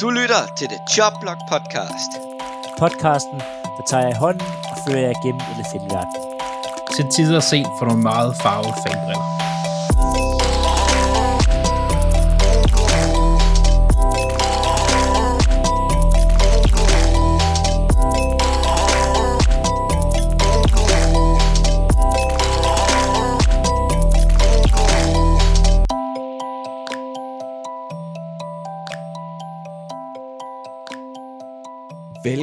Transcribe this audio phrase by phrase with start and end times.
[0.00, 2.10] Du lytter til The Chop Block Podcast.
[2.78, 3.38] Podcasten,
[3.76, 6.22] der tager jeg i hånden og fører jer igennem NFL-verdenen.
[6.96, 9.24] Til tider set for nogle meget farvede fanbriller.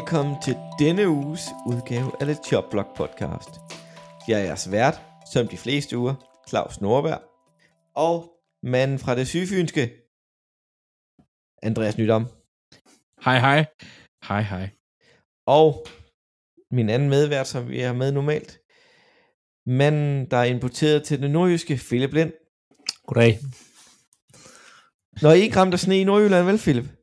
[0.05, 3.49] Velkommen til denne uges udgave af The Chop Block Podcast.
[4.27, 5.01] Jeg er jeres vært,
[5.33, 6.15] som de fleste uger,
[6.49, 7.21] Claus Norberg,
[7.95, 8.31] og
[8.63, 9.93] manden fra det sygefynske,
[11.63, 12.27] Andreas Nydom,
[13.25, 13.65] Hej, hej.
[14.27, 14.69] Hej, hej.
[15.45, 15.85] og
[16.71, 18.59] min anden medvært, som vi har med normalt,
[19.65, 22.33] manden, der er importeret til det nordjyske, Philip Lind.
[23.07, 23.39] Goddag.
[25.21, 26.94] Når I ikke ramte af sne i Nordjylland, vel Philip?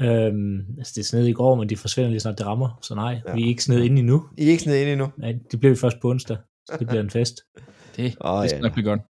[0.00, 2.94] Øhm, altså det er sned i går, men de forsvinder lige snart det rammer, så
[2.94, 3.34] nej, Ja.
[3.34, 4.28] vi er ikke sned inde endnu.
[4.38, 5.12] I er ikke sned ind endnu.
[5.18, 6.36] Nej, det bliver vi først på onsdag,
[6.68, 7.36] så det bliver en fest.
[7.96, 8.62] Det, Åh, det skal ja.
[8.66, 9.02] nok blive godt.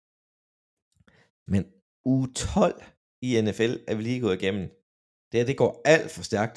[1.52, 1.62] Men
[2.12, 2.82] uge 12
[3.22, 4.64] i NFL er vi lige gået igennem.
[5.32, 6.56] Det her, det går alt for stærkt.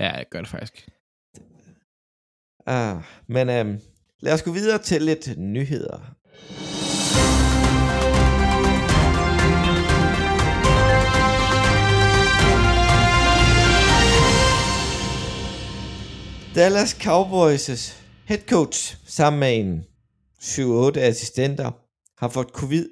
[0.00, 0.76] Ja, jeg gør det faktisk.
[2.66, 2.96] Ah,
[3.34, 3.74] men øhm,
[4.24, 5.98] lad os gå videre til lidt nyheder.
[16.54, 19.84] Dallas Cowboys' head coach sammen med en
[20.38, 21.70] 7-8 assistenter
[22.18, 22.88] har fået covid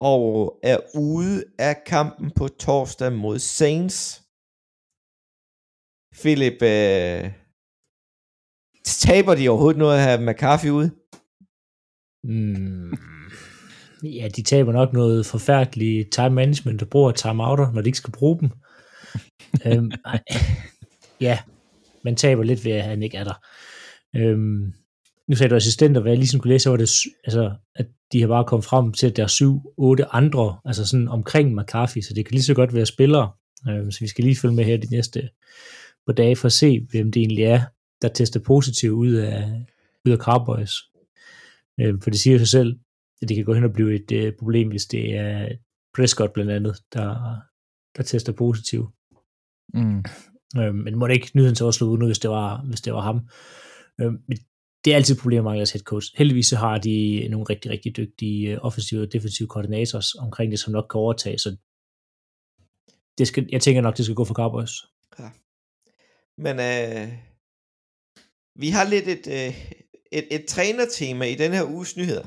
[0.00, 4.22] og er ude af kampen på torsdag mod Saints.
[6.20, 7.32] Philip, øh,
[8.84, 10.90] taber de overhovedet noget at have McCarthy ude?
[12.24, 12.92] Mm.
[14.02, 18.12] Ja, de taber nok noget forfærdeligt time management og bruger timeouter, når de ikke skal
[18.12, 18.50] bruge dem.
[19.66, 19.90] øhm,
[21.20, 21.38] ja,
[22.04, 23.44] man taber lidt ved, at han ikke er der.
[24.16, 24.72] Øhm,
[25.28, 26.90] nu sagde du assistenter, hvad jeg ligesom kunne læse, så var det,
[27.24, 30.86] altså, at de har bare kommet frem til, at der er syv, otte andre, altså
[30.86, 33.30] sådan omkring McCarthy, så det kan lige så godt være spillere.
[33.68, 35.28] Øhm, så vi skal lige følge med her de næste
[36.06, 37.62] på dage for at se, hvem det egentlig er,
[38.02, 39.66] der tester positivt ud af,
[40.06, 40.72] ud af Cowboys.
[41.80, 42.78] Øhm, for det siger sig selv,
[43.22, 45.48] at det kan gå hen og blive et øh, problem, hvis det er
[45.94, 47.36] Prescott blandt andet, der,
[47.96, 48.88] der tester positivt.
[49.74, 50.04] Mm.
[50.56, 52.80] Øh, men må det ikke nyheden så også slå ud nu, hvis det var, hvis
[52.80, 53.20] det var ham.
[54.00, 54.38] Øh, men
[54.84, 56.06] det er altid et problem at mangle head coach.
[56.18, 60.60] Heldigvis så har de nogle rigtig, rigtig dygtige øh, offensive og defensive koordinators omkring det,
[60.60, 61.56] som nok kan overtage, så
[63.18, 64.70] det skal, jeg tænker nok, det skal gå for Cowboys.
[65.18, 65.30] Ja.
[66.38, 67.12] Men øh,
[68.56, 69.54] vi har lidt et, øh,
[70.12, 72.26] et, et trænertema i den her uges nyheder.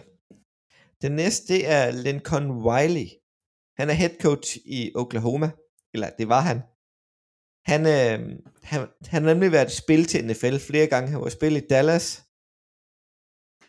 [1.01, 3.07] Den næste, det er Lincoln Wiley.
[3.77, 5.51] Han er head coach i Oklahoma.
[5.93, 6.61] Eller det var han.
[7.65, 8.29] Han, øh,
[8.63, 11.09] han, han har nemlig været i spil til NFL flere gange.
[11.09, 12.23] Han var i spil i Dallas.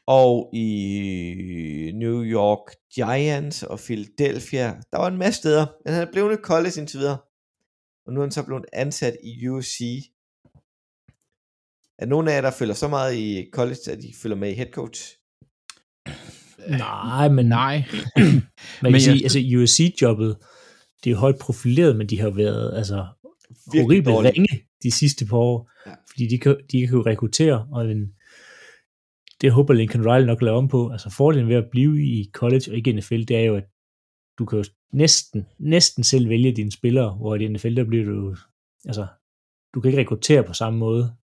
[0.06, 4.66] Og i New York Giants og Philadelphia.
[4.92, 5.66] Der var en masse steder.
[5.84, 7.18] Men han er blevet i college indtil videre.
[8.06, 9.80] Og nu er han så blevet ansat i USC.
[11.98, 14.54] Er nogen af jer, der følger så meget i college, at de følger med i
[14.54, 15.02] head coach?
[16.68, 17.76] Nej, men Nej.
[18.16, 18.42] man
[18.82, 20.36] kan Men sige, jeg- altså USC-jobbet,
[21.04, 23.06] det er jo højt profileret, men de har været altså,
[23.66, 25.94] horribelt ringe de sidste par år, Ja.
[26.10, 28.12] fordi de kan, de kan jo rekruttere, og en,
[29.40, 30.90] det håber Lincoln Riley nok lave om på.
[30.90, 33.64] Altså fordelen ved at blive i college og ikke i NFL, det er jo, at
[34.38, 38.36] du kan jo næsten, næsten selv vælge dine spillere, hvor i NFL, der bliver du,
[38.84, 39.06] altså,
[39.74, 41.14] du kan ikke rekruttere på samme måde,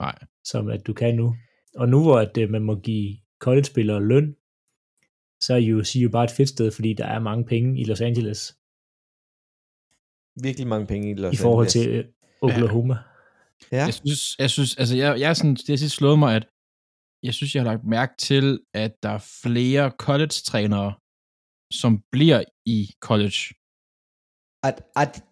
[0.00, 0.18] Nej.
[0.44, 1.34] som at du kan nu.
[1.76, 4.34] Og nu hvor at, øh, man må give college-spillere løn,
[5.40, 8.00] så er USC jo bare et fedt sted, fordi der er mange penge i Los
[8.00, 8.56] Angeles
[10.42, 11.86] Virkelig mange penge i Los i forhold Angeles.
[11.86, 12.04] til øh,
[12.42, 12.94] Oklahoma.
[13.72, 16.36] Ja, Jeg synes, jeg synes, altså jeg, jeg er sådan, det har sidst slået mig,
[16.36, 16.46] at
[17.22, 20.94] jeg synes, jeg har lagt mærke til, at der er flere college-trænere,
[21.72, 23.54] som bliver i college.
[24.62, 25.24] at, at,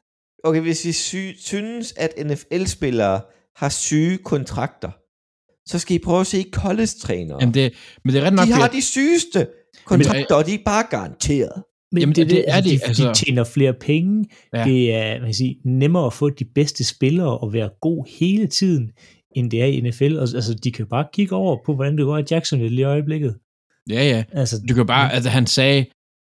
[0.45, 3.21] okay, hvis vi sy- synes, at NFL-spillere
[3.57, 4.91] har syge kontrakter,
[5.69, 7.39] så skal I prøve at se college-trænere.
[7.41, 7.75] Jamen det,
[8.05, 9.49] men det er ret nok, de har fordi- de sygeste
[9.85, 11.63] kontrakter, og de er bare garanteret.
[11.93, 13.09] Men Jamen, det, det det, er altså, de, de, altså.
[13.09, 14.27] de tjener flere penge.
[14.53, 14.59] Ja.
[14.59, 14.65] Ja.
[14.65, 18.47] Det er man kan sige, nemmere at få de bedste spillere og være god hele
[18.47, 18.93] tiden,
[19.37, 20.19] end det er i NFL.
[20.19, 23.37] Altså, de kan bare kigge over på, hvordan det går i Jacksonville i øjeblikket.
[23.91, 24.25] Ja, ja.
[24.33, 25.87] Altså, Du kan bare, altså han sagde,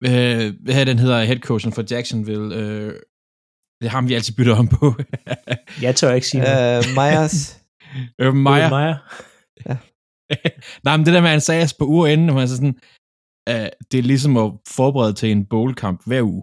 [0.07, 2.95] øh, hvad den hedder, headcoachen for Jacksonville, øh,
[3.83, 4.95] det har vi altid byttet om på.
[5.83, 6.87] jeg tør ikke sige noget.
[6.87, 7.61] Uh, Myers.
[8.21, 8.71] øh, Meyer.
[8.71, 8.97] Meyer.
[10.85, 12.57] Nej, men det der med, at han sagde os på uger inden, hvor han så
[12.57, 12.79] sådan,
[13.49, 16.43] øh, det er ligesom at forberede til en bowl-kamp hver uge.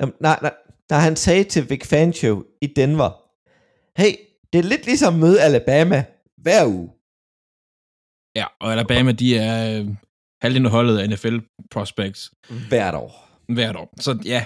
[0.00, 0.54] Jamen, nej, nej.
[0.90, 3.10] da han sagde til Vic Fangio i Denver,
[4.00, 4.12] hey,
[4.52, 6.04] det er lidt ligesom at møde Alabama
[6.36, 6.90] hver uge.
[8.36, 9.88] Ja, og Alabama, de er øh,
[10.42, 11.38] halvdelen af holdet af NFL
[11.70, 12.30] prospects
[12.68, 13.40] Hvert år.
[13.54, 13.94] hvert år.
[14.00, 14.44] Så ja.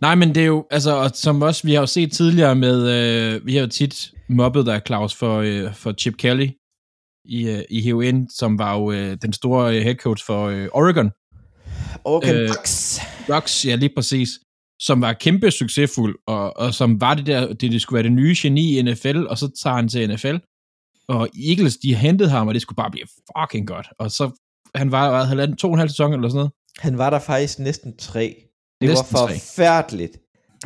[0.00, 2.76] Nej, men det er jo, altså, og som også, vi har jo set tidligere med,
[2.90, 6.48] øh, vi har jo tit mobbet der, Claus, for, øh, for Chip Kelly
[7.24, 10.68] i, øh, i HUN, som var jo øh, den store øh, head coach for øh,
[10.72, 11.10] Oregon.
[12.04, 13.00] Oregon Øh, Ducks.
[13.28, 14.28] Ducks, ja, lige præcis,
[14.80, 18.12] som var kæmpe succesfuld, og, og som var det der, det, det skulle være det
[18.12, 20.36] nye geni i NFL, og så tager han til NFL,
[21.08, 23.06] og Eagles, de hentede ham, og det skulle bare blive
[23.38, 24.30] fucking godt, og så,
[24.74, 26.52] han var, var halvanden, to og en halv sæson eller sådan noget.
[26.78, 28.36] Han var der faktisk næsten tre.
[28.80, 29.34] Det Næsten var tre.
[29.34, 30.18] forfærdeligt.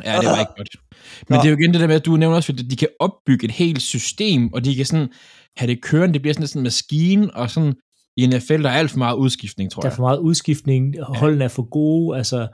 [0.04, 0.76] Ja, det var ikke godt.
[1.28, 1.42] Men Nå.
[1.42, 3.44] det er jo igen det der med, at du nævner også, at de kan opbygge
[3.44, 5.08] et helt system, og de kan sådan
[5.56, 7.74] have det kørende, det bliver sådan sådan en maskine, og sådan
[8.16, 9.96] i NFL, der er alt for meget udskiftning, tror Der er jeg.
[9.96, 12.48] for meget udskiftning, holdene er for gode, altså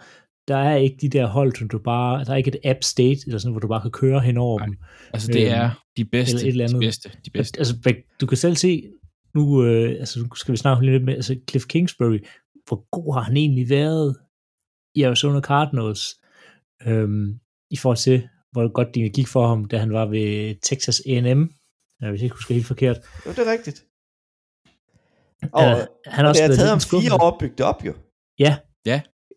[0.48, 3.18] der er ikke de der hold, som du bare, der er ikke et app state,
[3.26, 4.66] eller sådan, hvor du bare kan køre hen over Nej.
[4.66, 4.76] dem.
[5.12, 6.86] Altså, det Øhm, er de bedste, eller et eller de andet.
[6.86, 7.58] bedste, de bedste.
[7.58, 8.82] Altså, du kan selv se,
[9.34, 12.18] nu, øh, altså, nu skal vi snakke lidt med, altså Cliff Kingsbury,
[12.68, 14.16] hvor god har han egentlig været
[14.94, 16.02] i Arizona Cardinals,
[16.86, 17.38] øhm,
[17.70, 21.50] i forhold til, hvor godt det gik for ham, da han var ved Texas A&M,
[22.02, 22.96] ja, hvis jeg ikke husker helt forkert.
[23.26, 23.84] Jo, det er rigtigt.
[25.52, 27.54] Og, Ja, han har og også det har været taget ham fire år at bygge
[27.58, 27.94] det op, jo.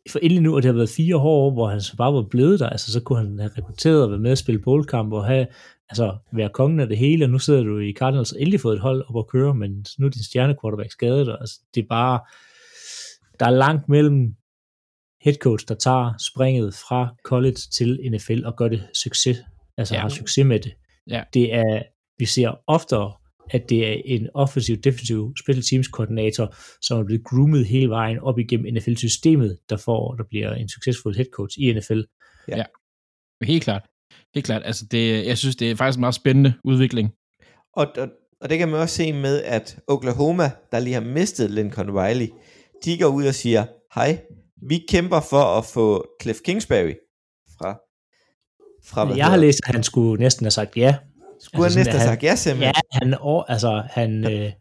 [0.10, 2.60] for endelig nu, og det har været fire år, hvor han så bare var blevet
[2.60, 5.48] der, altså så kunne han have rekrutteret og være med at spille boldkamp og have,
[5.90, 8.76] altså være kongen af det hele, og nu sidder du i Cardinals og endelig fået
[8.76, 11.84] et hold op at køre, men nu er din stjerne quarterback skadet, og altså det
[11.84, 12.20] er bare,
[13.40, 14.36] der er langt mellem
[15.22, 19.38] head coach, der tager springet fra college til NFL og gør det succes,
[19.78, 19.98] altså Ja.
[19.98, 20.02] ja.
[20.02, 20.74] har succes med det.
[21.10, 21.24] Ja.
[21.34, 21.82] Det er,
[22.18, 23.14] vi ser oftere,
[23.50, 28.20] at det er en offensiv, defensiv special teams koordinator, som er blevet groomet hele vejen
[28.20, 32.02] op igennem NFL-systemet, der får, der bliver en succesfuld head coach i NFL.
[33.44, 33.82] Helt klart.
[34.34, 34.62] Helt klart.
[34.66, 37.10] Altså, det, jeg synes, det er faktisk en meget spændende udvikling.
[37.74, 38.08] Og, og,
[38.42, 42.28] og det kan man også se med, at Oklahoma, der lige har mistet Lincoln Riley,
[42.86, 43.66] de går ud og siger,
[43.96, 44.22] hej,
[44.70, 46.94] vi kæmper for at få Cliff Kingsbury
[47.58, 47.80] fra,
[48.86, 50.96] fra hvad Jeg har læst, at han skulle næsten have sagt ja.
[51.44, 52.74] Skulle altså han næsten have sagt ja, simpelthen?
[52.94, 54.52] Ja, han, over, altså, han, øh,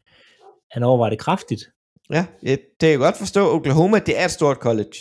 [0.70, 1.62] han overvejer det kraftigt.
[2.10, 3.54] Ja, det kan jeg godt forstå.
[3.54, 4.92] Oklahoma, det er et stort college.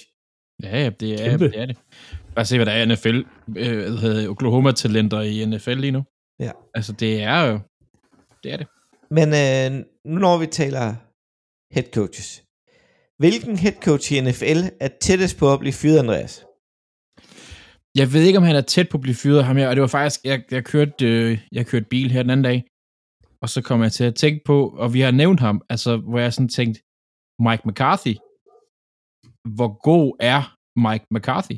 [0.64, 1.46] Ja, ja, det er, Kæmpe.
[1.46, 1.78] det er det.
[2.36, 3.22] Bare se, hvad der er i NFL.
[3.58, 6.04] Øh, Oklahoma-talenter i NFL lige nu.
[6.40, 6.52] Ja.
[6.74, 7.60] Altså, det er jo...
[8.44, 8.68] Det er det.
[9.12, 10.96] Men øh, nu når vi taler
[11.74, 12.44] head coaches.
[13.18, 16.46] Hvilken head coach i NFL er tættest på at blive fyret, Andreas?
[17.96, 19.82] Jeg ved ikke, om han er tæt på at blive fyret ham her, og det
[19.82, 22.64] var faktisk, jeg, jeg, kørte, øh, jeg kørte bil her den anden dag,
[23.42, 26.20] og så kom jeg til at tænke på, og vi har nævnt ham, altså, hvor
[26.20, 26.82] jeg sådan tænkte,
[27.46, 28.16] Mike McCarthy,
[29.58, 30.42] hvor god er
[30.86, 31.58] Mike McCarthy?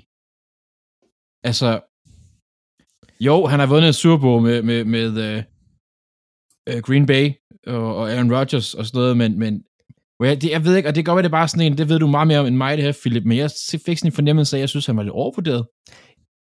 [1.50, 1.70] Altså,
[3.20, 5.44] jo, han har vundet en Super Bowl med, med, med uh,
[6.70, 7.26] uh, Green Bay
[7.68, 9.54] og, og Aaron Rodgers og sådan noget, men, men
[10.16, 11.66] hvor jeg, det, jeg ved ikke, og det kan godt være, det er bare sådan
[11.66, 13.52] en, det ved du meget mere om end mig, det her, Philip, men jeg
[13.86, 15.66] fik sådan en fornemmelse af, at jeg synes, han var lidt overvurderet.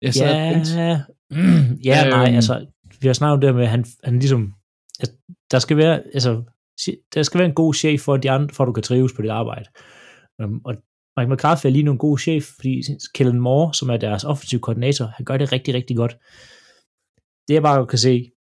[0.02, 0.28] Jeg sad
[0.76, 1.02] Ja,
[1.32, 2.10] mm, ja Øhm.
[2.10, 2.66] nej, altså,
[3.02, 4.54] vi har snakket om det med, at han, han ligesom,
[5.00, 5.10] at
[5.52, 6.44] der skal være, altså,
[7.14, 9.14] der skal være en god chef for, at de andre, for at du kan trives
[9.14, 9.70] på dit arbejde.
[10.44, 10.76] Um, og
[11.18, 12.82] Mike McCarthy er lige nu en god chef, fordi
[13.16, 16.18] Kellen Moore, som er deres offensiv koordinator, han gør det rigtig, rigtig godt.
[17.48, 18.32] Det jeg bare kan se,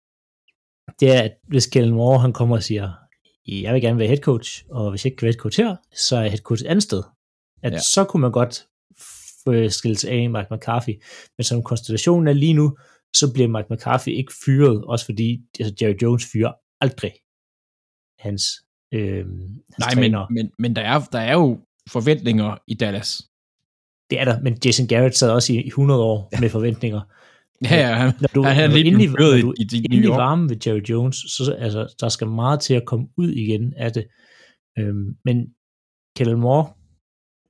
[0.99, 2.91] det er, at hvis Kellen Moore, han kommer og siger,
[3.47, 5.75] jeg vil gerne være head coach, og hvis jeg ikke kan være head coach her,
[5.93, 7.03] så er jeg head coach et andet sted.
[7.63, 7.79] At ja.
[7.79, 8.67] så kunne man godt
[9.47, 10.93] f- skille sig af Mike McCarthy.
[11.37, 12.77] Men som konstellationen er lige nu,
[13.15, 17.11] så bliver Mike McCarthy ikke fyret, også fordi altså Jerry Jones fyrer aldrig
[18.19, 18.43] hans,
[18.93, 20.27] øh, hans Nej, men, træner.
[20.29, 23.21] men, men der, er, der er jo forventninger i Dallas.
[24.09, 26.39] Det er der, men Jason Garrett sad også i, i 100 år ja.
[26.39, 27.01] med forventninger.
[27.63, 29.95] Ja, ja, han, Når du, han er lidt endelig, når i, du i, i New
[29.95, 33.29] endelig varme ved Jerry Jones, så så- altså, der skal meget til at komme ud
[33.29, 34.07] igen af det.
[34.79, 35.47] Øhm, men
[36.17, 36.73] Kellen Moore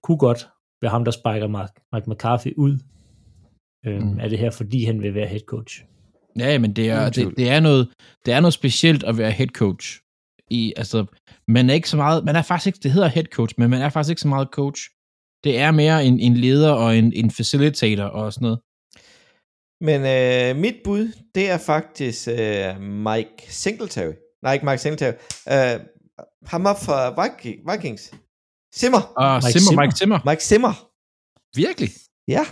[0.03, 0.47] kunne godt
[0.81, 2.79] være ham, der sprækker Mark, Mark McCarthy ud
[3.85, 4.19] øhm, Mm.
[4.19, 5.83] af det her, fordi han vil være head coach.
[6.39, 7.87] Ja, men det er, det, det, er noget,
[8.25, 9.99] det er noget specielt at være head coach.
[10.49, 11.05] I, altså,
[11.47, 13.81] man er ikke så meget, man er faktisk ikke, det hedder head coach, men man
[13.81, 14.81] er faktisk ikke så meget coach.
[15.43, 18.59] Det er mere en, en leder og en, en facilitator og sådan noget.
[19.81, 24.13] Men øh, mit bud, det er faktisk øh, Mike Singletary.
[24.43, 25.13] Nej, ikke Mike Singletary.
[25.53, 25.85] Øh,
[26.45, 28.13] ham op fra Viking- Vikings.
[28.73, 29.01] Simmer.
[29.17, 29.81] Og Mike Simmer, Zimmer.
[29.83, 30.19] Mike Zimmer.
[30.29, 30.73] Mike Simmer.
[31.55, 31.89] Virkelig?
[32.27, 32.43] Ja.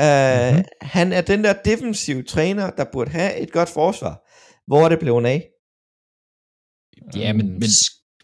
[0.00, 0.64] Øh, Mhm.
[0.82, 4.14] Han er den der defensive træner, der burde have et godt forsvar.
[4.66, 5.48] Hvor er det blevet af?
[7.16, 7.62] Ja, men, men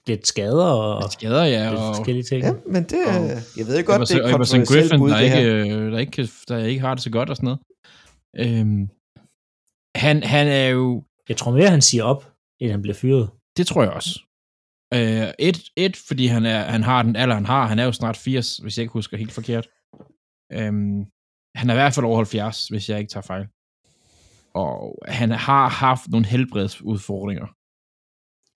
[0.07, 1.71] lidt skader og Lidt skader, ja.
[1.71, 2.43] lidt Og, forskellige ting.
[2.45, 5.39] Ja, men det, Og- jeg ved godt, det er kontroversielt Griffin, bud, der det her.
[5.39, 7.61] ikke, øh, der, ikke, der ikke har det så godt og sådan noget.
[8.39, 8.89] Øhm,
[9.97, 13.31] han, han er jo, Jeg tror mere, han siger op, end han bliver fyret.
[13.57, 14.21] det tror jeg også.
[14.95, 17.67] Øh, et, et, fordi han, er, han har den alder, han har.
[17.67, 19.69] Han er jo snart 80, hvis jeg ikke husker helt forkert.
[20.53, 21.05] Øhm,
[21.55, 23.47] han er i hvert fald over 70, hvis jeg ikke tager fejl.
[24.55, 27.47] Og han har haft nogle helbredsudfordringer.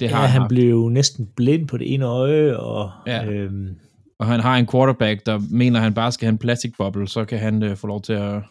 [0.01, 0.49] Det Ja, har han haft.
[0.49, 3.25] blev næsten blind på det ene øje, og Ja.
[3.27, 3.77] øhm,
[4.19, 7.25] Og han har en quarterback, der mener, at han bare skal have en plastikboble, så
[7.25, 8.43] kan han øh, få lov til at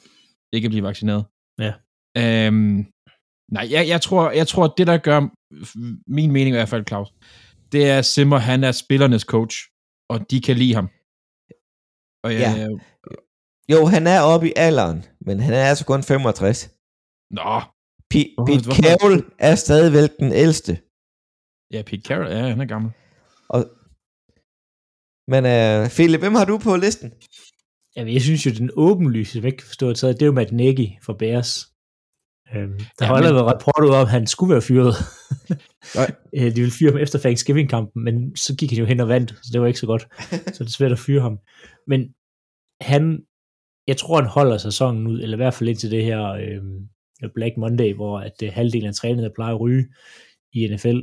[0.54, 1.26] ikke blive vaccineret.
[1.60, 1.74] Ja.
[2.18, 2.86] Øhm,
[3.52, 5.20] nej, jeg, jeg, tror, jeg tror, at det, der gør
[6.12, 7.14] min mening i hvert fald, Claus,
[7.72, 9.56] det er, at Simmer, han er spillernes coach,
[10.10, 10.88] og de kan lide ham.
[12.24, 12.68] Og jeg, Ja.
[13.76, 16.70] Jo, han er oppe i alderen, men han er altså kun 65.
[17.32, 17.60] Nå,
[18.14, 20.72] P- Hvorfor- Pete Carroll er stadigvæk den ældste.
[21.74, 22.92] ja, Pete Carroll, ja, han er gammel.
[23.50, 23.66] Og,
[25.28, 27.14] men uh, Philip, hvem har du på listen?
[27.96, 30.32] jamen, jeg synes jo, den åbenlyse, som jeg ikke kan forstå, at det er jo
[30.32, 31.69] Matt Nagy for Bears.
[32.56, 34.94] Øhm, der Ja, har men- allerede været rapport ud om, at han skulle være fyret.
[35.96, 36.12] Nej.
[36.36, 39.30] Øh, De ville fyre ham efter Thanksgiving-kampen, men så gik han jo hen og vandt,
[39.30, 40.02] så det var ikke så godt.
[40.56, 41.40] så det er svært at fyre ham.
[41.88, 42.14] Men
[42.82, 43.24] han,
[43.88, 47.58] jeg tror, han holder sæsonen ud, eller i hvert fald indtil det her øh, Black
[47.58, 49.86] Monday, hvor at øh, halvdelen af trænerne plejer at ryge
[50.54, 51.00] i NFL.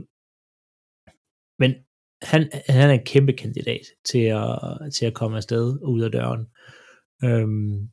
[1.59, 1.75] Men
[2.23, 4.59] han, han er en kæmpe kandidat til at,
[4.95, 6.47] til at komme afsted og ud af døren.
[7.25, 7.88] Øhm,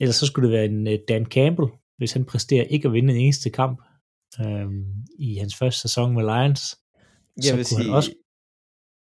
[0.00, 3.14] ellers så skulle det være en øh, Dan Campbell, hvis han præsterer ikke at vinde
[3.14, 3.82] en eneste kamp
[4.40, 4.84] øhm,
[5.18, 6.62] i hans første sæson med Lions.
[7.36, 8.12] Jeg så vil kunne han sige, også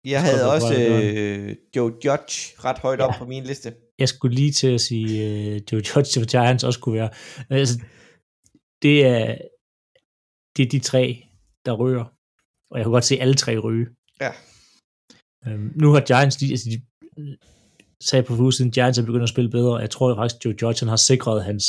[0.05, 2.35] jeg havde også øh, Joe Judge
[2.65, 3.05] ret højt Ja.
[3.07, 3.73] op på min liste.
[4.00, 5.07] jeg skulle lige til at sige,
[5.55, 7.09] uh, Joe Judge og Giants også kunne være.
[7.50, 7.75] Altså,
[8.81, 9.38] det er,
[10.57, 11.23] det er de tre,
[11.65, 12.05] der rører.
[12.71, 13.88] Og jeg kunne godt se alle tre ryge.
[14.21, 14.31] Ja.
[15.47, 16.77] Øhm, nu har Giants, de, altså de
[18.03, 20.79] sagde på siden, Giants er begyndt at spille bedre, og jeg tror faktisk, Joe Judge
[20.79, 21.65] han har sikret hans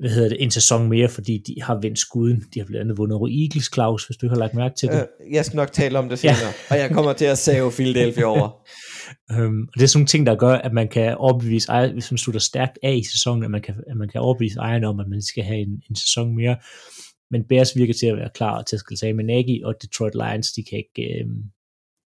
[0.00, 2.44] hvad hedder det, en sæson mere, fordi de har vendt skuden.
[2.54, 5.06] De har blandt andet vundet over Eagles, Claus, hvis du har lagt mærke til det.
[5.26, 6.34] Øh, jeg skal nok tale om det Ja.
[6.34, 8.48] senere, og jeg kommer til at save Philadelphia over.
[9.32, 12.10] Øhm, og det er sådan nogle ting, der gør, at man kan overbevise, ejer- hvis
[12.12, 15.00] man slutter stærkt af i sæsonen, at man kan, at man kan overbevise ejerne om,
[15.00, 16.56] at man skal have en, en sæson mere.
[17.30, 20.14] Men Bears virker til at være klar til at skal tage med Nagy, og Detroit
[20.14, 21.42] Lions, de kan ikke, øhm,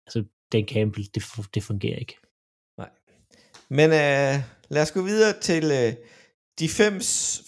[0.08, 1.24] altså Dan Campbell, det,
[1.54, 2.16] det fungerer ikke.
[3.70, 5.94] Men øh, lad os gå videre til øh,
[6.60, 6.94] de fem,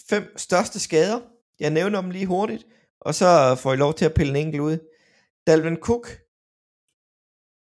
[0.08, 1.20] fem største skader.
[1.60, 2.66] Jeg nævner dem lige hurtigt,
[3.00, 4.78] og så får I lov til at pille en enkelt ud.
[5.46, 6.06] Dalvin Cook,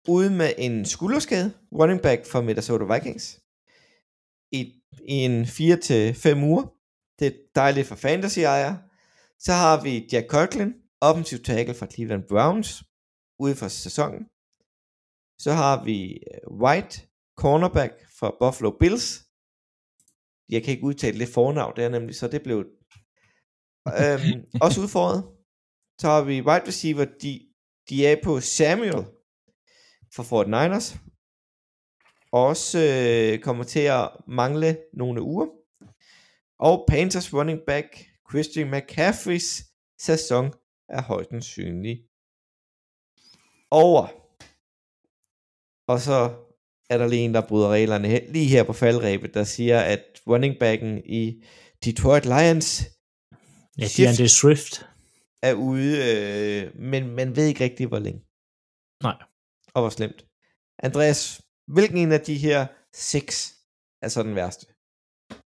[0.08, 3.40] ude med en skulderskade, running back for Minnesota Vikings,
[4.52, 6.64] i, i en 4-5 uger.
[7.18, 8.78] Det er dejligt for fantasy-ejere.
[9.38, 12.84] Så har vi Jack Kirkland, offensiv tackle fra Cleveland Browns,
[13.38, 14.24] ude for sæsonen.
[15.38, 17.00] Så har vi øh, White,
[17.36, 19.23] cornerback fra Buffalo Bills.
[20.48, 22.58] Jeg kan ikke udtale det fornavn, det er nemlig, så det blev
[23.86, 25.24] øhm, også udfordret.
[26.00, 27.48] Så har vi wide receiver, de,
[27.88, 29.04] de er på Samuel
[30.14, 30.96] fra Fort Niners.
[32.32, 35.46] Også øh, kommer til at mangle nogle uger.
[36.58, 37.86] Og Panthers running back
[38.30, 39.64] Christian McCaffreys
[39.98, 40.52] sæson
[40.88, 42.04] er højst sandsynlig
[43.70, 44.06] over.
[45.88, 46.43] Og så
[46.90, 50.54] er der lige en, der bryder reglerne lige her på faldrebet, der siger, at running
[50.60, 51.44] backen i
[51.84, 52.82] Detroit Lions
[53.78, 53.98] Ja, Shift.
[53.98, 54.86] DeAndre Swift,
[55.42, 58.20] er ude, øh, men man ved ikke rigtig, hvor længe.
[59.02, 59.16] Nej.
[59.74, 60.26] Og hvor slemt.
[60.78, 63.54] Andreas, hvilken en af de her seks
[64.02, 64.66] er så den værste?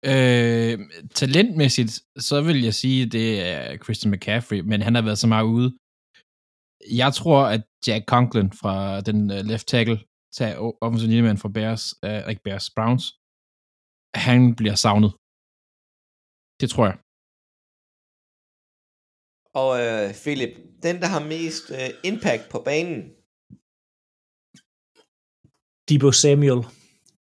[0.05, 0.79] Øh,
[1.15, 5.27] talentmæssigt, så vil jeg sige, at det er Christian McCaffrey, men han har været så
[5.27, 5.79] meget ude.
[6.91, 9.99] Jeg tror, at Jack Conklin fra den uh, left tackle,
[10.35, 10.45] til
[10.85, 13.05] offensiv linjemand fra Bears, uh, ikke Bears, Browns,
[14.27, 15.13] han bliver savnet.
[16.61, 16.99] Det tror jeg.
[19.63, 20.55] Og øh, Philip,
[20.87, 23.01] den der har mest øh, impact på banen,
[25.89, 26.61] Debo Samuel,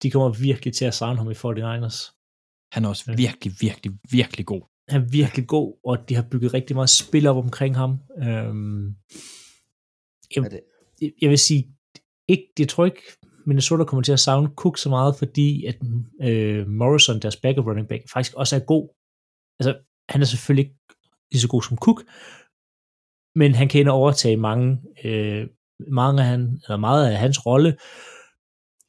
[0.02, 1.98] de kommer virkelig til at savne ham i 49ers.
[2.74, 4.62] Han er også virkelig, virkelig, virkelig god.
[4.88, 7.90] Han er virkelig god, og de har bygget rigtig meget spil op omkring ham.
[8.18, 8.86] Øhm,
[10.34, 10.60] jeg,
[11.22, 11.62] jeg vil sige,
[12.28, 13.02] ikke, jeg tror ikke,
[13.46, 15.76] Minnesota kommer til at savne Cook så meget, fordi at
[16.22, 18.88] øh, Morrison, deres backup running back, faktisk også er god.
[19.60, 19.78] Altså,
[20.08, 20.78] han er selvfølgelig ikke
[21.32, 22.02] lige så god som Cook,
[23.34, 25.48] men han kan ind og overtage mange, øh,
[25.88, 27.76] mange af han, eller meget af hans rolle,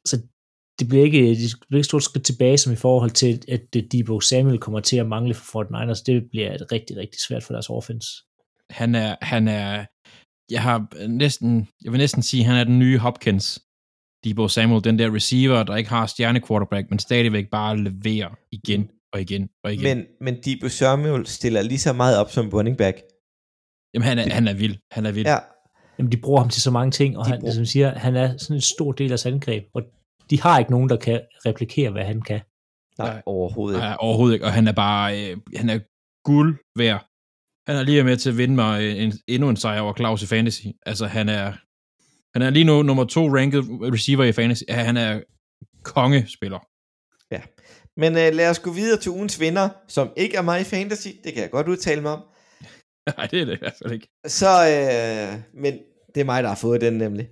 [0.06, 0.16] så
[0.78, 3.92] det bliver ikke, øh, det bliver ikke stort skridt tilbage, som i forhold til, at
[3.92, 6.02] Debo Samuel kommer til at mangle for Fort Niners.
[6.02, 8.08] Det bliver et rigtig, rigtig svært for deres offense.
[8.70, 9.86] Han er, han er,
[10.50, 13.62] jeg har næsten, jeg vil næsten sige, at han er den nye Hopkins.
[14.24, 18.90] Debo Samuel, den der receiver, der ikke har stjerne quarterback, men stadigvæk bare leverer igen
[19.12, 19.96] og igen og igen.
[19.96, 22.96] men, men Debo Samuel stiller lige så meget op som running back.
[23.94, 24.76] Jamen, han er, han er vild.
[24.90, 25.26] Han er vild.
[25.26, 25.38] Ja,
[25.98, 28.16] Jamen, de bruger ham til så mange ting, og De han, bruger- som siger, han
[28.16, 29.82] er sådan en stor del af deres angreb, og
[30.30, 32.40] de har ikke nogen, der kan replikere, hvad han kan.
[32.98, 33.22] nej, Nej.
[33.26, 33.84] overhovedet ikke.
[33.86, 35.78] Nej, overhovedet ikke, og han er bare, øh, han er
[36.24, 37.06] guld værd.
[37.66, 40.26] Han er lige med til at vinde mig en, endnu en sejr over Claus i
[40.26, 40.66] Fantasy.
[40.86, 41.52] Altså, han er,
[42.34, 44.62] han er lige nu nummer to ranked receiver i Fantasy.
[44.68, 45.20] Ja, Han er
[45.82, 46.58] kongespiller.
[47.96, 51.08] Men øh, lad os gå videre til ugens vinder, som ikke er mig i fantasy.
[51.24, 52.22] Det kan jeg godt udtale mig om.
[53.16, 54.08] Nej, det er det i hvert fald ikke.
[54.26, 55.78] Så, øh, men
[56.14, 57.28] det er mig, der har fået den nemlig.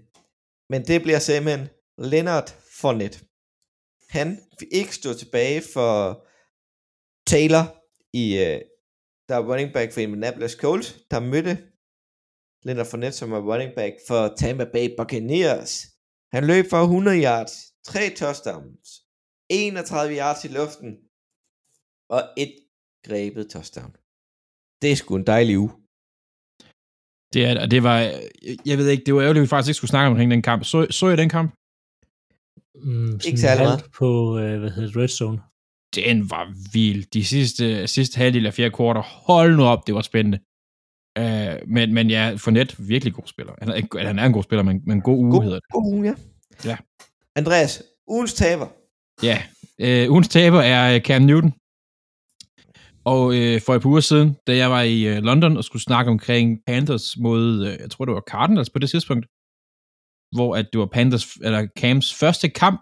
[0.71, 3.19] Men det bliver simpelthen Leonard Fournette.
[4.09, 6.25] Han vil ikke stå tilbage for
[7.26, 7.76] Taylor,
[8.12, 8.61] i, øh,
[9.28, 11.54] der er running back for Indianapolis Colts, der mødte
[12.66, 15.73] Leonard Fournette, som er running back for Tampa Bay Buccaneers.
[16.35, 17.52] Han løb for 100 yards,
[17.85, 18.88] 3 touchdowns,
[19.50, 20.90] 31 yards i luften,
[22.16, 22.54] og et
[23.07, 23.93] grebet touchdown.
[24.83, 25.73] Det er sgu en dejlig uge.
[27.33, 27.99] Det, er, og det var,
[28.71, 30.64] jeg ved ikke, det var ærgerligt, at vi faktisk ikke skulle snakke omkring den kamp.
[30.64, 31.50] Så, så jeg den kamp?
[32.87, 33.85] Mm, sådan særlig meget.
[33.99, 35.40] på, øh, hvad hedder det, Red Zone.
[35.95, 37.05] Den var vild.
[37.13, 40.39] De sidste, sidste halvdel af fjerde kvarter, hold nu op, det var spændende.
[41.19, 43.53] Uh, men, men ja, Fournette, virkelig god spiller.
[43.59, 45.71] Han er, han er en god spiller, men, men god uge God, hedder det.
[45.73, 46.15] god uge, ja.
[46.71, 46.77] Ja.
[47.37, 48.67] Andreas, ugens taber.
[49.23, 49.43] Ja,
[49.81, 51.53] øh, ugens taber er øh, Cam Newton.
[53.05, 55.83] Og øh, for et par uger siden, da jeg var i øh, London og skulle
[55.83, 59.27] snakke omkring Panthers mod, øh, jeg tror det var Cardinals på det tidspunkt,
[60.37, 62.81] hvor at det var Panthers, eller Cams første kamp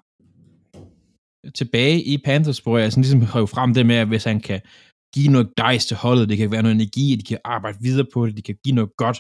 [1.51, 4.61] tilbage i Panthers, hvor jeg sådan ligesom høj frem det med, at hvis han kan
[5.15, 8.27] give noget gejst til holdet, det kan være noget energi, de kan arbejde videre på
[8.27, 9.19] det, de kan give noget godt.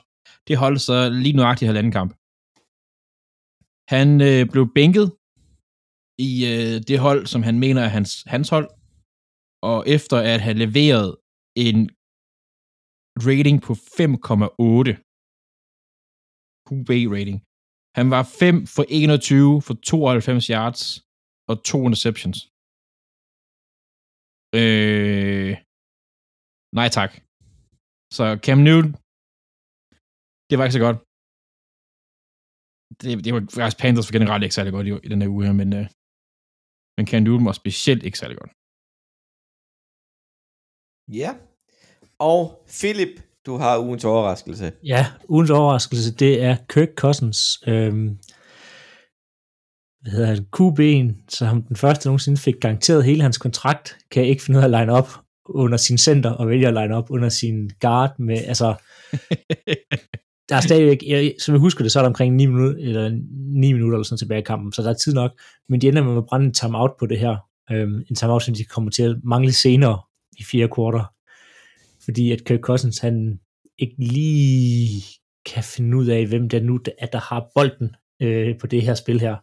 [0.48, 2.12] Det holdt så lige nøjagtigt halvanden kamp.
[3.94, 5.06] Han øh, blev bænket
[6.30, 8.68] i øh, det hold, som han mener er hans, hans hold,
[9.70, 11.08] og efter at have leveret
[11.66, 11.80] en
[13.28, 14.92] rating på 5,8
[16.66, 17.38] QB rating.
[17.98, 20.82] Han var 5 for 21 for 92 yards
[21.52, 22.38] og to interceptions.
[24.60, 25.52] Øh,
[26.78, 27.12] nej tak.
[28.16, 28.92] Så Cam Newton,
[30.48, 30.98] det var ikke så godt.
[33.00, 35.44] Det, det var faktisk Panthers for generelt ikke særlig godt i, i den her uge
[35.46, 35.86] her, men, øh,
[36.96, 38.52] men Cam Newton var specielt ikke særlig godt.
[41.20, 41.30] Ja.
[42.30, 42.40] Og
[42.78, 43.14] Philip,
[43.46, 44.66] du har ugens overraskelse.
[44.92, 45.02] Ja,
[45.34, 47.38] ugens overraskelse, det er Kirk Cousins.
[47.70, 48.08] Øhm,
[50.02, 50.46] hvad hedder han?
[50.56, 54.68] QB'en, som den første nogensinde fik garanteret hele hans kontrakt, kan ikke finde ud af
[54.68, 55.08] at line op
[55.44, 58.74] under sin center og vælge at line op under sin guard med, altså,
[60.48, 63.10] der er stadigvæk, jeg, som jeg husker det, så er der omkring 9 minutter, eller
[63.10, 65.30] 9 minutter eller sådan tilbage i kampen, så der er tid nok,
[65.68, 67.36] men de ender med at brænde en timeout på det her,
[67.70, 70.00] øhm, en timeout, som de kommer til at mangle senere
[70.38, 71.04] i fire kvarter,
[72.04, 73.40] fordi at Kirk Cousins, han
[73.78, 75.02] ikke lige
[75.46, 78.82] kan finde ud af, hvem det er nu, at der har bolden øh, på det
[78.82, 79.36] her spil her.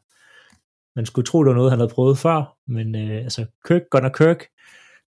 [0.96, 4.10] Man skulle tro, det var noget, han havde prøvet før, men øh, altså, Kirk Gunnar
[4.10, 4.46] Kirk,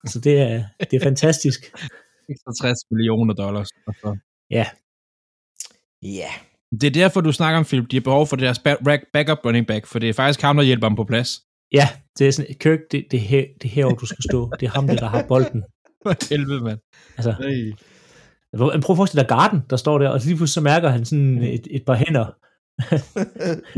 [0.05, 1.61] altså det er, det er fantastisk.
[2.63, 3.69] 60 millioner dollars.
[3.87, 4.17] Altså.
[4.51, 4.67] Ja,
[6.03, 6.29] Ja.
[6.81, 7.91] Det er derfor, du snakker om, Philip.
[7.91, 10.57] De har behov for deres ba- back- backup running back, for det er faktisk ham,
[10.57, 11.41] der hjælper ham på plads.
[11.73, 14.51] ja, det er sådan, Kirk, det, det, er her, det er herovre, du skal stå.
[14.61, 15.63] Det er ham, der, der har bolden.
[16.07, 16.79] For helvede, mand.
[17.17, 17.35] Altså.
[18.57, 21.05] Hvor- Prøv at forestille dig Garden, der står der, og lige pludselig så mærker han
[21.05, 22.27] sådan et, et par hænder.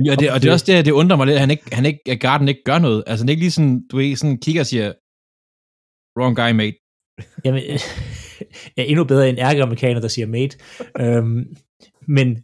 [0.05, 1.87] Ja, det, og det er også det, det undrer mig lidt, at han ikke, han
[1.87, 3.05] ikke, at Garden ikke gør noget.
[3.07, 4.93] Altså, han ikke lige sådan, du ved, sådan kigger og siger,
[6.21, 6.77] wrong guy, mate.
[7.45, 7.63] Jamen,
[8.77, 10.59] ja, endnu bedre end ærkeamerikaner, der siger mate.
[11.01, 11.57] øhm,
[12.09, 12.37] men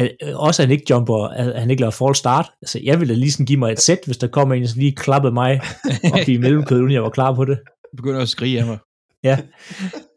[0.00, 2.50] øh, også at han ikke jumper, at han ikke laver fall start.
[2.62, 4.68] Altså, jeg ville da lige sådan give mig et sæt, hvis der kommer en, der
[4.76, 5.60] lige klappede mig
[6.14, 7.58] op i mellemkødet, uden jeg var klar på det.
[7.96, 8.78] Begynder at skrige af mig.
[9.24, 9.38] Ja.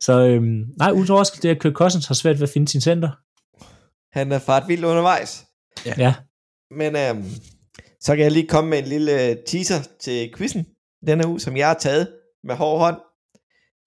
[0.02, 2.68] Så øhm, nej, uden overraskelse, det er, at Kirk Cousins har svært ved at finde
[2.68, 3.10] sin center.
[4.14, 5.46] Han er fart vildt undervejs.
[5.86, 6.16] Ja,
[6.72, 7.24] Men øhm,
[8.00, 10.66] så kan jeg lige komme med en lille teaser til quizzen
[11.08, 13.00] denne uge, som jeg har taget med hård hånd.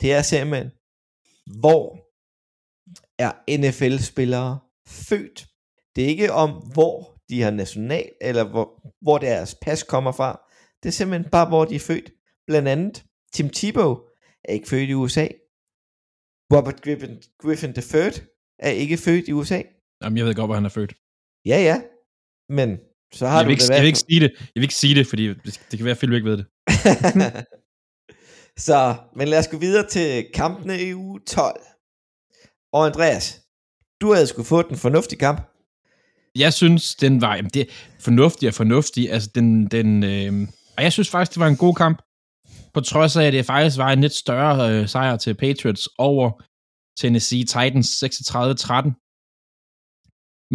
[0.00, 0.70] Det er simpelthen,
[1.61, 2.04] hvor
[3.18, 5.46] er NFL-spillere født?
[5.96, 10.40] Det er ikke om, hvor de har national, eller hvor, hvor deres pas kommer fra.
[10.83, 12.11] Det er simpelthen bare, hvor de er født.
[12.46, 13.96] Blandt andet, Tim Tebow
[14.44, 15.26] er ikke født i USA.
[16.52, 18.26] Robert Griffin, Griffin III
[18.59, 19.62] er ikke født i USA.
[20.02, 20.94] Jamen, jeg ved godt, hvor han er født.
[21.46, 21.80] Ja, ja.
[22.48, 22.78] Men
[23.14, 24.30] så har Jeg du ikke, det jeg, vil ikke sige det.
[24.38, 26.46] jeg vil ikke sige det, fordi det, det kan være, at Philip ikke ved det.
[28.66, 31.61] så, men lad os gå videre til kampene i uge 12.
[32.72, 33.40] Og Andreas,
[34.00, 35.40] du havde skulle få den fornuftige kamp.
[36.37, 39.12] jeg synes, den var jamen, det er fornuftig og fornuftig.
[39.12, 42.02] Altså, den, den, øh, og jeg synes faktisk, det var en god kamp.
[42.74, 46.42] På trods af, at det faktisk var en lidt større øh, sejr til Patriots over
[47.00, 49.03] Tennessee Titans 36-13.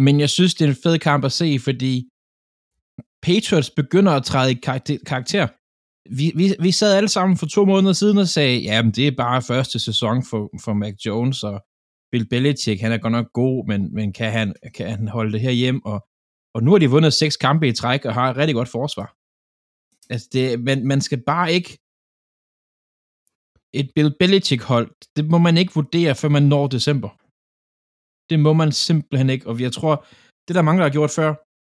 [0.04, 2.08] Men jeg synes, det er en fed kamp at se, fordi
[3.22, 4.58] Patriots begynder at træde i
[5.06, 5.48] karakter.
[6.18, 9.16] Vi, vi, vi sad alle sammen for to måneder siden og sagde, jamen det er
[9.16, 11.64] bare første sæson for, for Mac Jones, og
[12.12, 15.40] Bill Belichick, han er godt nok god, men, men kan, han, kan han holde det
[15.40, 15.84] her hjem?
[15.84, 16.06] Og,
[16.54, 19.16] og nu har de vundet seks kampe i træk og har et rigtig godt forsvar.
[20.12, 21.78] Altså det, man, man skal bare ikke
[23.72, 27.08] et Bill Belichick-hold, det må man ikke vurdere, før man når december.
[28.30, 29.94] Det må man simpelthen ikke, og jeg tror,
[30.46, 31.30] det der mange, der har gjort før,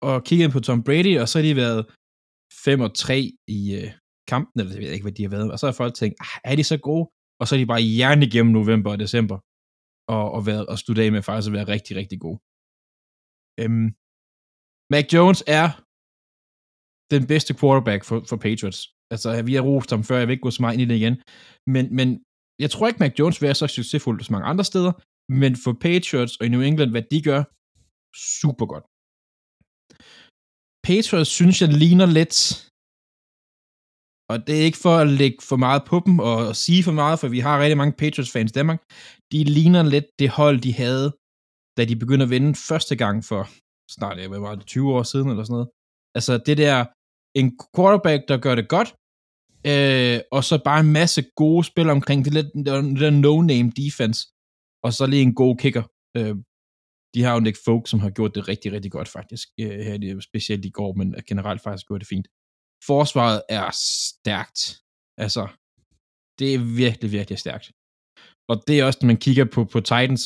[0.08, 1.82] og kigget på Tom Brady, og så har de været
[2.64, 3.16] 5 og 3
[3.58, 3.90] i øh,
[4.30, 6.36] kampen, eller jeg ved ikke, hvad de har været, og så har folk tænkt, ah,
[6.50, 7.04] er de så gode?
[7.40, 9.36] Og så er de bare hjerne igennem november og december,
[10.14, 12.38] og, og, været, og slutte af med faktisk at være rigtig, rigtig gode.
[13.60, 13.88] Øhm,
[14.92, 15.66] Mac Jones er
[17.14, 18.80] den bedste quarterback for, for Patriots.
[19.12, 20.96] Altså, vi har rost ham før, jeg vil ikke gå så meget ind i det
[21.00, 21.16] igen.
[21.74, 22.08] Men, men
[22.62, 24.92] jeg tror ikke, Mac Jones vil være så succesfuld som mange andre steder,
[25.40, 27.42] men for Patriots og i New England, hvad de gør,
[28.40, 28.84] super godt.
[30.88, 32.36] Patriots synes jeg ligner lidt,
[34.30, 37.18] og det er ikke for at lægge for meget på dem og sige for meget,
[37.18, 38.80] for vi har rigtig mange Patriots-fans i Danmark,
[39.32, 41.06] de ligner lidt det hold, de havde,
[41.76, 43.42] da de begyndte at vinde første gang for
[43.96, 45.70] snart, jeg var det 20 år siden eller sådan noget.
[46.16, 46.76] Altså det der,
[47.40, 48.90] en quarterback, der gør det godt,
[49.70, 52.66] øh, og så bare en masse gode spil omkring det, lidt, det
[53.02, 54.20] der no-name defense,
[54.84, 55.84] og så lige en god kicker.
[56.16, 56.36] Øh,
[57.14, 60.20] de har jo Nick Folk, som har gjort det rigtig, rigtig godt faktisk, øh, her,
[60.20, 62.28] specielt i går, men generelt faktisk gjort det fint.
[62.86, 63.70] Forsvaret er
[64.10, 64.60] stærkt.
[65.24, 65.44] Altså,
[66.38, 67.66] det er virkelig, virkelig stærkt.
[68.50, 70.22] Og det er også, når man kigger på, på Titans,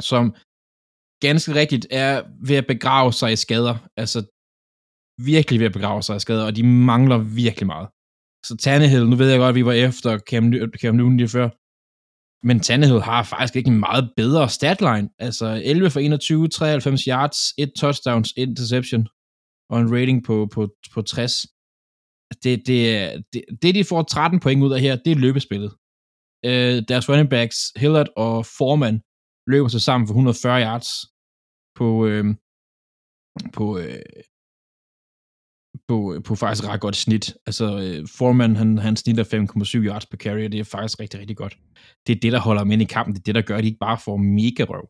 [0.00, 0.24] som
[1.26, 2.14] ganske rigtigt er
[2.48, 3.76] ved at begrave sig i skader.
[4.02, 4.18] Altså,
[5.32, 7.88] virkelig ved at begrave sig i skader, og de mangler virkelig meget.
[8.46, 10.44] Så Tannehill, nu ved jeg godt, at vi var efter Cam,
[10.80, 11.48] Cam Newton lige før,
[12.42, 15.08] men Tannehill har faktisk ikke en meget bedre statline.
[15.18, 19.08] Altså 11 for 21, 93 yards, et touchdowns, et interception,
[19.70, 21.32] og en rating på, på, på 60.
[22.42, 22.80] Det, det,
[23.32, 25.72] det, det, de får 13 point ud af her, det er løbespillet.
[26.44, 29.00] Øh, deres running backs, Hillard og Foreman,
[29.46, 30.88] løber sig sammen for 140 yards
[31.78, 32.24] på, øh,
[33.52, 34.02] på, øh,
[35.88, 37.34] på, på faktisk ret godt snit.
[37.46, 41.20] Altså, øh, Foreman, han, han snitter 5,7 yards per carry, og det er faktisk rigtig,
[41.20, 41.58] rigtig godt.
[42.06, 43.14] Det er det, der holder dem ind i kampen.
[43.14, 44.84] Det er det, der gør, at de ikke bare får mega røv.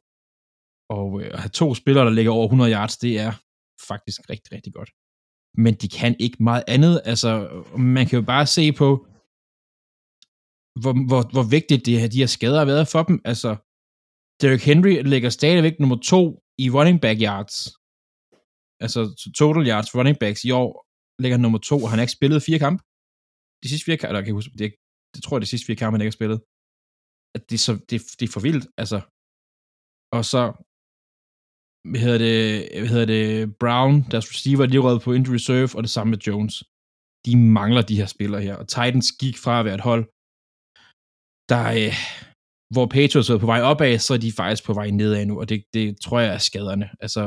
[0.99, 3.33] Og øh, at have to spillere, der ligger over 100 yards, det er
[3.89, 4.91] faktisk rigtig, rigtig godt.
[5.65, 7.03] Men de kan ikke meget andet.
[7.05, 7.31] Altså,
[7.79, 8.89] man kan jo bare se på,
[10.83, 13.21] hvor, hvor, hvor vigtigt det her, de her skader har været for dem.
[13.25, 13.51] Altså,
[14.41, 17.57] Derrick Henry ligger stadigvæk nummer to i running back yards
[18.85, 20.71] altså total yards running backs i år,
[21.23, 22.81] ligger nummer to, og han har ikke spillet fire kampe.
[23.63, 24.73] De sidste fire kampe, eller jeg kan huske, det, er,
[25.15, 26.39] det tror jeg, de sidste fire kampe, han ikke har spillet.
[27.37, 28.99] At det, er så, det, det er for vildt, altså.
[30.17, 30.43] Og så,
[31.91, 32.41] hvad hedder det,
[32.81, 33.29] hvad hedder det,
[33.63, 36.55] Brown, deres receiver, de er på injury reserve, og det samme med Jones.
[37.27, 40.05] De mangler de her spillere her, og Titans gik fra at være et hold,
[41.53, 41.95] der, øh,
[42.75, 45.47] hvor Patriots er på vej opad, så er de faktisk på vej nedad nu, og
[45.51, 46.87] det, det tror jeg er skaderne.
[47.05, 47.23] Altså,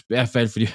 [0.00, 0.66] i hvert fald, fordi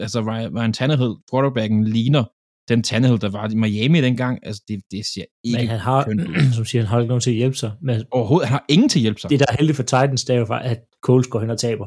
[0.00, 2.24] altså, Ryan Tannehill, quarterbacken, ligner
[2.68, 4.38] den Tannehill, der var i Miami dengang.
[4.42, 6.04] Altså, det, det ser ikke Men han har,
[6.56, 7.72] som siger, han har ikke nogen til at hjælpe sig.
[7.82, 9.30] Men Overhovedet, han har ingen til at hjælpe sig.
[9.30, 11.86] Det, der er heldigt for Titans, det er jo at Coles går hen og taber.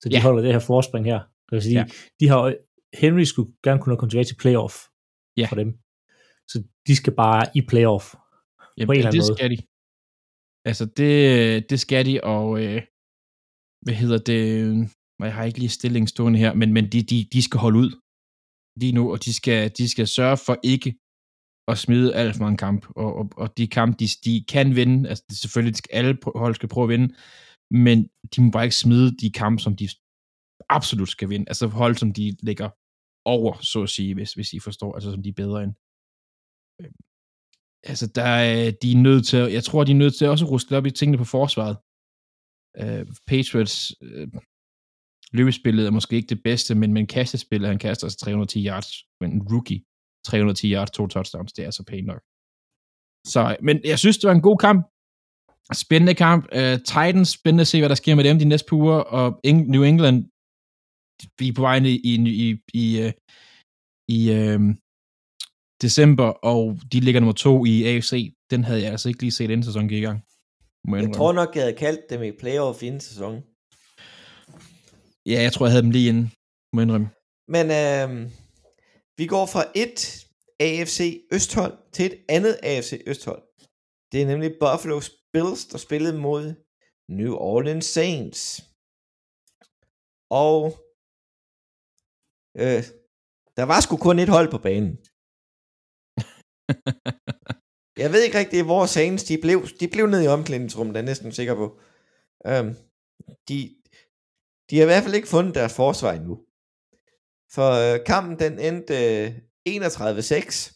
[0.00, 0.22] Så de ja.
[0.22, 1.18] holder det her forspring her.
[1.18, 1.84] Det vil sige, ja.
[2.20, 2.54] de har,
[3.00, 4.74] Henry skulle gerne kunne komme tilbage til playoff
[5.36, 5.46] ja.
[5.46, 5.68] for dem.
[6.48, 8.14] Så de skal bare i playoff.
[8.78, 9.36] Ja, på en eller anden det måde.
[9.36, 9.58] skal de.
[10.64, 12.82] Altså, det, det skal de, og øh,
[13.82, 14.88] hvad hedder det,
[15.24, 17.78] og jeg har ikke lige stillingen stående her, men, men de, de, de skal holde
[17.78, 17.90] ud
[18.80, 20.90] lige nu, og de skal, de skal sørge for ikke
[21.70, 25.08] at smide alt for mange kamp, og, og, og de kampe, de, de kan vinde,
[25.08, 27.08] altså det, selvfølgelig skal alle hold skal prøve at vinde,
[27.84, 27.98] men
[28.32, 29.88] de må bare ikke smide de kampe, som de
[30.76, 32.68] absolut skal vinde, altså hold, som de ligger
[33.36, 35.74] over, så at sige, hvis, hvis I forstår, altså som de er bedre end.
[36.80, 37.02] Øhm,
[37.90, 40.50] altså, der er, de er nødt til, jeg tror, de er nødt til også at
[40.50, 41.76] ruste op i tingene på forsvaret.
[42.82, 44.28] Uh, Patriots, uh,
[45.38, 48.88] løbespillet er måske ikke det bedste, men, men kastespillet, han kaster sig 310 yards,
[49.20, 49.80] men en rookie,
[50.26, 52.22] 310 yards, to touchdowns, det er så pænt nok.
[53.32, 54.80] Så, men jeg synes, det var en god kamp.
[55.84, 56.42] Spændende kamp.
[56.58, 59.26] Uh, Titans, spændende at se, hvad der sker med dem de næste par uger, og
[59.48, 60.18] Eng- New England,
[61.38, 62.46] vi er på vej i, i, i,
[62.82, 63.12] i, uh,
[64.16, 64.60] i uh,
[65.84, 66.60] december, og
[66.92, 68.12] de ligger nummer to i AFC.
[68.52, 70.18] Den havde jeg altså ikke lige set, inden sæsonen gik i gang.
[70.88, 73.42] jeg, jeg tror nok, jeg havde kaldt dem i playoff inden sæsonen.
[75.32, 76.26] Ja, jeg tror, jeg havde dem lige inden,
[76.72, 77.08] må jeg indrømme.
[77.54, 78.08] Men øh,
[79.18, 80.00] vi går fra et
[80.66, 80.98] AFC
[81.36, 83.42] Østhold til et andet AFC Østhold.
[84.10, 84.98] Det er nemlig Buffalo
[85.32, 86.44] Bills, der spillede mod
[87.18, 88.40] New Orleans Saints.
[90.46, 90.60] Og
[92.62, 92.82] øh,
[93.58, 94.94] der var sgu kun et hold på banen.
[98.02, 99.58] Jeg ved ikke rigtig, hvor Saints de blev.
[99.80, 101.66] De blev nede i omklædningsrummet, der er jeg næsten sikker på.
[102.50, 102.68] Um,
[103.48, 103.58] de,
[104.70, 106.36] de har i hvert fald ikke fundet deres forsvar endnu.
[107.54, 109.36] For øh, kampen den endte øh,
[109.68, 110.70] 31-6.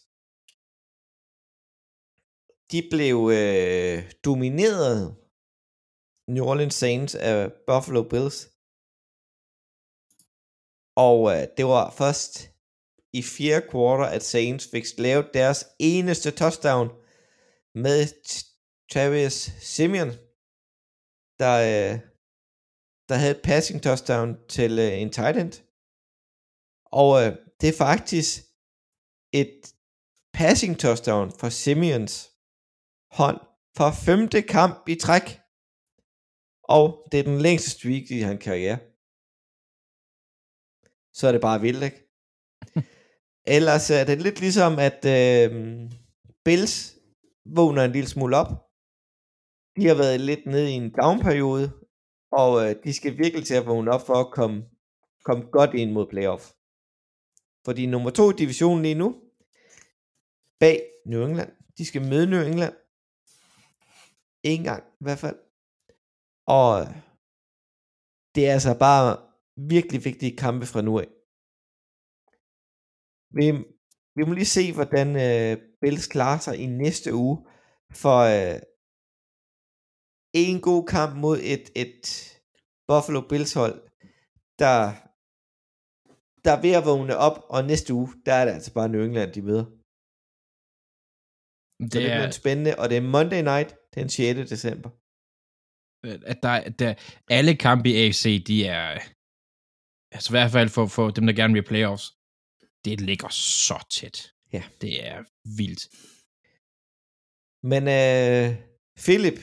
[2.71, 5.15] De blev øh, domineret
[6.27, 8.49] New Orleans Saints af Buffalo Bills.
[10.95, 12.49] Og øh, det var først
[13.13, 16.89] i fjerde kvartal, at Saints fik lavet deres eneste touchdown
[17.75, 18.07] med
[18.91, 20.11] Travis Simeon,
[21.39, 21.55] der,
[21.93, 22.08] øh,
[23.09, 25.53] der havde et passing touchdown til øh, en tight end.
[26.85, 28.29] Og øh, det er faktisk
[29.33, 29.73] et
[30.33, 32.29] passing touchdown for Simeons
[33.11, 33.39] hånd
[33.77, 35.39] for femte kamp i træk.
[36.63, 38.79] Og det er den længste streak i hans karriere.
[41.13, 41.99] Så er det bare vildt, ikke?
[43.57, 45.49] Ellers er det lidt ligesom, at øh,
[46.45, 46.95] Bills
[47.55, 48.51] vågner en lille smule op.
[49.75, 51.78] De har været lidt nede i en downperiode,
[52.31, 54.65] og øh, de skal virkelig til at vågne op for at komme,
[55.23, 56.43] komme godt ind mod playoff.
[57.65, 59.21] Fordi nummer to i divisionen lige nu,
[60.59, 62.73] bag New England, de skal møde New England.
[64.43, 65.39] En gang i hvert fald.
[66.47, 66.87] Og øh,
[68.35, 69.17] det er altså bare
[69.57, 71.07] virkelig vigtige kampe fra nu af.
[73.37, 73.45] Vi,
[74.15, 77.37] vi må lige se, hvordan øh, Bills klarer sig i næste uge.
[77.91, 78.61] For øh,
[80.33, 82.01] en god kamp mod et, et
[82.87, 83.77] Buffalo Bills hold,
[84.59, 84.75] der,
[86.43, 89.03] der er ved at vågne op, og næste uge, der er det altså bare New
[89.03, 89.65] England, de møder.
[91.81, 94.49] Så det, det er spændende, og det er Monday night den 6.
[94.49, 94.89] december.
[96.31, 96.93] At der, der,
[97.29, 98.99] alle kampe i AFC, de er,
[100.11, 102.05] altså i hvert fald for, for dem, der gerne vil playoffs,
[102.85, 104.17] det ligger så tæt.
[104.53, 104.63] Ja.
[104.81, 105.17] Det er
[105.57, 105.83] vildt.
[107.71, 108.47] Men øh,
[109.05, 109.39] Philip,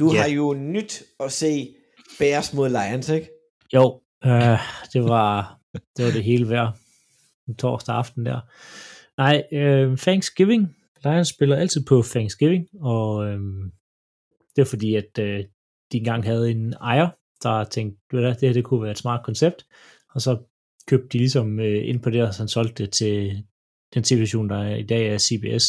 [0.00, 0.20] du Ja.
[0.20, 1.74] har jo nyt at se
[2.18, 3.28] Bears mod Lions, ikke?
[3.74, 4.58] Jo, øh,
[4.92, 5.58] det, var,
[5.96, 6.78] det var det hele værd.
[7.48, 8.40] En torsdag aften der.
[9.18, 10.76] Nej, øh, Thanksgiving.
[11.04, 13.38] Lions spiller altid på Thanksgiving, og øh,
[14.56, 15.38] det er fordi, at øh,
[15.92, 17.08] de engang havde en ejer,
[17.42, 19.66] der tænkte, "Ved du det her det kunne være et smart koncept,
[20.14, 20.38] og så
[20.86, 23.44] købte de ligesom øh, ind på det, og så solgte det til
[23.94, 25.66] den situation, der er i dag er CBS.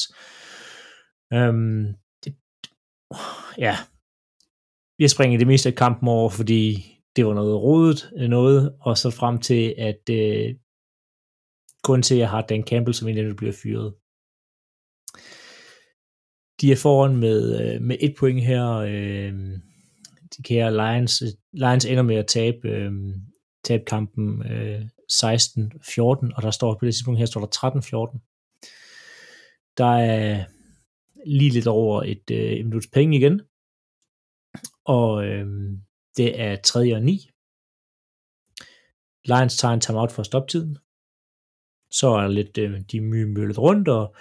[1.33, 1.85] Øhm,
[2.25, 2.35] det,
[3.57, 3.77] ja,
[5.01, 9.09] jeg springer det meste af kampen over, fordi det var noget rodet noget, og så
[9.09, 10.55] frem til, at øh,
[11.83, 13.93] grund til, at jeg har Dan Campbell, som egentlig bliver fyret.
[16.61, 18.75] De er foran med, øh, med et point her.
[18.75, 19.33] Øh,
[20.37, 22.91] de kære Lions, Lions ender med at tabe, øh,
[23.63, 28.19] tabe kampen øh, 16-14, og der står på det tidspunkt her, står der 13-14.
[29.77, 30.45] Der er
[31.25, 33.41] lige lidt over et, øh, et minuts penge igen,
[34.85, 35.47] og øh,
[36.17, 36.95] det er 3.
[36.95, 37.29] og 9.
[39.25, 40.77] Lions tager en timeout for stoptiden.
[41.91, 44.15] Så er der lidt, øh, de mye møllet rundt, og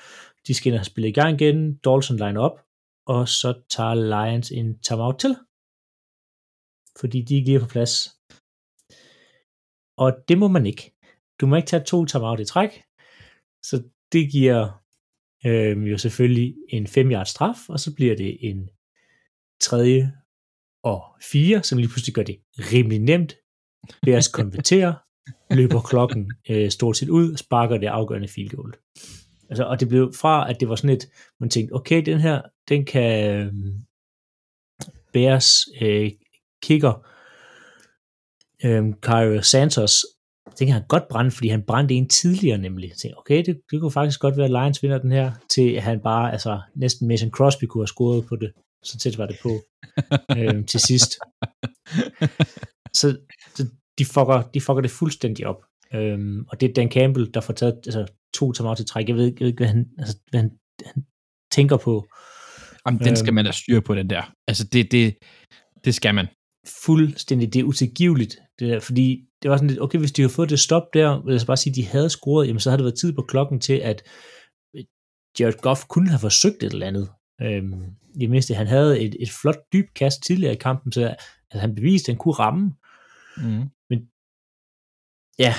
[0.46, 1.76] de skal ind og spille i gang igen.
[1.76, 2.60] Dawson line op,
[3.06, 5.36] og så tager Lions en timeout til.
[7.00, 8.08] Fordi de ikke lige er på plads.
[9.96, 10.94] Og det må man ikke.
[11.40, 12.70] Du må ikke tage to timeout i træk.
[13.62, 14.82] Så det giver
[15.46, 18.70] øh, jo selvfølgelig en 5 yard straf, og så bliver det en
[19.60, 20.19] tredje
[20.82, 23.36] og fire, som lige pludselig gør det rimelig nemt.
[24.04, 24.94] Ved at konvertere,
[25.58, 28.72] løber klokken øh, stort set ud, sparker det afgørende field goal.
[29.50, 31.08] Altså, og det blev fra, at det var sådan et,
[31.40, 33.52] man tænkte, okay, den her, den kan øh,
[35.12, 36.10] Bears øh,
[36.62, 37.06] kigger
[38.64, 40.04] øh, Kyrie Santos,
[40.58, 42.88] den kan han godt brænde, fordi han brændte en tidligere nemlig.
[42.88, 45.72] Jeg tænkte, okay, det, det kunne faktisk godt være, at Lions vinder den her, til
[45.72, 48.52] at han bare, altså næsten Mason Crosby kunne have scoret på det.
[48.84, 49.60] Så tæt var det på
[50.36, 51.10] øh, til sidst.
[53.00, 53.18] Så,
[53.54, 53.62] så
[53.98, 55.64] de, fucker, de fucker det fuldstændig op.
[55.94, 59.08] Øhm, og det er Dan Campbell, der får taget altså, to timeout til træk.
[59.08, 60.50] Jeg ved, jeg ved ikke, hvad han, altså, hvad han,
[60.84, 61.04] han
[61.52, 62.08] tænker på.
[62.86, 63.34] Jamen, den skal Øhm.
[63.34, 64.32] man da styre på, den der.
[64.48, 65.16] Altså, det, det,
[65.84, 66.26] det skal man.
[66.84, 68.36] Fuldstændig, det er utilgiveligt.
[68.58, 71.24] Det der, fordi det var sådan lidt, okay, hvis de havde fået det stop der,
[71.24, 73.12] vil jeg så bare sige, at de havde scoret, jamen så havde det været tid
[73.12, 74.02] på klokken til, at
[75.40, 77.08] Jared Goff kunne have forsøgt et eller andet.
[77.42, 81.00] Øhm, I det mindste, han havde et, et flot dybt kast tidligere i kampen, så
[81.50, 82.74] altså, han beviste, at han kunne ramme,
[83.36, 83.64] Mm.
[83.90, 83.98] men
[85.38, 85.52] ja,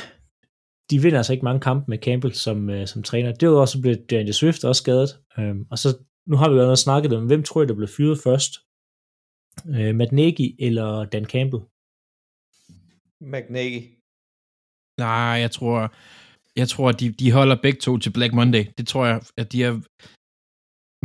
[0.90, 3.32] de vinder altså ikke mange kampe med Campbell som, øh, som træner.
[3.32, 5.10] Det var også blevet Daniel Swift også skadet.
[5.40, 5.90] Øhm, og så,
[6.28, 8.54] nu har vi jo også snakket om, hvem tror jeg, der blev fyret først?
[9.76, 11.64] Øh, Matt Nagy eller Dan Campbell?
[13.34, 13.82] McNaghy.
[15.00, 15.94] Nej, jeg tror,
[16.60, 18.64] jeg tror, at de, de holder begge to til Black Monday.
[18.78, 19.74] Det tror jeg, at de er...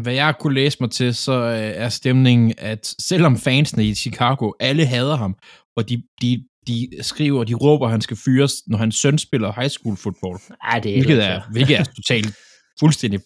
[0.02, 4.52] Hvad jeg kunne læse mig til, så øh, er stemningen, at selvom fansene i Chicago,
[4.60, 5.36] alle hader ham,
[5.76, 9.52] og de, de, de skriver, de råber, at han skal fyres, når hans søn spiller
[9.52, 10.38] high school football.
[10.62, 12.34] Ej, det er hvilket er, hvilket er totalt
[12.80, 13.20] fuldstændig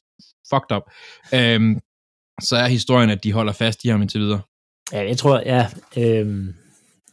[0.50, 0.82] fucked up.
[1.34, 1.80] Øhm,
[2.42, 4.40] så er historien, at de holder fast i ham indtil videre.
[4.92, 6.54] Ja, jeg tror, ja, øhm,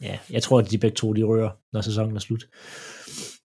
[0.02, 2.44] ja, jeg tror, at de begge to, de rører, når sæsonen er slut.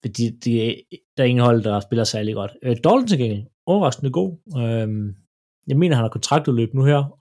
[0.04, 0.76] De, de,
[1.18, 2.52] der er ingen hold, der spiller særlig godt.
[2.64, 4.38] Øh, Dalton til gengæld, overraskende god.
[4.58, 5.16] Øhm,
[5.68, 7.20] jeg mener, han har kontraktudløb nu her,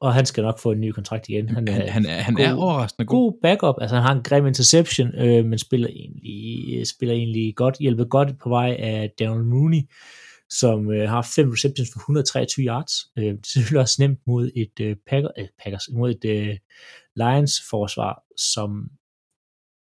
[0.00, 1.48] og han skal nok få en ny kontrakt igen.
[1.48, 3.32] Han er, Han, han, er, han god- er overraskende god.
[3.32, 3.74] god backup.
[3.80, 8.38] Altså, han har en grim interception, øh, men spiller egentlig, spiller egentlig godt, hjælper godt
[8.42, 9.80] på vej af Daniel Mooney,
[10.50, 12.92] som øh, har fem receptions for 123 yards.
[13.18, 16.56] Øh, det er selvfølgelig også nemt mod et øh, Packer, øh, Packers, mod et øh,
[17.16, 18.88] Lions forsvar, som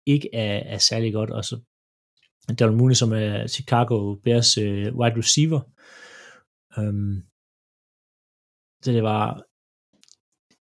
[0.06, 1.30] ikke er, er særlig godt.
[1.30, 1.60] Og så
[2.60, 5.62] Daniel Mooney, som er Chicago Bears øh, wide receiver.
[6.78, 7.24] Um,
[8.84, 9.44] så det var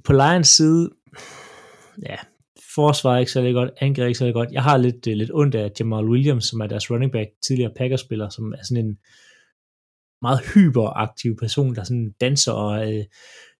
[0.03, 0.89] på Lions side,
[2.01, 2.15] ja,
[2.75, 4.51] forsvar er ikke særlig godt, angreb er ikke særlig godt.
[4.51, 7.73] Jeg har lidt, øh, lidt ondt af Jamal Williams, som er deres running back, tidligere
[7.77, 8.97] Packers-spiller, som er sådan en
[10.21, 13.03] meget hyperaktiv person, der sådan danser, og øh,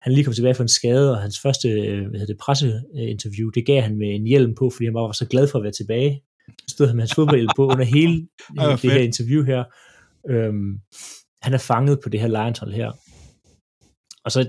[0.01, 3.65] han lige kommet tilbage fra en skade, og hans første øh, hvad det, presseinterview, det
[3.65, 5.71] gav han med en hjelm på, fordi han bare var så glad for at være
[5.71, 6.23] tilbage.
[6.67, 9.63] Så stod han med hans fodboldhjelm på under hele hvor øh, det her interview her.
[10.29, 10.79] Øhm,
[11.41, 12.91] han er fanget på det her Lions-hold her.
[14.27, 14.41] Og så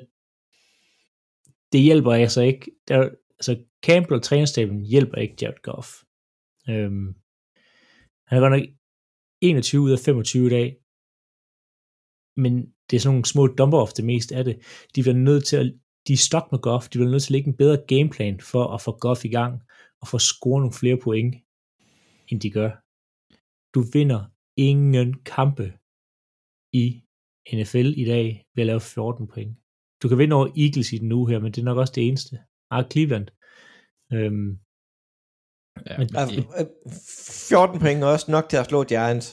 [1.72, 2.70] det hjælper altså ikke.
[2.88, 2.96] Der,
[3.38, 3.52] altså
[3.86, 5.88] Campbell og trænerstaben hjælper ikke Jared Goff.
[6.68, 7.08] Øhm,
[8.28, 8.66] han er godt nok
[9.42, 10.68] 21 ud af 25 i dag,
[12.44, 12.52] men
[12.86, 14.56] det er sådan nogle små dumper of det mest af det.
[14.94, 15.66] De bliver nødt til at,
[16.06, 18.64] de er stok med Goff, de bliver nødt til at lægge en bedre gameplan for
[18.74, 19.54] at få Goff i gang,
[20.00, 21.34] og få score nogle flere point,
[22.30, 22.70] end de gør.
[23.74, 24.20] Du vinder
[24.68, 25.66] ingen kampe
[26.72, 26.86] i
[27.56, 29.56] NFL i dag ved at lave 14 point.
[30.02, 32.08] Du kan vinde over Eagles i den uge her, men det er nok også det
[32.08, 32.38] eneste.
[32.70, 33.26] Ah, Cleveland.
[34.12, 34.50] Øhm,
[35.86, 36.22] Ja, Men- Ja,
[36.60, 36.66] øh,
[37.48, 39.28] 14 point er også nok til at slå Giants.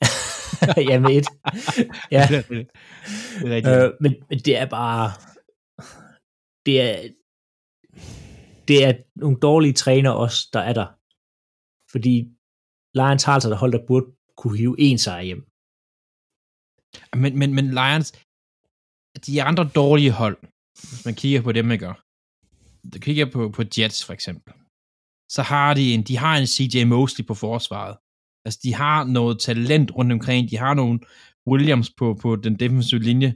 [0.90, 1.28] ja, med et.
[2.16, 5.06] Ja, det øh, men, men det er bare...
[6.66, 6.96] Det er...
[8.68, 10.88] Det er nogle dårlige træner også, der er der.
[11.92, 12.14] Fordi
[12.98, 15.42] Lions har altså der hold, der burde kunne hive en sejr hjem.
[17.22, 18.08] Men, men, men Lions,
[19.26, 20.36] de andre dårlige hold,
[20.90, 21.92] hvis man kigger på dem, ikke?
[22.94, 24.52] Du kigger på, på Jets for eksempel,
[25.30, 27.96] så har de en, de har en CJ Mosley på forsvaret.
[28.44, 30.50] Altså, de har noget talent rundt omkring.
[30.50, 31.00] De har nogle
[31.50, 33.34] Williams på, på den defensive linje.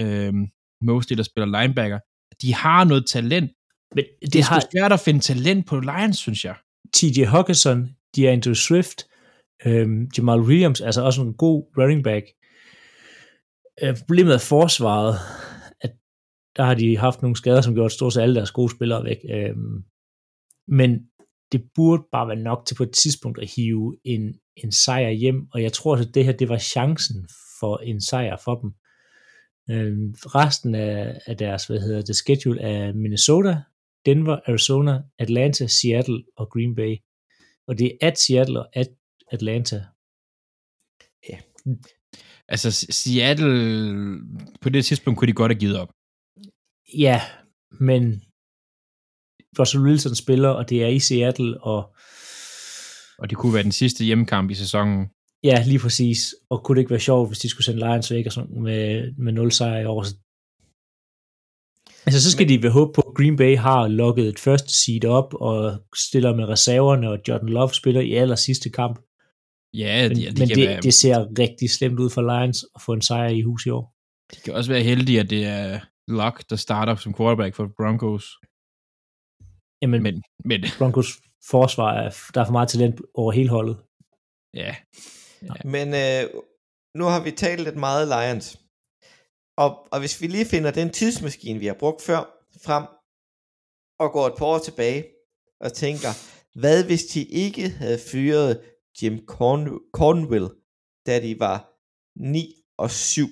[0.00, 0.46] Øhm,
[0.82, 1.98] Mosley, der spiller linebacker.
[2.42, 3.52] De har noget talent.
[3.94, 6.56] Men Det, det er har svært at finde talent på Lions, synes jeg.
[6.94, 9.06] TJ Hawkinson, DeAndre Swift,
[9.66, 12.24] øhm, Jamal Williams, altså også en god running back.
[13.82, 15.14] Øh, problemet er forsvaret,
[15.80, 15.92] at
[16.56, 19.18] der har de haft nogle skader, som gjort stort set alle deres gode spillere væk.
[19.30, 19.84] Øhm,
[20.68, 20.90] men
[21.52, 25.48] det burde bare være nok til på et tidspunkt at hive en, en sejr hjem,
[25.52, 27.28] og jeg tror, at det her det var chancen
[27.60, 28.70] for en sejr for dem.
[29.70, 33.62] Øhm, resten af, af deres, hvad hedder det, schedule er Minnesota,
[34.06, 36.96] Denver, Arizona, Atlanta, Seattle og Green Bay.
[37.66, 38.88] Og det er at Seattle og at
[39.30, 39.84] Atlanta.
[42.48, 44.18] Altså, Seattle,
[44.60, 45.88] på det tidspunkt kunne de godt have givet op.
[46.98, 47.20] Ja,
[47.80, 48.22] men
[49.58, 51.94] Russell Wilson spiller, og det er i Seattle, og
[53.18, 55.06] Og det kunne være den sidste hjemmekamp i sæsonen.
[55.44, 56.34] ja, lige præcis.
[56.50, 59.12] Og kunne det ikke være sjovt, hvis de skulle sende Lions væk og sådan med,
[59.18, 60.02] med 0 sejr i år.
[60.02, 60.16] Så-
[62.06, 64.72] Altså, så skal men, de ved håbe på, at Green Bay har lukket et første
[64.84, 68.98] seed op, og stiller med reserverne, og Jordan Love spiller i aller sidste kamp.
[69.80, 72.22] Ja, Men, de, det, de, men kan det, være, det ser rigtig slemt ud for
[72.30, 73.84] Lions at få en sejr i hus i år.
[74.34, 78.26] de kan også være heldige, at det er Luck, der starter som quarterback for Broncos.
[79.82, 81.08] Jamen, Men, men Broncos
[81.50, 83.76] forsvar, er, der er for meget talent over hele holdet.
[84.54, 84.74] ja,
[85.64, 86.22] Men øh,
[86.98, 88.46] nu har vi talt lidt meget Lions.
[89.58, 92.20] Og, og hvis vi lige finder den tidsmaskine, vi har brugt før,
[92.66, 92.84] frem,
[94.02, 95.04] og går et par år tilbage,
[95.60, 96.12] og tænker,
[96.60, 98.60] hvad hvis de ikke havde fyret
[99.02, 100.48] Jim Corn- Cornwell,
[101.06, 101.56] da de var
[102.16, 103.26] 9 og 7?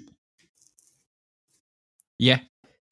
[2.21, 2.39] ja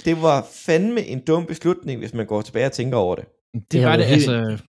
[0.04, 3.24] Det var fandme en dum beslutning, hvis man går tilbage og tænker over det.
[3.54, 4.06] det, Det var det.
[4.06, 4.64] helt- Altså,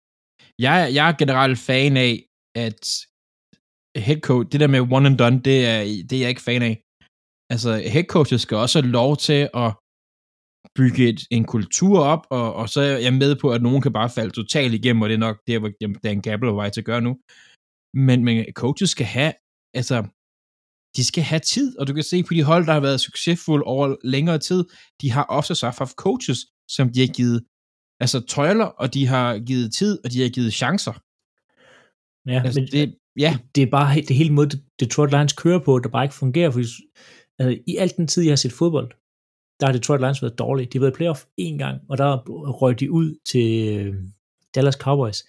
[0.59, 2.25] jeg, jeg er generelt fan af,
[2.55, 2.83] at
[3.97, 5.79] head coach, det der med one and done, det er,
[6.09, 6.81] det er jeg ikke fan af.
[7.53, 9.69] Altså, head coaches skal også have lov til at
[10.75, 13.93] bygge et, en kultur op, og, og så er jeg med på, at nogen kan
[13.93, 15.71] bare falde totalt igennem, og det er nok det, hvor
[16.03, 17.19] Dan Gabel er vej til at gøre nu.
[17.93, 19.33] Men, men coaches skal have,
[19.73, 20.03] altså,
[20.95, 23.63] de skal have tid, og du kan se på de hold, der har været succesfulde
[23.63, 24.63] over længere tid,
[25.01, 27.43] de har også så haft coaches, som de har givet
[27.99, 30.93] altså tøjler, og de har givet tid, og de har givet chancer.
[32.29, 35.79] Ja, Altså, men det, ja, det er bare det hele måde, Detroit Lions kører på,
[35.79, 36.67] der bare ikke fungerer, fordi
[37.39, 38.91] altså, i al den tid, jeg har set fodbold,
[39.59, 40.65] der har Detroit Lions været dårlige.
[40.65, 42.17] De har været i playoff én gang, og der
[42.61, 43.95] røg de ud til øh,
[44.55, 45.23] Dallas Cowboys.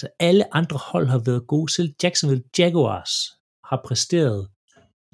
[0.00, 1.72] Så alle andre hold har været gode.
[1.72, 3.10] Selv Jacksonville Jaguars
[3.64, 4.48] har præsteret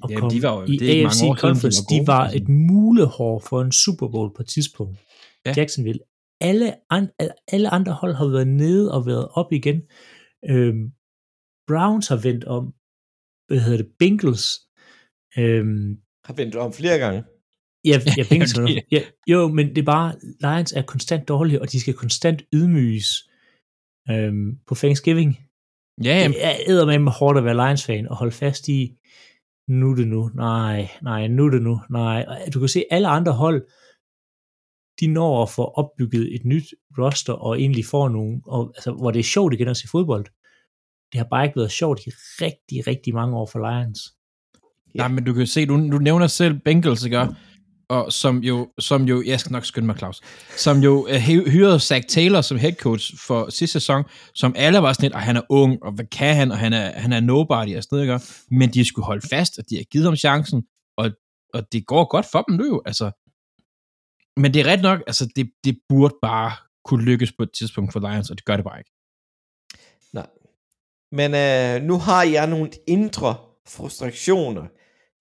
[0.01, 1.81] og Jamen, kom de var jo- i det er AFC mange år siden, de Conference.
[1.81, 2.37] var De gode, var altså.
[2.37, 4.99] et mulehår for en Super Bowl på et tidspunkt.
[5.45, 5.53] Ja.
[5.57, 5.99] Jacksonville.
[6.41, 7.09] Alle, an,
[7.47, 9.81] alle andre hold har været nede og været op igen.
[10.49, 10.91] Øhm,
[11.67, 12.73] Browns har vendt om.
[13.47, 13.87] Hvad hedder det?
[13.99, 14.45] Bengals.
[15.37, 17.23] Øhm, Har vendt om flere gange.
[17.85, 18.81] Ja, ja, Bengals, Okay.
[18.91, 23.29] ja, jo, men det er bare, Lions er konstant dårlige, og de skal konstant ydmyges
[24.09, 25.37] øhm, på Thanksgiving.
[26.03, 28.97] ja, jamen, Det er eddermame hårdt at være Lions-fan og holde fast i,
[29.67, 32.25] nu er det nu, nej, nej, nu er det nu, nej.
[32.27, 33.65] Og Du kan se, alle andre hold,
[34.99, 36.63] de når at få opbygget et nyt
[36.97, 40.25] roster, og egentlig får nogle, og, altså, hvor det er sjovt igen at se fodbold.
[41.11, 42.09] Det har bare ikke været sjovt i
[42.41, 43.99] rigtig, rigtig mange år for Lions.
[44.95, 47.27] Nej, men du kan se, du, du nævner selv Bengals, ikke?
[47.93, 50.21] Og som jo, som jo, jeg skal nok skynde mig, Claus,
[50.57, 54.03] som jo øh, hyrede Zach Taylor som head coach for sidste sæson,
[54.35, 56.73] som alle var sådan lidt, og han er ung, og hvad kan han, og han
[56.73, 58.45] er, han er nobody, og sådan noget.
[58.51, 60.63] Men de skulle holde fast, og de har givet ham chancen,
[60.97, 61.11] og,
[61.53, 63.11] og det går godt for dem nu jo, altså.
[64.37, 66.51] Men det er ret nok, altså det, det burde bare
[66.85, 68.91] kunne lykkes på et tidspunkt for Lions, og det gør det bare ikke.
[70.13, 70.27] Nej.
[71.11, 73.35] Men øh, nu har jeg nogle indre
[73.67, 74.67] frustrationer,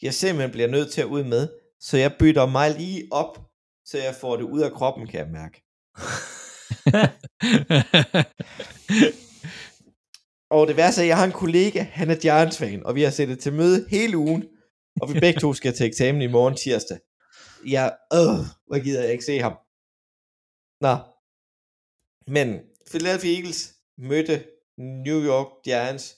[0.03, 1.49] jeg simpelthen bliver nødt til at ud med,
[1.83, 3.39] så jeg bytter mig lige op,
[3.85, 5.61] så jeg får det ud af kroppen, kan jeg mærke.
[10.51, 13.11] Og det værste er, at jeg har en kollega, han er Giants-fan, og vi har
[13.11, 14.45] sættet til møde hele ugen,
[15.01, 16.99] og vi begge to skal til eksamen i morgen tirsdag.
[17.67, 19.57] Jeg, øh, hvor gider jeg ikke se ham.
[20.81, 20.97] Nå.
[22.27, 22.61] Men
[22.91, 24.45] Philadelphia Eagles mødte
[24.79, 26.17] New York Giants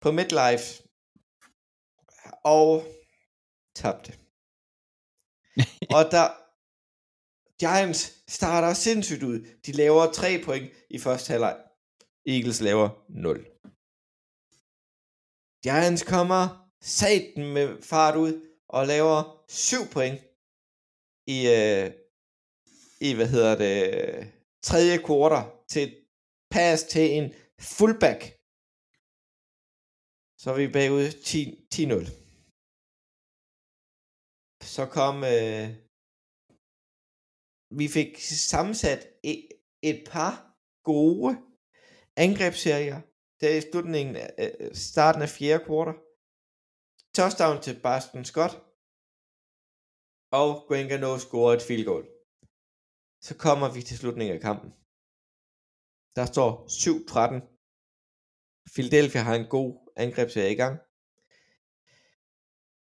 [0.00, 0.82] på MetLife
[2.44, 2.84] og
[3.74, 4.23] tabte.
[5.96, 6.28] og der
[7.60, 9.40] Giants starter sindssygt ud.
[9.66, 11.56] De laver 3 point i første halvleg.
[12.26, 13.46] Eagles laver 0.
[15.62, 20.20] Giants kommer satan med fart ud og laver 7 point
[21.26, 21.90] i, øh,
[23.00, 24.32] i hvad hedder det,
[24.62, 25.94] tredje kvartal til et
[26.50, 28.20] pass til en fullback.
[30.38, 32.23] Så er vi bagud 10 10-0.
[34.64, 35.84] Så kom øh,
[37.78, 39.48] vi fik sammensat et,
[39.82, 41.30] et par gode
[42.16, 43.00] angrebsserier
[43.40, 45.94] der i slutningen af øh, starten af fjerde kvartal.
[47.14, 48.54] Touchdown til Baston Scott.
[50.30, 52.06] Og Guengano scorer et field goal.
[53.20, 54.70] Så kommer vi til slutningen af kampen.
[56.16, 57.54] Der står 7-13.
[58.74, 60.76] Philadelphia har en god angrebsserie i gang.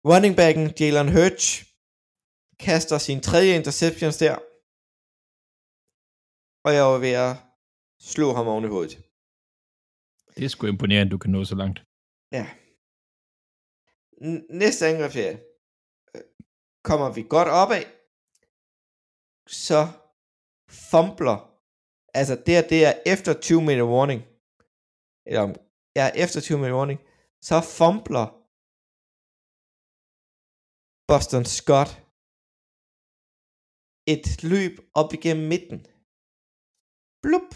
[0.09, 1.68] Running backen Jalen Hurts
[2.59, 4.35] kaster sin tredje interceptions der.
[6.65, 7.31] Og jeg var ved at
[8.11, 8.95] slå ham oven i hovedet.
[10.35, 11.79] Det er sgu imponerende, du kan nå så langt.
[12.37, 12.45] Ja.
[14.27, 15.37] N- næste angrebsserie
[16.15, 16.21] øh,
[16.83, 17.85] kommer vi godt op af.
[19.65, 19.81] Så
[20.91, 21.37] fumbler.
[22.13, 24.21] Altså det her, det er efter 20 minute warning.
[25.29, 25.43] Eller
[25.99, 26.99] ja, efter 20 minute warning.
[27.49, 28.25] Så fumbler
[31.11, 31.89] Boston Scott
[34.13, 35.79] et løb op igennem midten.
[37.23, 37.49] Blup.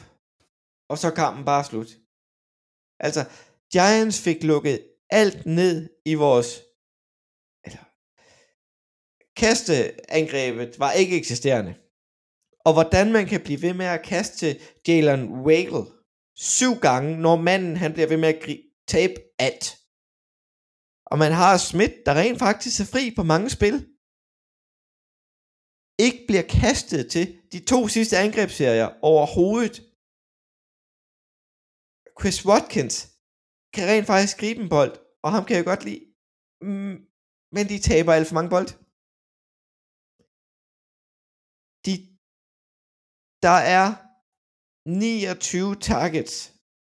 [0.89, 1.91] Og så kampen bare slut.
[2.99, 3.21] Altså,
[3.71, 4.77] Giants fik lukket
[5.09, 6.49] alt ned i vores...
[7.65, 7.83] Eller,
[9.41, 11.73] kasteangrebet var ikke eksisterende.
[12.65, 15.85] Og hvordan man kan blive ved med at kaste til Jalen Wagle
[16.35, 19.77] syv gange, når manden han bliver ved med at gri- tabe alt.
[21.05, 23.92] Og man har Smith, der rent faktisk er fri på mange spil.
[25.99, 29.75] Ikke bliver kastet til de to sidste angrebsserier overhovedet.
[32.19, 32.95] Chris Watkins
[33.73, 36.03] kan rent faktisk gribe en bold, og ham kan jeg godt lide.
[36.61, 36.97] Mm,
[37.55, 38.69] men de taber alt for mange bold.
[41.85, 41.93] De,
[43.45, 43.85] der er
[44.85, 46.35] 29 targets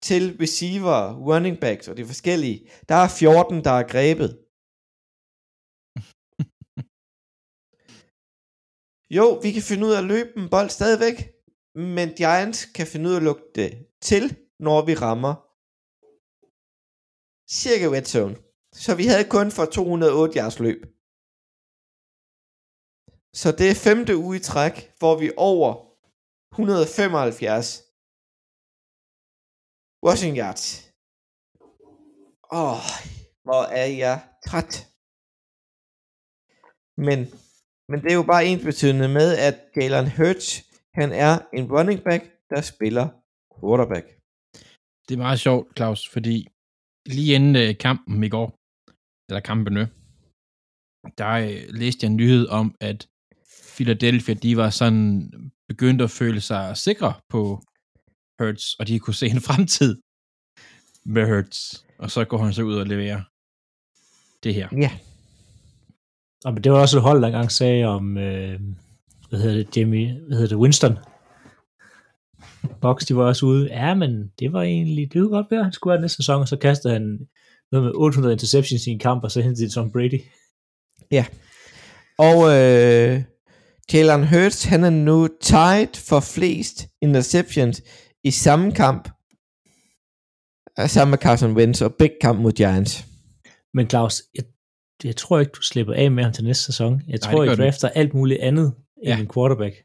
[0.07, 4.31] til receiver, running backs og de forskellige, der er 14, der er grebet.
[9.17, 11.17] Jo, vi kan finde ud af at løbe en bold stadigvæk,
[11.75, 14.23] men Giants kan finde ud af at lukke det til,
[14.59, 15.33] når vi rammer
[17.59, 18.35] cirka red zone.
[18.83, 20.81] Så vi havde kun for 208 yards løb.
[23.41, 25.71] Så det er femte uge i træk, hvor vi er over
[26.53, 27.67] 175
[30.05, 30.65] rushing yards.
[32.61, 32.85] Åh,
[33.45, 34.71] hvor er jeg træt.
[37.07, 37.19] Men,
[37.89, 40.47] men det er jo bare ens betydende med, at Jalen Hurts,
[40.93, 43.07] han er en running back, der spiller
[43.59, 44.07] quarterback.
[45.07, 46.47] Det er meget sjovt, Claus, fordi
[47.05, 48.47] lige inden øh, kampen i går,
[49.29, 49.83] eller kampene,
[51.17, 53.07] der øh, læste jeg en nyhed om, at
[53.75, 55.31] Philadelphia, de var sådan
[55.67, 57.41] begyndt at føle sig sikre på
[58.39, 60.01] Hurts, og de kunne se en fremtid
[61.05, 61.85] med Hurts.
[61.97, 63.21] Og så går han så ud og leverer
[64.43, 64.67] det her.
[64.71, 64.91] Ja.
[66.45, 68.59] Og men det var også et hold, der engang sagde om, øh,
[69.29, 70.97] hvad hedder det, Jamie, hvad hedder det, Winston.
[72.81, 73.67] Box, de var også ude.
[73.67, 76.47] Ja, men det var egentlig, det kunne godt være, han skulle være næste sæson, og
[76.47, 77.19] så kastede han
[77.71, 80.21] noget med 800 interceptions i en kamp, og så hentede de Tom Brady.
[81.11, 81.25] Ja.
[82.17, 83.23] Og øh,
[83.93, 87.81] Jalen Hurts, han er nu tied for flest interceptions
[88.23, 89.09] i samme kamp.
[90.87, 93.05] Sammen med Carson Wentz og begge kamp mod Giants.
[93.73, 94.43] Men Claus, jeg,
[95.03, 97.01] jeg tror ikke, du slipper af med ham til næste sæson.
[97.07, 98.73] Jeg Nej, tror, det I du drafter alt muligt andet
[99.03, 99.19] end Ja.
[99.19, 99.75] en quarterback.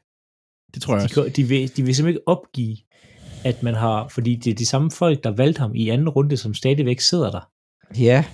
[0.73, 1.31] Det tror jeg De, også.
[1.35, 2.77] de, vil, de vil simpelthen ikke opgive,
[3.45, 6.37] at man har, fordi det er de samme folk, der valgte ham i anden runde,
[6.37, 7.49] som stadigvæk sidder der.
[7.97, 8.25] Ja.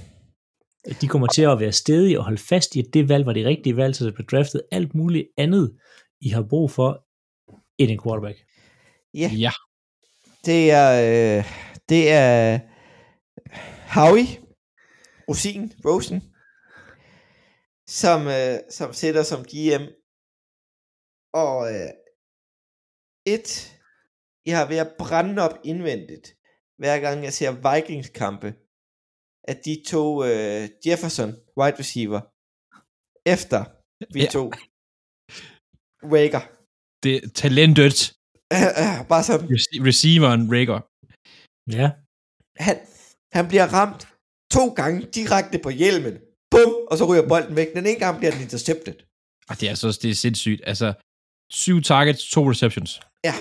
[1.02, 3.46] De kommer til at være stedige og holde fast i, at det valg var det
[3.46, 5.74] rigtige valg, så der bliver draftet alt muligt andet,
[6.22, 7.06] I har brug for,
[7.78, 8.38] end en quarterback.
[9.14, 9.32] Ja.
[9.38, 9.52] Ja,
[10.46, 10.92] Det er,
[11.38, 11.46] øh,
[11.90, 12.60] det er
[14.00, 14.28] Howie,
[15.30, 16.22] Rosin, Rosen,
[18.00, 19.84] som, øh, som sætter som GM.
[21.44, 21.92] Og øh,
[23.36, 23.48] et,
[24.50, 26.28] jeg har ved at brænde op indvendigt,
[26.82, 28.50] hver gang jeg ser Vikings-kampe,
[29.52, 31.30] at de to øh, Jefferson,
[31.60, 32.22] wide receiver,
[33.36, 33.60] efter
[34.16, 34.30] vi Ja.
[34.36, 34.48] tog
[36.14, 36.44] Rager.
[37.04, 37.98] det er talentet
[39.12, 40.80] Bare sådan, rece- receiveren Rager.
[41.78, 41.88] Ja,
[42.66, 42.76] han,
[43.38, 44.02] han bliver ramt
[44.58, 46.16] to gange direkte på hjelmen.
[46.52, 47.74] Bum, og så ryger bolden væk.
[47.74, 48.94] Den ene gang bliver den intercepted.
[49.50, 50.62] Og det er altså det er sindssygt.
[50.68, 50.94] Altså,
[51.50, 53.00] syv targets, to receptions.
[53.24, 53.34] Ja,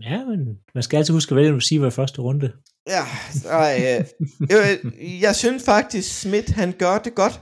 [0.00, 2.52] ja, men man skal altid huske at vælge en receiver i første runde.
[2.88, 3.02] ja.
[3.50, 4.04] Og, øh,
[4.50, 4.78] jeg,
[5.20, 7.40] jeg synes faktisk, Smith, han gør det godt.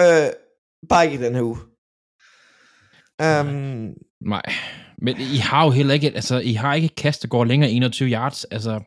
[0.00, 0.32] Øh,
[0.88, 1.58] bare ikke i den her uge.
[3.22, 4.42] Um, Nej.
[4.98, 7.70] Men I har jo heller ikke, altså, I har ikke et kast, der går længere
[7.70, 8.44] end 21 yards.
[8.44, 8.80] Altså,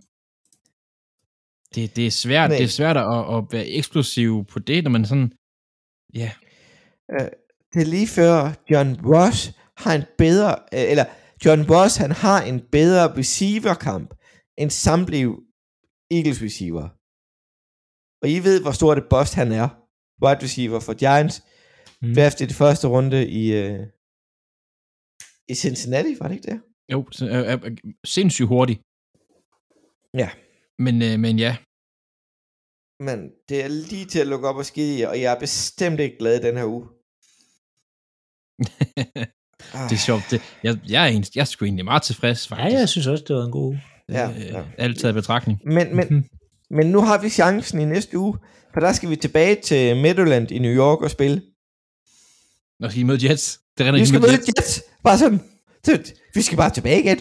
[1.75, 2.57] det, det er svært, Nej.
[2.57, 5.31] det er svært at, at være eksplosiv på det, når man sådan,
[6.13, 6.31] ja,
[7.73, 8.35] det er lige før
[8.71, 11.05] John Ross har en bedre, øh, eller
[11.45, 14.13] John Ross, han har en bedre receiver-kamp
[14.57, 15.27] end samtlige
[16.11, 16.89] Eagles receiver.
[18.21, 19.69] Og I ved, hvor stor det boss han er.
[20.23, 21.43] Wide receiver for Giants.
[22.01, 22.15] Mm.
[22.15, 23.79] Draft i det første runde i, øh,
[25.47, 26.61] i Cincinnati, var det ikke det?
[26.91, 28.79] jo, øh, øh, sindssygt hurtigt.
[30.13, 30.29] Ja.
[30.79, 31.57] Men, øh, men ja,
[32.99, 35.99] Men det er lige til at lukke op og skide i, og jeg er bestemt
[35.99, 36.85] ikke glad i den her uge.
[39.89, 40.23] Det er sjovt.
[40.31, 42.79] Det, jeg, jeg, er egentlig, jeg er sgu egentlig meget tilfreds, Ja, faktisk.
[42.79, 43.81] jeg synes også, det var en god uge.
[44.09, 44.63] Ja, Øh, ja.
[44.77, 45.59] Alt taget i betragtning.
[45.65, 46.29] Men, men,
[46.69, 48.37] men nu har vi chancen i næste uge,
[48.73, 51.41] for der skal vi tilbage til Meadowland i New York og spille.
[52.79, 53.59] Når skal I møde Jets?
[53.77, 54.83] Det render Vi skal møde møde Jets.
[55.03, 55.39] Bare sådan.
[55.85, 57.19] Så, vi skal bare tilbage igen.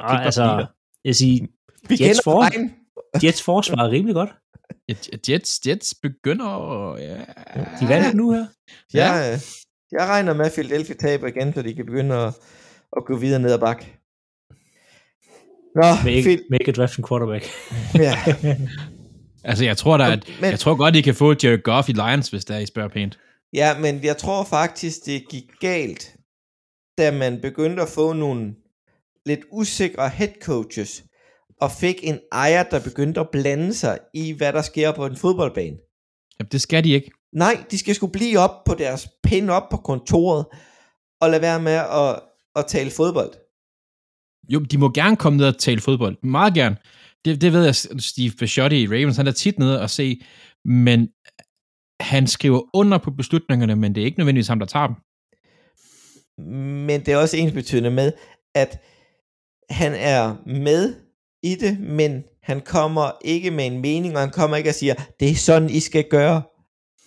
[0.00, 0.66] Og, altså,
[1.04, 1.46] jeg siger,
[1.88, 2.74] Vi Jets kender for- vejen.
[3.24, 4.30] Jets forsvar er rimelig godt.
[5.28, 7.02] Jets, Jets, begynder at...
[7.02, 7.16] Ja.
[7.80, 8.46] De vandt nu her.
[8.94, 9.12] Ja.
[9.12, 9.38] Jeg, øh,
[9.92, 12.34] jeg regner med, at Philadelphia taber igen, så de kan begynde at,
[12.96, 13.96] at gå videre ned ad bakke.
[15.74, 16.42] Nå, fedt.
[16.50, 17.44] med ikke at draft en quarterback.
[18.06, 18.14] Ja.
[19.44, 21.92] Altså, jeg tror, der, at, Men- jeg tror godt, I kan få Jared Goff i
[21.92, 23.18] Lions, hvis der er, I spørger pænt.
[23.52, 26.16] ja, men jeg tror faktisk, det gik galt,
[26.98, 28.54] da man begyndte at få nogle
[29.26, 31.04] lidt usikre head coaches,
[31.60, 35.16] og fik en ejer, der begyndte at blande sig i, hvad der sker på en
[35.16, 35.76] fodboldbane.
[36.38, 37.10] Jamen, det skal de ikke.
[37.32, 40.46] Nej, de skal sgu blive op på deres pind op på kontoret,
[41.20, 42.20] og lade være med at,
[42.56, 43.32] at tale fodbold.
[44.48, 46.16] Jo, de må gerne komme ned og tale fodbold.
[46.22, 46.76] Meget gerne.
[47.24, 50.20] Det, det ved jeg, Steve Bisciotti i Ravens, han er tit nede og se,
[50.64, 51.08] men
[52.00, 54.96] han skriver under på beslutningerne, men det er ikke nødvendigvis ham, der tager dem.
[56.86, 58.12] Men det er også ens betydende med,
[58.54, 58.82] at
[59.70, 61.05] han er med
[61.42, 64.94] i det, men han kommer ikke med en mening, og han kommer ikke og siger,
[65.20, 66.42] det er sådan, I skal gøre.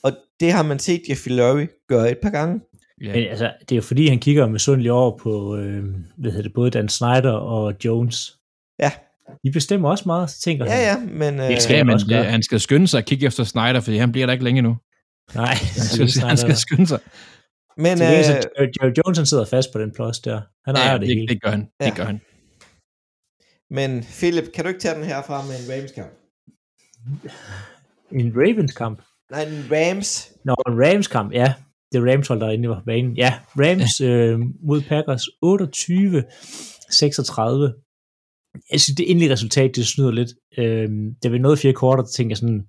[0.03, 2.59] Og det har man set Jeffrey Lurie gøre et par gange.
[3.01, 3.13] Ja.
[3.13, 5.83] Men altså, det er jo fordi, han kigger med sundelig over på, øh,
[6.17, 8.37] hvad hedder det, både Dan Snyder og Jones.
[8.79, 8.91] Ja.
[9.45, 11.09] De bestemmer også meget, så tænker Ja, han.
[11.09, 11.39] ja, men...
[11.39, 12.19] Øh, Det skal Ja, men også gøre.
[12.19, 14.61] det, han skal skynde sig at kigge efter Snyder, fordi han bliver der ikke længe
[14.61, 14.77] nu.
[15.35, 15.45] Nej,
[15.97, 16.99] Han skal, han skal skynde sig.
[17.77, 18.43] men Til gengæld,
[18.83, 20.41] øh, Jones han sidder fast på den plads der.
[20.65, 21.27] Han ejer det, det, hele.
[21.27, 21.67] det gør han.
[21.81, 21.85] Ja.
[21.85, 22.21] Det gør han.
[23.71, 26.09] Men Philip, kan du ikke tage den herfra med en Rams kamp?
[28.11, 29.01] En Ravens kamp.
[29.31, 30.31] Nej, en Rams.
[30.45, 31.53] Nå, en Rams kamp, ja.
[31.91, 33.17] Det er Rams hold, der er inde på banen.
[33.17, 35.27] Ja, Rams øh, mod Packers 28-36.
[38.71, 40.29] Jeg synes, det endelige resultat, det snyder lidt.
[40.57, 40.89] Øh,
[41.23, 42.67] da vi nåede fire kvarter, der tænkte jeg sådan,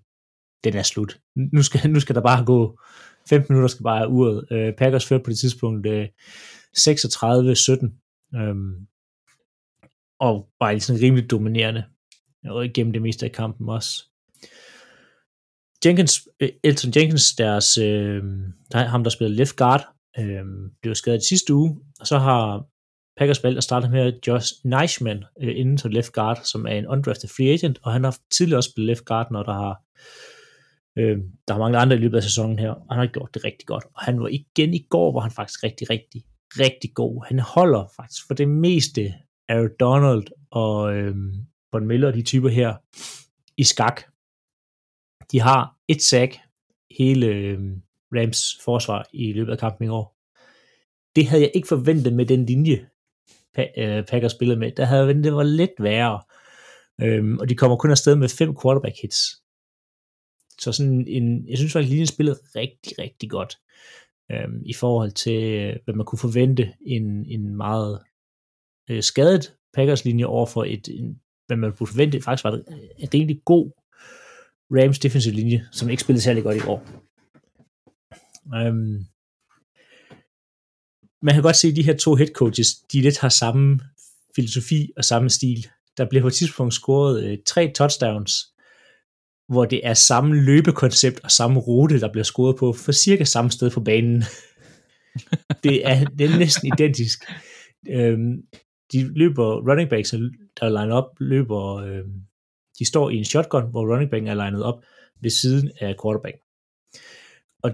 [0.65, 1.19] den er slut.
[1.53, 2.79] Nu skal, nu skal der bare gå
[3.29, 4.45] 15 minutter, skal bare uret.
[4.53, 6.09] Øh, Packers førte på det tidspunkt øh,
[6.79, 6.87] 36-17.
[8.37, 8.55] Øh,
[10.21, 11.85] og var sådan rimelig dominerende.
[12.45, 14.05] Og gennem det meste af kampen også.
[15.85, 18.23] Jenkins, øh, Elton Jenkins, deres, øh,
[18.73, 19.87] der, ham der spillede left guard,
[20.19, 20.45] øh,
[20.83, 22.67] blev skadet i sidste uge, og så har
[23.17, 26.87] Packers valgt at starte med Josh Neishman øh, inden til left guard, som er en
[26.87, 29.83] undrafted free agent, og han har tidligere også spillet left guard, når der har
[30.99, 31.19] øh,
[31.49, 33.67] der har mange andre i løbet af sæsonen her, og han har gjort det rigtig
[33.67, 33.85] godt.
[33.85, 36.23] Og han var igen i går, hvor han faktisk rigtig, rigtig,
[36.59, 37.25] rigtig god.
[37.29, 39.15] Han holder faktisk for det meste
[39.51, 41.15] Aaron Donald og øh,
[41.73, 42.75] Von Miller og de typer her
[43.57, 44.03] i skak.
[45.33, 46.39] De har et sack
[46.99, 47.59] hele øh,
[48.13, 50.17] Rams forsvar i løbet af kampen i år.
[51.17, 52.89] Det havde jeg ikke forventet med den linje,
[53.79, 54.73] øh, Packers spillede med.
[54.73, 56.23] Der havde jeg ventet, det var lidt værre.
[57.03, 59.19] Øhm, og de kommer kun afsted med fem quarterback hits.
[60.61, 63.59] Så sådan en, jeg synes faktisk, linjen spillede rigtig, rigtig godt.
[64.33, 68.01] Øhm, I forhold til, øh, hvad man kunne forvente en, en meget
[68.91, 72.65] øh, skadet Packers linje over for et, en, hvad man kunne forvente, faktisk var det
[72.71, 73.71] øh, en rimelig god
[74.71, 76.87] Rams defensive linje, som ikke spillede særlig godt i år.
[78.55, 79.05] Øhm,
[81.23, 83.81] man kan godt se, at de her to head coaches, de lidt har samme
[84.37, 85.67] filosofi og samme stil.
[85.97, 88.33] Der bliver på et tidspunkt scoret øh, tre touchdowns,
[89.49, 93.51] hvor det er samme løbekoncept og samme rute, der bliver scoret på, for cirka samme
[93.51, 94.25] sted på banen.
[95.65, 97.25] det, er, det er næsten identisk.
[97.89, 98.43] Øhm,
[98.93, 100.11] de løber running backs,
[100.61, 102.05] der er lined op, løber, øh,
[102.79, 104.85] de står i en shotgun, hvor running backen er lined op
[105.21, 106.37] ved siden af quarterback.
[107.63, 107.71] Og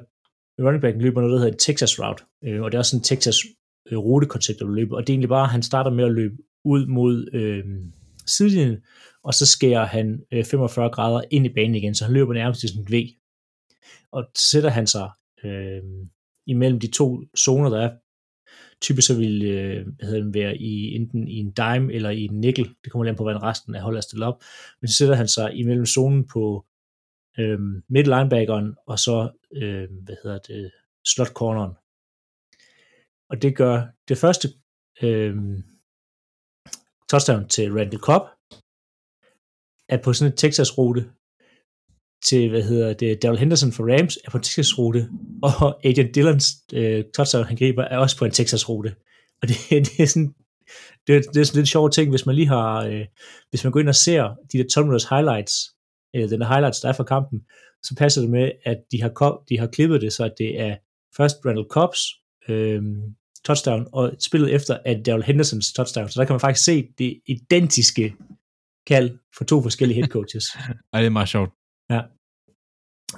[0.59, 3.01] running backen løber noget, der hedder en Texas route, øh, og det er også sådan
[3.01, 3.37] en Texas
[3.91, 6.37] øh, rutekoncept, der løber, og det er egentlig bare, at han starter med at løbe
[6.65, 7.65] ud mod øh,
[8.27, 8.77] sidelinjen,
[9.23, 12.65] og så skærer han øh, 45 grader ind i banen igen, så han løber nærmest
[12.65, 13.07] i sådan et V.
[14.13, 15.11] Og så sætter han sig
[15.45, 15.83] øh,
[16.47, 17.91] imellem de to zoner, der er.
[18.83, 22.25] Typisk så vil øh, hvad hedder den, være i enten i en dime eller i
[22.25, 22.75] en nickel.
[22.85, 24.43] Det kommer lidt på, hvordan resten af holdet er stillet op.
[24.81, 26.67] Men så sætter han sig imellem zonen på
[27.39, 27.59] øh,
[27.89, 30.71] midt linebackeren og så, øh, hvad hedder det,
[31.07, 31.73] slot corneren.
[33.31, 34.49] Og det gør det første
[35.03, 35.37] øh,
[37.11, 38.25] touchdown til Randall Cobb
[39.89, 41.11] er på sådan en Texas-rute
[42.25, 45.09] til, hvad hedder det, Daryl Henderson for Rams er på en Texas-rute,
[45.43, 48.95] og Agent Dillons øh, touchdown, han griber, er også på en Texas-rute.
[49.43, 49.57] Og det,
[49.87, 50.35] det er sådan,
[51.07, 53.05] det, er- det er sådan lidt sjov ting, hvis man lige har, øh,
[53.51, 55.53] hvis man går ind og ser de der 12 minutters highlights,
[56.15, 57.41] eller den der highlights, der er fra kampen,
[57.83, 60.77] så passer det med, at de har, de har klippet det, så at det er
[61.17, 62.01] først Randall Cobbs
[62.49, 62.83] øh,
[63.45, 66.09] touchdown, og spillet efter er Daryl Hendersons touchdown.
[66.09, 68.15] Så der kan man faktisk se det identiske
[68.87, 70.45] kald for to forskellige head coaches.
[70.93, 71.51] Ej, det er meget sjovt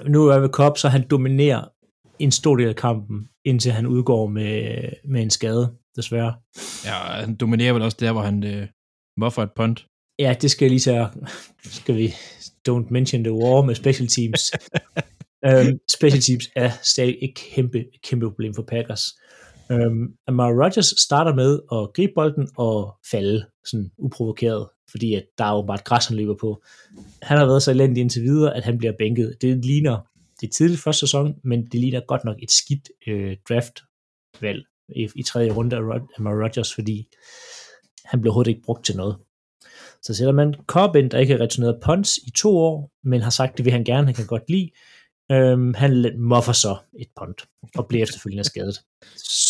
[0.07, 1.67] nu er ved Cobb, så han dominerer
[2.19, 6.33] en stor del af kampen, indtil han udgår med, med en skade, desværre.
[6.85, 8.67] Ja, han dominerer vel også der, hvor han øh,
[9.17, 9.85] muffer et punt.
[10.19, 11.09] Ja, det skal jeg lige så
[11.63, 12.07] skal vi
[12.69, 14.51] don't mention the war med special teams.
[15.47, 19.03] um, special teams er stadig et kæmpe, kæmpe problem for Packers.
[19.69, 25.45] Um, Amara Rodgers starter med at gribe bolden og falde, sådan uprovokeret, fordi at der
[25.45, 26.63] er åbenbart græs, han løber på.
[27.21, 29.35] Han har været så elendig indtil videre, at han bliver bænket.
[29.41, 29.97] Det ligner,
[30.41, 34.65] det er tidligt første sæson, men det ligner godt nok et skidt øh, draftvalg
[34.95, 37.07] i, i tredje runde af Rod- Rodgers, fordi
[38.05, 39.17] han blev overhovedet ikke brugt til noget.
[40.01, 43.57] Så sætter man Cobb der ikke har returneret punts i to år, men har sagt,
[43.57, 44.69] det vil han gerne, han kan godt lide.
[45.31, 47.41] Øhm, han moffer så et punt,
[47.75, 48.81] og bliver efterfølgende skadet.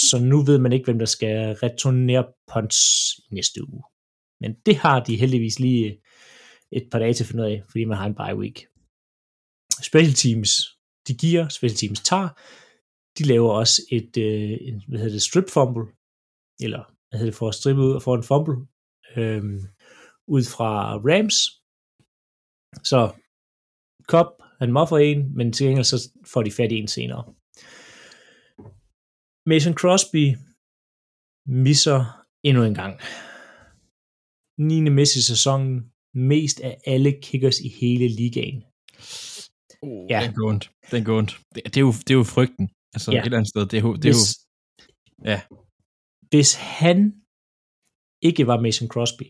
[0.09, 2.77] Så nu ved man ikke, hvem der skal returnere punts
[3.31, 3.83] i næste uge.
[4.41, 5.97] Men det har de heldigvis lige øh,
[6.71, 8.57] et par dage til at finde ud af, fordi man har en bye week.
[9.89, 10.51] Special teams,
[11.07, 12.29] de giver, special teams tager,
[13.17, 15.85] de laver også et, øh, en, hvad hedder det, strip fumble,
[16.65, 18.57] eller hvad hedder det, for at strippe ud og få en fumble,
[19.17, 19.43] øh,
[20.35, 20.71] ud fra
[21.09, 21.37] Rams.
[22.91, 22.99] Så
[24.11, 27.23] Cobb, han må for en, men til gengæld så får de fat i en senere.
[29.45, 30.25] Mason Crosby
[31.45, 32.99] misser endnu en gang.
[34.59, 34.89] 9.
[34.89, 38.63] miss i sæsonen, mest af alle kickers i hele ligaen.
[39.81, 40.21] Uh, Ja.
[40.25, 40.71] Den går ondt.
[40.91, 41.39] Den går ondt.
[41.55, 42.69] Det, det, er jo, det er jo frygten.
[42.93, 43.19] Altså Ja.
[43.19, 43.61] et eller andet sted.
[43.65, 44.39] Det er, jo- det er hvis,
[45.19, 45.41] jo, ja.
[46.29, 46.97] hvis han
[48.21, 49.23] ikke var Mason Crosby,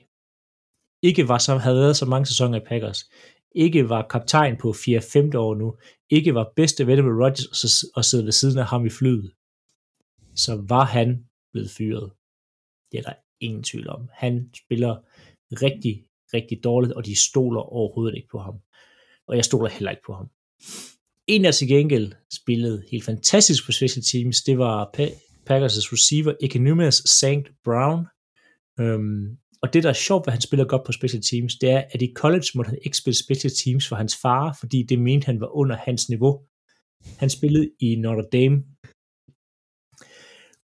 [1.03, 3.09] ikke var så, havde været så mange sæsoner i Packers,
[3.55, 5.77] ikke var kaptajn på 4-5 år nu,
[6.09, 8.89] ikke var bedste venner med Rodgers og, så- og sidde ved siden af ham i
[8.89, 9.33] flyet,
[10.35, 12.11] så var han blevet fyret.
[12.91, 14.09] Det er der ingen tvivl om.
[14.13, 14.97] Han spiller
[15.51, 18.55] rigtig, rigtig dårligt, og de stoler overhovedet ikke på ham.
[19.27, 20.27] Og jeg stoler heller ikke på ham.
[21.27, 24.91] En, der til gengæld spillede helt fantastisk på special teams, det var
[25.49, 27.47] Packers' receiver Economius St.
[27.63, 28.05] Brown.
[28.79, 31.83] Øhm, og det, der er sjovt, at han spiller godt på special teams, det er,
[31.91, 35.25] at i college måtte han ikke spille special teams for hans far, fordi det mente
[35.25, 36.41] han var under hans niveau.
[37.17, 38.63] Han spillede i Notre Dame,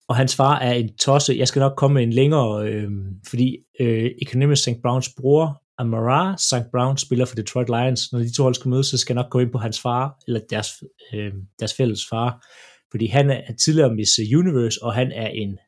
[0.09, 1.35] og hans far er en tosse.
[1.39, 2.91] Jeg skal nok komme med en længere, øh,
[3.29, 4.83] fordi øh, Economius St.
[4.83, 6.71] Browns bror, Amara St.
[6.73, 8.13] Brown, spiller for Detroit Lions.
[8.13, 10.19] Når de to hold skal mødes, så skal jeg nok gå ind på hans far,
[10.27, 10.69] eller deres,
[11.15, 12.47] øh, deres fælles far,
[12.91, 15.59] fordi han er tidligere Miss Universe, og han er en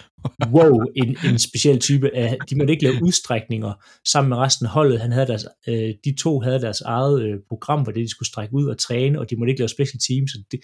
[0.54, 3.72] wow, en, en speciel type af, de måtte ikke lave udstrækninger
[4.08, 5.00] sammen med resten af holdet.
[5.00, 8.28] Han havde deres, øh, de to havde deres eget øh, program, hvor det de skulle
[8.28, 10.30] strække ud og træne, og de måtte ikke lave special teams.
[10.30, 10.60] Så det,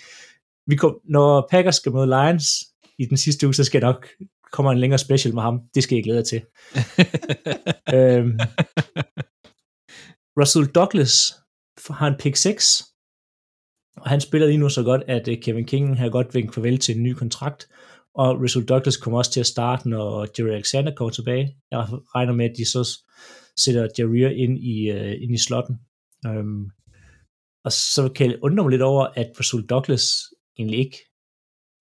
[0.69, 2.45] vi kom, når Packers skal møde Lions
[2.99, 4.07] i den sidste uge, så skal der nok
[4.53, 5.61] kommer en længere special med ham.
[5.75, 6.43] Det skal jeg glæde jer til.
[7.97, 8.39] øhm,
[10.41, 11.35] Russell Douglas
[11.91, 12.85] har en pick 6,
[13.97, 16.79] og han spiller lige nu så godt, at øh, Kevin King har godt vinket farvel
[16.79, 17.69] til en ny kontrakt,
[18.15, 21.57] og Russell Douglas kommer også til at starte, når Jerry Alexander kommer tilbage.
[21.71, 21.79] Jeg
[22.15, 22.99] regner med, at de så
[23.57, 25.77] sætter Jerry ind i, uh, ind i slotten.
[26.29, 26.71] Um,
[27.65, 30.05] og så kan jeg undre mig lidt over, at Russell Douglas
[30.59, 30.99] egentlig ikke,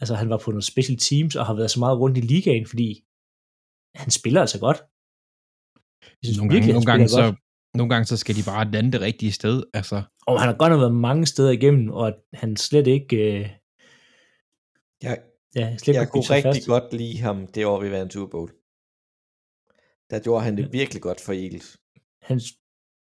[0.01, 2.65] altså han var på nogle special teams, og har været så meget rundt i ligaen,
[2.67, 2.89] fordi
[3.95, 4.80] han spiller altså godt.
[6.01, 7.36] Jeg synes Nogle virkelig, gange, han nogle, gange, så, godt.
[7.78, 9.63] nogle gange så skal de bare lande det rigtige sted.
[9.73, 13.15] Altså, Og han har godt nok været mange steder igennem, og at han slet ikke,
[13.15, 13.49] øh,
[15.03, 15.17] Jeg,
[15.55, 16.67] ja, slet jeg kunne rigtig fast.
[16.67, 18.49] godt lide ham det år, vi vandt Super Bowl.
[20.09, 21.78] Der gjorde han det virkelig godt for Eagles.
[22.21, 22.39] han,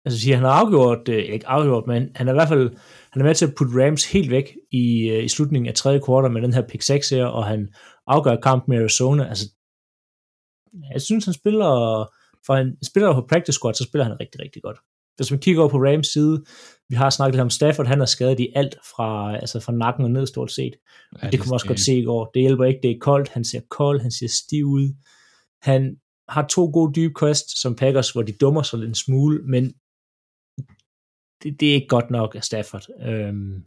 [0.04, 2.70] altså siger, han har afgjort, øh, ikke afgjort, men han er i hvert fald,
[3.12, 6.00] han er med til at putte Rams helt væk i, øh, i slutningen af tredje
[6.04, 7.68] kvartal med den her pick 6 her, og han
[8.06, 9.28] afgør kampen med Arizona.
[9.28, 9.46] Altså,
[10.92, 11.70] jeg synes, han spiller,
[12.46, 14.78] for han spiller på practice squad, så spiller han rigtig, rigtig godt.
[15.16, 16.44] Hvis man kigger over på Rams side,
[16.88, 20.04] vi har snakket lidt om Stafford, han er skadet i alt fra, altså fra nakken
[20.04, 20.74] og ned stort set.
[21.22, 22.30] Ja, det kunne man også godt se i går.
[22.34, 24.94] Det hjælper ikke, det er koldt, han ser kold, han ser stiv ud.
[25.62, 25.96] Han
[26.28, 29.72] har to gode deep quest som Packers, hvor de dummer sig lidt en smule, men
[31.44, 32.86] det, det er ikke godt nok af Stafford.
[33.00, 33.64] Øhm,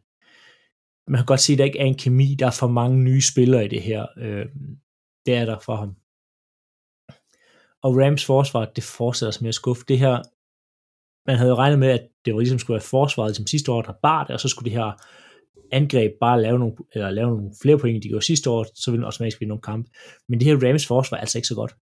[1.07, 3.21] man kan godt se, at der ikke er en kemi, der er for mange nye
[3.21, 4.05] spillere i det her.
[4.17, 4.77] Øhm,
[5.25, 5.95] det er der for ham.
[7.83, 9.83] Og Rams forsvar, det fortsætter som jeg skuffe.
[9.87, 10.21] Det her,
[11.27, 13.81] man havde jo regnet med, at det var ligesom skulle være forsvaret som sidste år,
[13.81, 14.91] der bar det, og så skulle det her
[15.71, 18.91] angreb bare lave nogle, eller lave nogle flere point, end de gjorde sidste år, så
[18.91, 19.89] ville den automatisk vinde nogle kampe.
[20.29, 21.75] Men det her Rams forsvar er altså ikke så godt.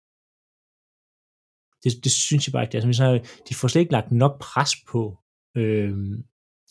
[1.84, 2.92] Det, det synes jeg bare ikke, det er.
[2.92, 5.18] Som de får slet ikke lagt nok pres på,
[5.56, 5.94] øh,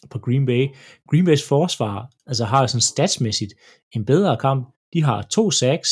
[0.10, 0.68] på Green Bay.
[1.10, 3.54] Green Bays forsvar altså har sådan statsmæssigt
[3.92, 4.76] en bedre kamp.
[4.94, 5.90] De har to sacks,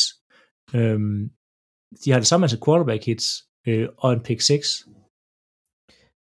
[0.76, 1.00] øh,
[2.06, 3.28] de har det samme antal quarterback hits
[3.68, 4.88] øh, og en pick 6.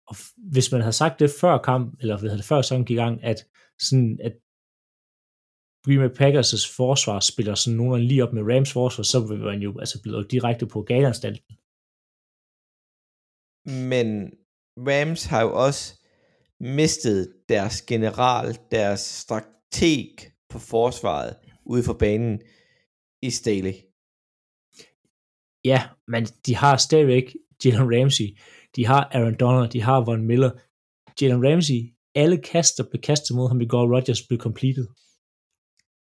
[0.07, 3.01] Og hvis man havde sagt det før kamp, eller hvad det før sådan gik i
[3.03, 3.39] gang, at
[3.80, 4.34] sådan, at
[5.86, 9.61] Green Bay Packers' forsvar spiller sådan nogenlunde lige op med Rams forsvar, så vil man
[9.61, 11.55] jo altså blive direkte på galanstalten.
[13.91, 14.07] Men
[14.89, 16.03] Rams har jo også
[16.64, 20.09] mistet deres general, deres strateg
[20.49, 21.36] på forsvaret
[21.66, 22.41] ude for banen
[23.22, 23.74] i Staley.
[25.66, 27.36] Ja, men de har stadigvæk
[27.66, 28.38] Jalen Ramsey,
[28.76, 30.51] de har Aaron Donald, de har Von Miller.
[31.22, 34.88] Jalen Ramsey, alle kaster blev kastet mod ham i går, Rodgers blev completed.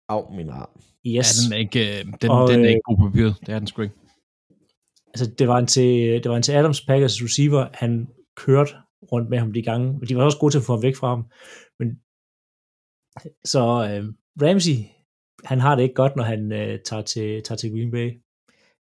[0.09, 0.70] Af min arm.
[1.06, 1.14] Yes.
[1.14, 3.36] Ja, den er ikke, øh, den, Og, den er øh, ikke god på papiret.
[3.40, 3.94] Det er den sgu ikke.
[5.14, 8.74] altså det var en til, det var en til Adams Packers receiver, han kørte
[9.12, 11.09] rundt med ham de gange, de var også gode til at få ham væk fra
[11.09, 11.24] ham.
[11.78, 11.88] Men,
[13.44, 14.04] så øh,
[14.42, 14.78] Ramsey,
[15.44, 18.09] han har det ikke godt, når han øh, tager, til, tager til Green Bay.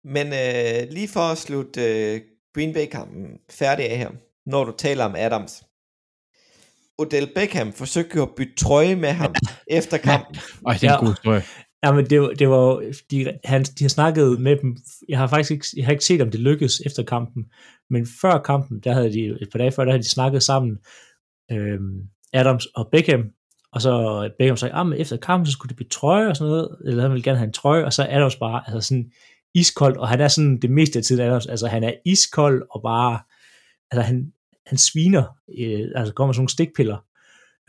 [0.03, 2.21] Men øh, lige for at slutte øh,
[2.55, 4.11] Green Bay-kampen færdig af her,
[4.45, 5.63] når du taler om Adams.
[6.97, 9.35] Odell Beckham forsøgte jo at bytte trøje med ham
[9.79, 10.35] efter kampen.
[10.67, 11.43] Ej, det er en god historie.
[11.83, 14.77] Ja, men det, det var de, han, de har snakket med dem.
[15.09, 17.45] Jeg har faktisk ikke, jeg har ikke set, om det lykkedes efter kampen.
[17.89, 20.77] Men før kampen, der havde de, et par dage før, der havde de snakket sammen,
[21.51, 22.01] øhm,
[22.33, 23.23] Adams og Beckham,
[23.71, 26.51] og så Beckham sagde, ah, men efter kampen, så skulle det blive trøje og sådan
[26.51, 29.11] noget, eller han ville gerne have en trøje, og så Adams bare altså sådan
[29.55, 32.81] iskold, og han er sådan det meste af tiden, Adams, altså han er iskold, og
[32.81, 33.19] bare,
[33.91, 34.33] altså han,
[34.65, 35.23] han sviner,
[35.59, 36.97] øh, altså kommer sådan nogle stikpiller,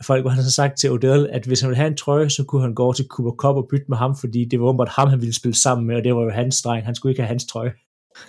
[0.03, 2.29] folk, hvor han har så sagt til Odell, at hvis han ville have en trøje,
[2.29, 4.65] så kunne han gå over til Cooper Cup og bytte med ham, fordi det var
[4.65, 6.85] åbenbart ham, han ville spille sammen med, og det var jo hans dreng.
[6.85, 7.73] Han skulle ikke have hans trøje.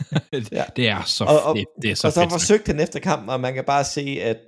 [0.52, 0.64] Ja.
[0.76, 1.68] Det er så Og- og- fedt.
[1.82, 2.32] Det er så og så fedt.
[2.32, 4.38] forsøgte han efter kampen, og man kan bare se, at,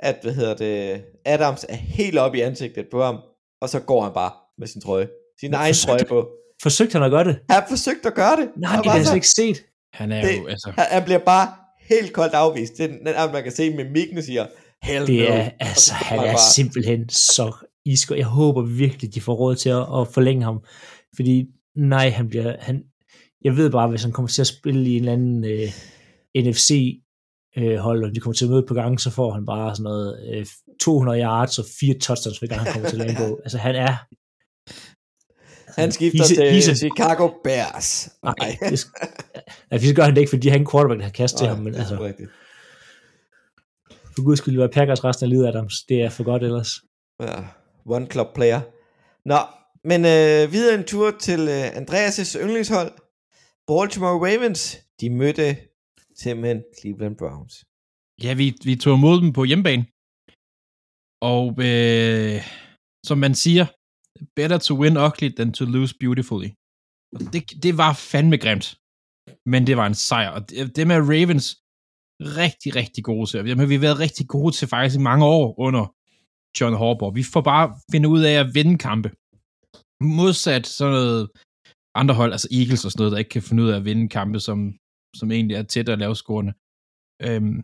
[0.00, 3.16] at hvad hedder det, Adams er helt oppe i ansigtet på ham,
[3.60, 5.08] og så går han bare med sin trøje.
[5.40, 6.28] Sin egen trøje på.
[6.62, 7.38] Forsøgte han at gøre det?
[7.50, 8.48] Han forsøgte at gøre det.
[8.56, 9.62] Nej, Han det har jeg slet ikke set.
[9.92, 10.72] Han er Det- jo, altså...
[10.78, 11.48] han, han bliver bare
[11.88, 12.78] helt koldt afvist.
[12.78, 14.46] Det, er- man kan se med Mikken siger,
[14.82, 15.34] hell Det no.
[15.34, 17.52] er, Og altså, så han er bare- simpelthen så
[17.84, 18.18] iskold.
[18.18, 20.60] Jeg håber virkelig, de får råd til at, at forlænge ham.
[21.16, 22.82] Fordi, nej, han bliver, han,
[23.44, 25.68] jeg ved bare, hvis han kommer til at spille i en eller anden øh,
[26.36, 27.00] NFC
[27.58, 29.84] øh, hold, og de kommer til at møde på gang, så får han bare sådan
[29.84, 30.46] noget øh,
[30.80, 33.96] 200 yards og fire touchdowns, hver gang han kommer til at lave Altså, han er...
[35.80, 38.08] Han skifter He's til he's a- Chicago Bears.
[38.22, 41.04] Nej, det, sk- ja, så gør han det ikke, fordi han er en quarterback, der
[41.04, 42.28] har kastet til ham, men det er altså, rigtigt.
[44.14, 45.74] For guds skyld være Packers resten af livet, Adams.
[45.88, 46.70] Det er for godt ellers.
[47.20, 47.38] Ja,
[47.96, 48.60] one club player.
[49.32, 49.40] Nå,
[49.90, 52.92] men øh, videre en tur til øh, Andreas' yndlingshold.
[53.68, 54.62] Baltimore Ravens,
[55.00, 55.46] de mødte
[56.22, 57.54] simpelthen Cleveland Browns.
[58.24, 59.84] Ja, vi, vi tog imod dem på hjemmebane.
[61.32, 62.36] Og øh,
[63.08, 63.66] som man siger,
[64.36, 66.50] better to win ugly than to lose beautifully.
[67.14, 68.66] Og det, det var fandme grimt.
[69.52, 70.30] Men det var en sejr.
[70.36, 71.46] Og det, det med Ravens
[72.20, 73.46] rigtig, rigtig gode til.
[73.46, 75.94] Jamen, vi har været rigtig gode til faktisk i mange år under
[76.60, 77.14] John Harbaugh.
[77.14, 79.10] Vi får bare finde ud af at vinde kampe.
[80.02, 81.28] Modsat sådan noget
[81.94, 84.08] andre hold, altså Eagles og sådan noget, der ikke kan finde ud af at vinde
[84.08, 84.74] kampe, som,
[85.16, 86.52] som egentlig er tæt at lave scorene.
[87.22, 87.62] Øhm,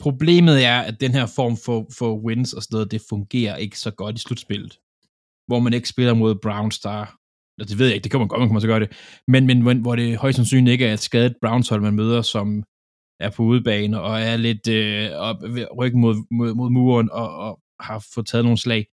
[0.00, 3.78] problemet er, at den her form for, for wins og sådan noget, det fungerer ikke
[3.78, 4.78] så godt i slutspillet.
[5.48, 7.06] Hvor man ikke spiller mod Browns, der
[7.58, 8.92] eller det ved jeg ikke, det kan man godt, man kommer til at gøre det,
[9.28, 12.22] men, men hvor- hvor det højst sandsynligt ikke er et skadet Browns hold, man møder,
[12.22, 12.64] som
[13.20, 15.36] er på udebane og er lidt øh, op,
[15.76, 18.86] ryggen mod, mod, mod muren og, og har fået taget nogle slag.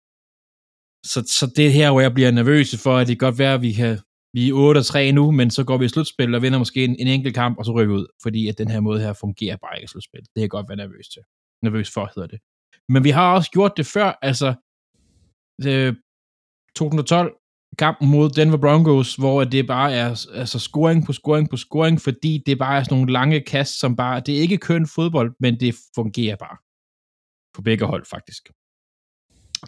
[1.07, 3.55] Så, så det er her, hvor jeg bliver nervøs for, at det kan godt være,
[3.55, 3.99] at vi kan
[4.37, 7.07] vi er 8-3 nu, men så går vi i slutspil og vinder måske en, en
[7.07, 9.77] enkelt kamp, og så rykker vi ud, fordi at den her måde her fungerer bare
[9.77, 10.21] ikke i slutspil.
[10.21, 11.23] Det kan jeg godt være nervøs til.
[11.63, 12.41] Nervøs for, hedder det.
[12.89, 14.55] Men vi har også gjort det før, altså
[15.67, 15.95] øh,
[16.77, 17.37] 2012
[17.79, 22.43] kampen mod Denver Broncos, hvor det bare er altså scoring på scoring på scoring, fordi
[22.47, 25.61] det bare er sådan nogle lange kast, som bare, det er ikke køn fodbold, men
[25.61, 26.57] det fungerer bare.
[27.55, 28.43] På begge hold, faktisk.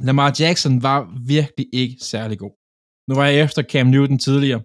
[0.06, 2.54] Lamar Jackson var virkelig ikke særlig god.
[3.08, 4.62] Nu var jeg efter Cam Newton tidligere,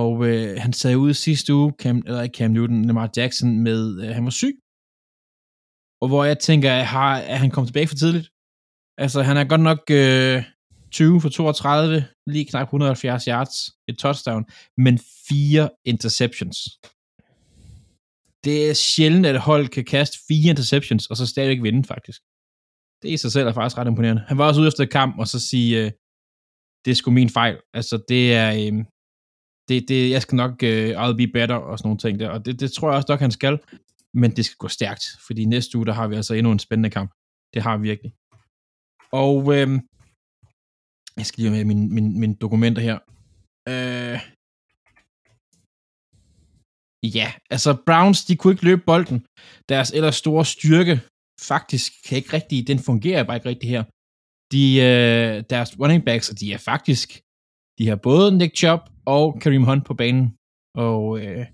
[0.00, 3.80] og øh, han sad ud sidste uge, Cam, eller ikke Cam Newton, Lamar Jackson med,
[4.02, 4.54] øh, han var syg.
[6.02, 8.28] Og hvor jeg tænker, har, er han kommet tilbage for tidligt?
[9.02, 10.38] Altså, han er godt nok øh,
[10.92, 14.44] 20 for 32, lige knap 170 yards, et touchdown,
[14.76, 16.56] men fire interceptions.
[18.44, 22.20] Det er sjældent, at hold kan kaste fire interceptions, og så stadigvæk vinde, faktisk.
[23.02, 24.24] Det i sig selv er faktisk ret imponerende.
[24.28, 25.90] Han var også ude efter kamp, og så sige, øh,
[26.84, 27.56] det er sgu min fejl.
[27.74, 28.84] Altså, det er, øh,
[29.68, 32.44] det, det, jeg skal nok, øh, I'll be better, og sådan nogle ting der, og
[32.44, 33.58] det, det tror jeg også nok, han skal,
[34.14, 36.90] men det skal gå stærkt, fordi næste uge, der har vi altså endnu en spændende
[36.90, 37.10] kamp.
[37.54, 38.12] Det har vi virkelig.
[39.12, 39.80] Og, øhm,
[41.16, 42.98] jeg skal lige have min, mine, mine, mine dokumenter her.
[43.72, 44.18] Øh,
[47.18, 49.18] ja, altså Browns, de kunne ikke løbe bolden.
[49.68, 51.00] Deres ellers store styrke,
[51.52, 53.84] faktisk, kan ikke rigtig, den fungerer bare ikke rigtig her.
[54.52, 57.08] De, øh, deres running backs, de er faktisk,
[57.78, 60.26] de har både Nick Chubb og Kareem Hunt på banen,
[60.86, 61.46] og, øh,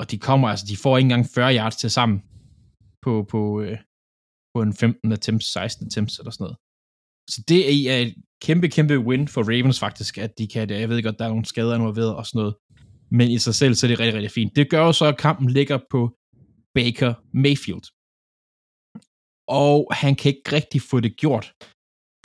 [0.00, 2.18] og de kommer, altså, de får ikke engang 40 yards til sammen
[3.04, 3.78] på, på, øh,
[4.54, 6.58] på en 15 attempts, 16 attempts eller sådan noget.
[7.30, 10.80] Så det er et kæmpe, kæmpe win for Ravens faktisk, at de kan det.
[10.80, 12.54] Jeg ved godt, der er nogle skader involveret og sådan noget.
[13.10, 14.56] Men i sig selv, så er det rigtig, rigtig fint.
[14.56, 16.16] Det gør jo så, at kampen ligger på
[16.74, 17.86] Baker Mayfield.
[19.48, 21.54] Og han kan ikke rigtig få det gjort.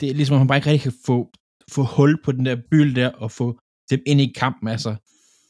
[0.00, 1.32] Det er ligesom, at han bare ikke rigtig kan få,
[1.70, 3.58] få hul på den der byld der, og få
[3.90, 4.68] dem ind i kampen.
[4.68, 4.96] Altså,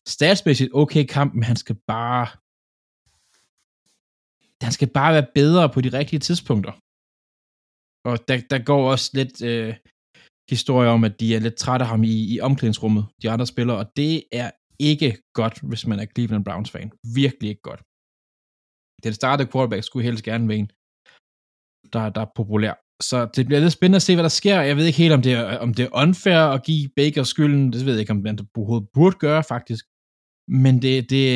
[0.06, 2.26] statsmæssigt okay kamp, men han skal bare...
[4.62, 6.72] Han skal bare være bedre på de rigtige tidspunkter.
[8.04, 9.74] Og der, der går også lidt øh,
[10.50, 13.78] historie om, at de er lidt trætte af ham i, i omklædningsrummet, de andre spillere,
[13.78, 16.90] og det er ikke godt, hvis man er Cleveland Browns-fan.
[17.14, 17.82] Virkelig ikke godt.
[19.04, 20.70] Den startede quarterback skulle helst gerne være en,
[21.92, 22.74] der, der er populær.
[23.02, 24.60] så det bliver lidt spændende at se, hvad der sker.
[24.60, 27.72] Jeg ved ikke helt, om det er, om det er unfair at give Baker skylden.
[27.72, 29.84] Det ved jeg ikke, om man overhovedet burde gøre, faktisk.
[30.48, 31.28] Men det, det,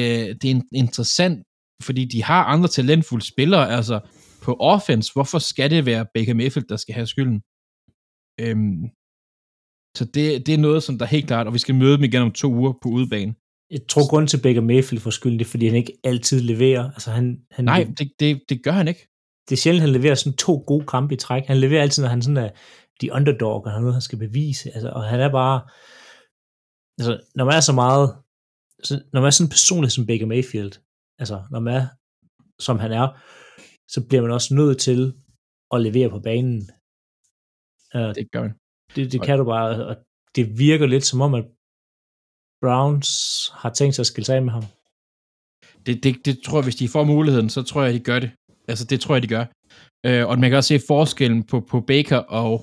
[0.43, 1.39] det er interessant,
[1.83, 3.71] fordi de har andre talentfulde spillere.
[3.77, 4.01] Altså,
[4.45, 7.39] på offense, hvorfor skal det være Baker Mayfield, der skal have skylden?
[8.45, 8.83] Øhm,
[9.97, 12.05] så det, det er noget, som der er helt klart, og vi skal møde dem
[12.05, 13.35] igen om to uger på udebane.
[13.71, 16.85] Jeg tror, grund til Baker Mayfield får skylden, det er, fordi han ikke altid leverer.
[16.93, 19.09] Altså, han, han, Nej, det, det, det gør han ikke.
[19.49, 21.47] det er sjældent, han leverer sådan to gode kampe i træk.
[21.47, 22.51] Han leverer altid, når han sådan er
[23.01, 24.71] de underdog, og han har noget, han skal bevise.
[24.75, 25.61] Altså, og han er bare...
[26.99, 28.17] Altså, når man er så meget...
[28.83, 30.73] Så, når man er sådan personlig som Baker Mayfield,
[31.19, 31.87] altså, når man er,
[32.59, 33.09] som han er,
[33.89, 35.15] så bliver man også nødt til
[35.75, 36.61] at levere på banen.
[37.95, 38.55] Uh, Det gør han.
[38.97, 39.97] det, det kan du bare, og
[40.37, 41.45] det virker lidt som om, at
[42.63, 43.11] Browns
[43.53, 44.65] har tænkt sig at skille sig af med ham.
[45.87, 48.31] Det, det, det tror jeg, hvis de får muligheden, så tror jeg, de gør det.
[48.69, 49.45] Altså, det tror jeg, de gør.
[50.07, 52.55] Øh, og man kan også se forskellen på, på Baker og,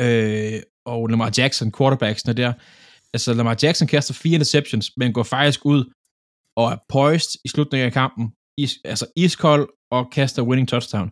[0.00, 2.52] øh, og Lamar Jackson, quarterbacksene der.
[3.14, 5.92] Altså, Lamar Jackson kaster fire interceptions, men går faktisk ud
[6.56, 11.08] og er poised i slutningen af kampen, is, altså iskold, og kaster winning touchdown.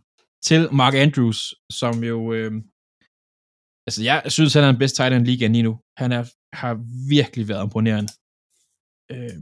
[0.49, 2.33] Til Mark Andrews, som jo...
[2.33, 2.53] Øh,
[3.87, 5.81] altså, jeg synes, han er den bedste tight end i ligaen lige nu.
[6.03, 6.23] Han er,
[6.63, 6.75] har
[7.17, 8.13] virkelig været imponerende.
[9.13, 9.37] Øh,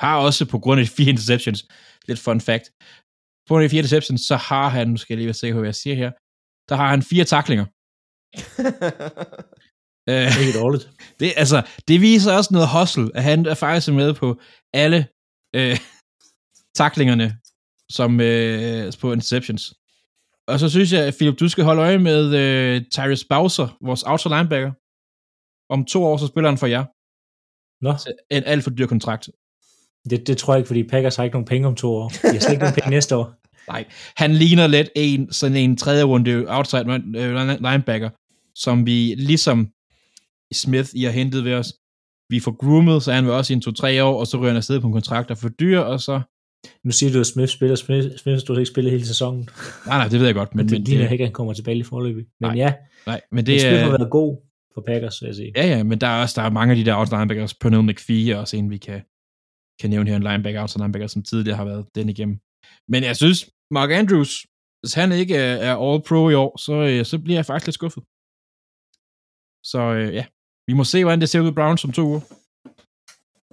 [0.00, 1.60] har også på grund af de fire interceptions,
[2.08, 2.66] lidt fun fact,
[3.46, 5.54] på grund af de fire interceptions, så har han, nu skal jeg lige være sikker
[5.54, 6.10] på, hvad jeg siger her,
[6.68, 7.66] der har han fire taklinger.
[10.10, 10.84] Øh, Det er ikke dårligt.
[11.20, 14.40] det, altså, det viser også noget hustle, at han er faktisk med på
[14.74, 15.00] alle
[15.56, 15.76] øh,
[16.74, 17.36] taklingerne
[17.90, 19.74] som øh, på interceptions.
[20.46, 24.02] Og så synes jeg, at Philip, du skal holde øje med øh, Tyrese Bowser, vores
[24.02, 24.72] outside linebacker.
[25.72, 26.84] Om to år, så spiller han for jer.
[27.84, 27.92] Nå,
[28.30, 29.28] en alt for dyr kontrakt.
[30.10, 32.08] det, det tror jeg ikke, fordi Packers har ikke nogen penge om to år.
[32.08, 33.34] De har slet ikke nogen penge næste år.
[33.72, 33.84] Nej,
[34.16, 36.84] han ligner lidt en, sådan en tredje runde outside
[37.16, 38.10] øh, linebacker,
[38.54, 39.68] som vi ligesom
[40.52, 41.72] Smith I har hentet ved os.
[42.28, 44.48] Vi får groomet, så er han vil også i en to-tre år, og så ryger
[44.48, 46.20] han afsted på en kontrakt, der er for dyr, og så...
[46.84, 47.76] Nu siger du, at Smith spiller.
[47.76, 49.48] Smith, Smith har stort ikke spillet hele sæsonen.
[49.86, 51.34] Nej, nej, det ved jeg godt, men, Men, men det ligner det, ikke, at han
[51.34, 52.26] kommer tilbage i forløbet.
[52.40, 52.74] Men Nej, ja,
[53.06, 54.36] nej, men det det Smith har været god
[54.74, 55.52] for Packers, vil jeg sige.
[55.56, 57.82] Ja, ja, men der er også der er mange af de der outside linebackers, Pernell
[57.82, 59.00] McPhee er også en, vi kan,
[59.80, 62.36] kan nævne her, en linebacker, outside linebacker, som tidligere har været den igennem.
[62.88, 64.32] Men jeg synes, Mark Andrews,
[64.82, 67.74] hvis han ikke er, er all-pro i år, så, øh, så bliver jeg faktisk lidt
[67.74, 68.02] skuffet.
[69.72, 70.24] Så øh, ja,
[70.68, 72.20] vi må se, hvordan det ser ud i Browns om to uger.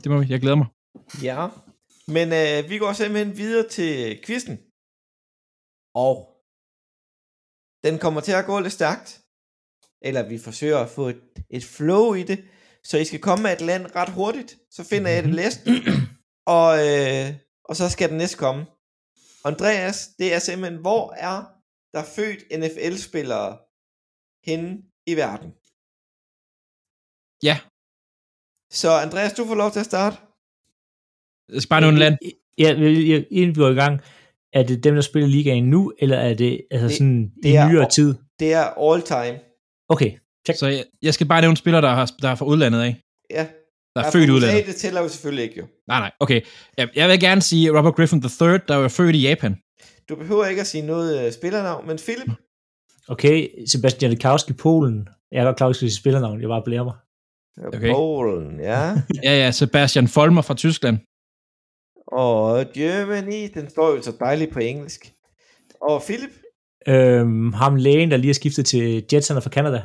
[0.02, 0.26] Det må vi.
[0.30, 0.68] Jeg glæder mig.
[1.24, 1.48] Ja,
[2.08, 4.58] men øh, vi går simpelthen videre til quizzen.
[6.06, 6.16] Og
[7.86, 9.22] den kommer til at gå lidt stærkt.
[10.02, 12.40] Eller vi forsøger at få et, et flow i det.
[12.84, 14.58] Så I skal komme med et land ret hurtigt.
[14.72, 15.74] Så finder jeg det listen.
[16.48, 17.28] Og, øh,
[17.70, 18.66] og så skal den næste komme.
[19.46, 21.38] Andreas, det er simpelthen, hvor er
[21.94, 23.58] der født NFL-spillere
[24.48, 24.70] henne
[25.08, 25.50] i verden?
[27.44, 27.58] Ja,
[28.82, 30.18] Så Andreas, du får lov til at starte.
[31.54, 32.18] Jeg skal bare nævne land.
[32.58, 32.74] Ja,
[33.32, 34.00] inden vi går i gang,
[34.54, 37.54] er det dem, der spiller ligaen nu, eller er det altså Det- sådan det i
[37.56, 38.16] er- nyere tid?
[38.40, 39.40] Det er all time.
[39.90, 40.12] Okay,
[40.48, 40.60] check.
[40.60, 43.02] Så jeg, jeg skal bare nævne spillere, der, har, der er fra udlandet af.
[43.30, 43.48] Ja.
[43.96, 44.58] Der er Ja, født i udlandet.
[44.62, 45.66] USA, det tæller jo selvfølgelig ikke jo.
[45.88, 46.42] Nej, nej, okay.
[46.78, 49.56] Jeg, jeg vil gerne sige Robert Griffin III, der var født i Japan.
[50.10, 52.30] Du behøver ikke at sige noget uh, spillernavn, men Philip,
[53.08, 55.08] Okay, Sebastian Lekowski, Polen.
[55.32, 56.42] Jeg er godt klar, at jeg skal sige spillernavn.
[56.42, 56.94] Jeg bare blærer mig.
[57.68, 57.92] Okay.
[57.92, 58.90] Polen, ja.
[59.24, 60.98] Ja, ja, Sebastian Folmer fra Tyskland.
[62.08, 65.14] Og Germany, den står jo så dejligt på engelsk.
[65.82, 66.30] Og Philip,
[66.88, 69.84] Øhm, ham lægen, der lige er skiftet til Jets, han er fra Canada.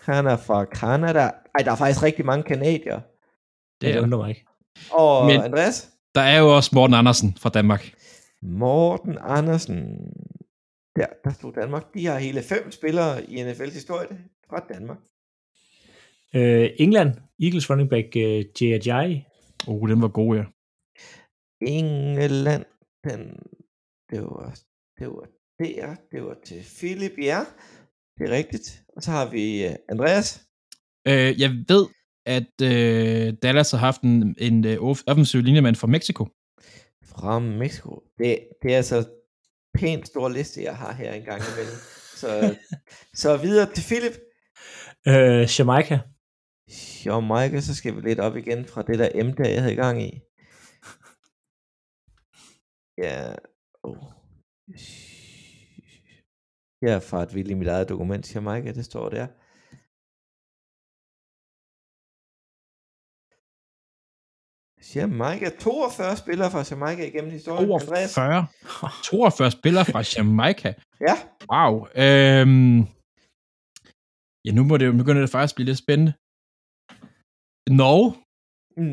[0.00, 1.20] han er fra Canada.
[1.54, 2.94] Ej, der er faktisk rigtig mange kanadier.
[3.00, 3.04] Det
[3.80, 4.44] Det er, undrer mig ikke.
[4.92, 5.40] Og Men-.
[5.40, 7.92] Andreas, der er jo også Morten Andersen fra Danmark.
[8.42, 9.98] Morten Andersen.
[10.96, 11.84] Der, der stod Danmark.
[11.94, 14.08] De har hele fem spillere i NFL's historie
[14.50, 14.98] fra Danmark.
[16.34, 17.10] Øh, England,
[17.42, 19.24] Eagles running back øh, Jay Ajayi.
[19.66, 20.44] Oh, den var god, ja.
[21.60, 22.64] England,
[23.04, 23.20] den,
[24.10, 24.58] det var,
[24.98, 25.26] det var
[25.58, 27.40] der, det var til Philip, ja.
[28.18, 28.82] Det er rigtigt.
[28.96, 30.46] Og så har vi uh, Andreas.
[31.08, 31.86] Øh, jeg ved,
[32.26, 36.24] at øh, Dallas har haft en, en øh, off- offensiv linjemand fra Mexico.
[37.04, 38.02] fra Mexico.
[38.18, 39.08] Det, det er altså
[39.74, 41.78] pænt stor liste, jeg har her engang imellem.
[42.16, 42.56] så,
[43.22, 44.16] så videre til Philip.
[45.08, 45.98] Øh, Jamaica.
[47.20, 49.76] Michael, så skal vi lidt op igen fra det der M, der jeg havde i
[49.76, 50.20] gang i.
[53.04, 53.34] Ja.
[53.82, 54.06] Oh.
[56.82, 59.26] Jeg er fart vild i mit eget dokument, Jamaica, det står der.
[64.94, 65.48] Jamaica.
[65.50, 67.70] 42 spillere fra Jamaica igennem historien.
[67.72, 68.14] Andreas?
[68.14, 68.46] 42.
[69.04, 70.70] 42 spillere fra Jamaica.
[71.08, 71.14] Ja.
[71.52, 71.72] Wow.
[72.04, 72.78] Øhm,
[74.44, 76.12] ja, nu må det jo begynde det faktisk blive lidt spændende.
[77.80, 78.08] Norge.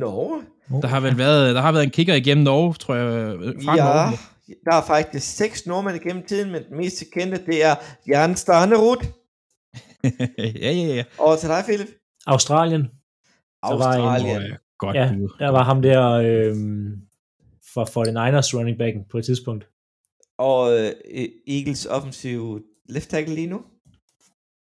[0.04, 0.38] Norge?
[0.70, 3.06] Der har vel været, der har været en kigger igennem Norge, tror jeg.
[3.66, 4.18] Fra ja, Norge.
[4.66, 7.76] der er faktisk seks nordmænd igennem tiden, men den mest kendte, det er
[8.08, 9.06] Jan Starnerud.
[10.38, 11.04] ja, ja, ja.
[11.20, 11.88] Og til dig, Philip.
[12.26, 12.82] Australien.
[12.82, 14.54] Der var en- Australien.
[14.78, 15.30] Godt Ja, bud.
[15.40, 16.56] der var ham der øh,
[17.74, 19.68] for 49ers running backen på et tidspunkt.
[20.38, 20.92] Og øh,
[21.48, 23.58] Eagles offensive left tackle lige nu.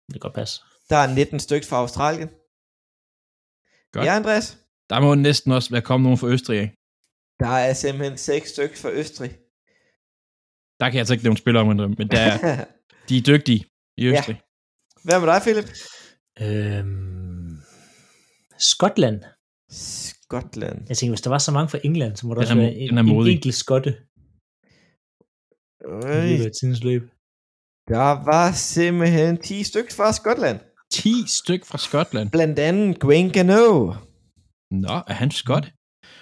[0.07, 0.63] Det kan godt passe.
[0.91, 2.29] Der er 19 stykker fra Australien.
[3.93, 4.07] Godt.
[4.07, 4.59] Ja, Andreas.
[4.91, 6.75] Der må næsten også være kommet nogen fra Østrig, ikke?
[7.41, 9.31] Der er simpelthen seks stykker fra Østrig.
[10.81, 12.65] Der kan jeg altså ikke nævne spillere om, men der er,
[13.09, 13.61] de er dygtige
[13.97, 14.19] i Ja.
[14.19, 14.41] Østrig.
[15.05, 15.69] Hvad med dig, Philip?
[16.47, 17.57] Øhm,
[18.59, 19.19] Skotland.
[19.71, 20.79] Skotland.
[20.89, 22.57] Jeg tænker, hvis der var så mange fra England, så må der Den også er
[22.57, 23.93] være en, er en enkelt skotte
[25.85, 27.03] Øj, løbet af tidens løb.
[27.89, 30.59] der var simpelthen 10 stykker fra Skotland.
[30.93, 32.31] 10 styk fra Skotland.
[32.31, 33.93] Blandt andet Gwen Gano.
[34.71, 35.73] Nå, er han skot?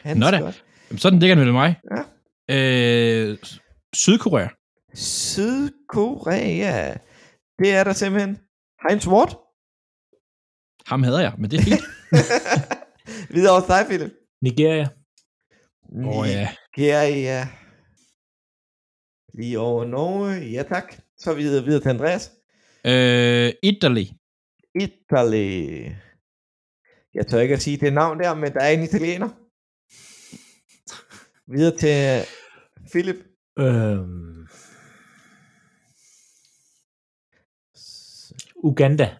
[0.02, 0.38] Han Nå er da.
[0.38, 0.64] skot.
[0.90, 1.80] Jamen, sådan ligger han vel mig.
[1.90, 2.02] Ja.
[2.50, 3.38] Øh,
[3.94, 4.48] Sydkorea.
[4.94, 6.94] Sydkorea.
[7.58, 8.38] Det er der simpelthen.
[8.88, 9.30] Heinz Ward.
[10.86, 11.80] Ham hader jeg, men det er fint.
[13.34, 14.12] Videre over dig, Philip.
[14.42, 14.88] Nigeria.
[15.92, 16.48] Åh oh, ja.
[16.76, 17.48] Nigeria.
[19.34, 20.50] Lige over Norge.
[20.50, 20.94] Ja, tak.
[21.16, 22.32] Så videre, videre til Andreas.
[22.84, 24.04] Øh, Italy.
[24.74, 25.90] Italy.
[27.14, 29.28] Jeg tør ikke at sige det navn der, men der er en italiener.
[31.52, 32.26] Videre til
[32.90, 33.16] Philip.
[33.58, 34.46] Øhm,
[38.56, 39.16] Uganda.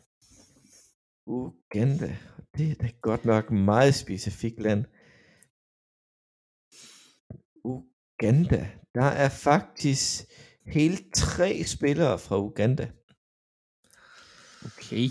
[1.27, 2.17] Uganda.
[2.57, 4.85] Det er da godt nok meget specifikt land.
[7.65, 8.71] Uganda.
[8.95, 10.25] Der er faktisk
[10.67, 12.91] hele tre spillere fra Uganda.
[14.65, 15.09] Okay.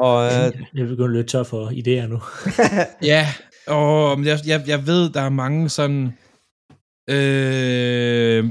[0.00, 2.20] Og øh, Jeg begynder at løbe tør for idéer nu.
[3.12, 3.26] Ja,
[3.66, 6.12] og jeg, jeg, jeg ved, der er mange sådan...
[7.10, 8.44] Øh, øh,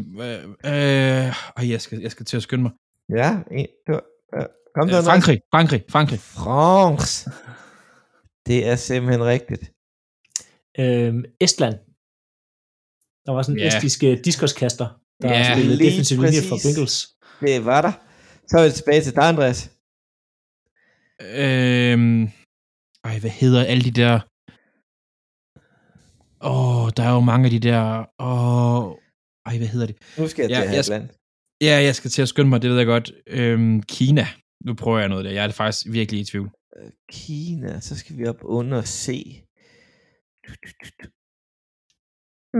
[0.66, 1.28] øh,
[1.60, 2.72] øh, jeg, skal, jeg skal til at skynde mig.
[3.18, 3.30] ja,
[3.88, 3.94] to,
[4.36, 4.46] øh,
[4.76, 6.20] kom Øh, der Frankrig, Frankrig, Frankrig.
[6.20, 7.30] France.
[8.48, 9.62] Det er simpelthen rigtigt.
[10.80, 11.74] Øhm, Estland.
[13.26, 13.68] Der var sådan en Ja.
[13.78, 14.88] estisk øh, diskoskaster,
[15.22, 16.58] der Ja, spillede defensiv linje for.
[16.64, 17.08] Bengals.
[17.42, 17.92] Det var der.
[18.48, 19.72] Så er vi tilbage til dig, Andreas.
[21.22, 22.24] Øhm,
[23.04, 24.14] ej, hvad hedder alle de der...
[26.42, 28.06] Åh, oh, der er jo mange af de der...
[28.20, 28.98] Åh, oh,
[29.46, 29.98] ej, hvad hedder det?
[30.20, 31.10] Nu skal jeg Ja, til have jeg et land.
[31.62, 33.12] Ja, jeg skal til at skynde mig, det ved jeg godt.
[33.28, 34.26] Øhm, Kina.
[34.66, 35.32] Nu prøver jeg noget der.
[35.32, 36.50] Jeg er faktisk virkelig i tvivl.
[37.12, 39.06] Kina, så skal vi op under C.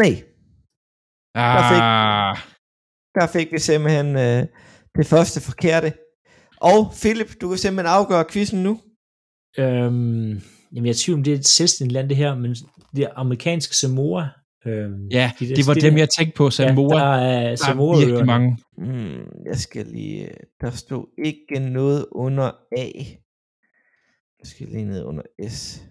[0.02, 0.14] Nej,
[1.72, 2.38] fik- Ah,
[3.16, 4.42] der fik vi simpelthen øh,
[4.98, 5.90] det første forkerte.
[6.62, 8.80] Og Philip, du kan simpelthen afgøre quizzen nu.
[9.58, 10.42] Øhm,
[10.74, 12.56] jamen, jeg er tvivl om, det er et selvstændigt land, det her, men
[12.96, 14.28] det er amerikanske Samoa.
[14.66, 16.50] Øhm, ja, de der det var dem, jeg tænkte på.
[16.50, 16.98] Samoa.
[17.00, 18.58] Ja, der er der er Samoa virkelig mange.
[18.78, 20.30] Hmm, jeg skal lige...
[20.62, 22.88] Der stod ikke noget under A.
[24.40, 25.84] Jeg skal lige ned under S.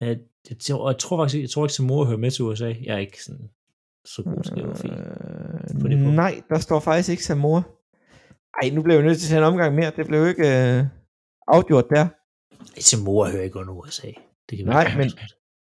[0.00, 2.72] Ja, jeg, tror, jeg tror faktisk ikke, jeg tror ikke, Samoa hører med til USA.
[2.84, 3.48] Jeg er ikke sådan
[4.04, 4.88] så god til geografi.
[5.80, 6.14] På det Øh, punkt.
[6.14, 7.62] nej, der står faktisk ikke Samoa.
[8.62, 9.92] Ej, nu blev jeg nødt til at tage en omgang mere.
[9.96, 10.42] Det blev jo ikke
[10.78, 10.84] øh,
[11.48, 12.08] afgjort der.
[12.80, 14.08] Samoa hører ikke under USA.
[14.50, 15.12] Det kan Nej, være men-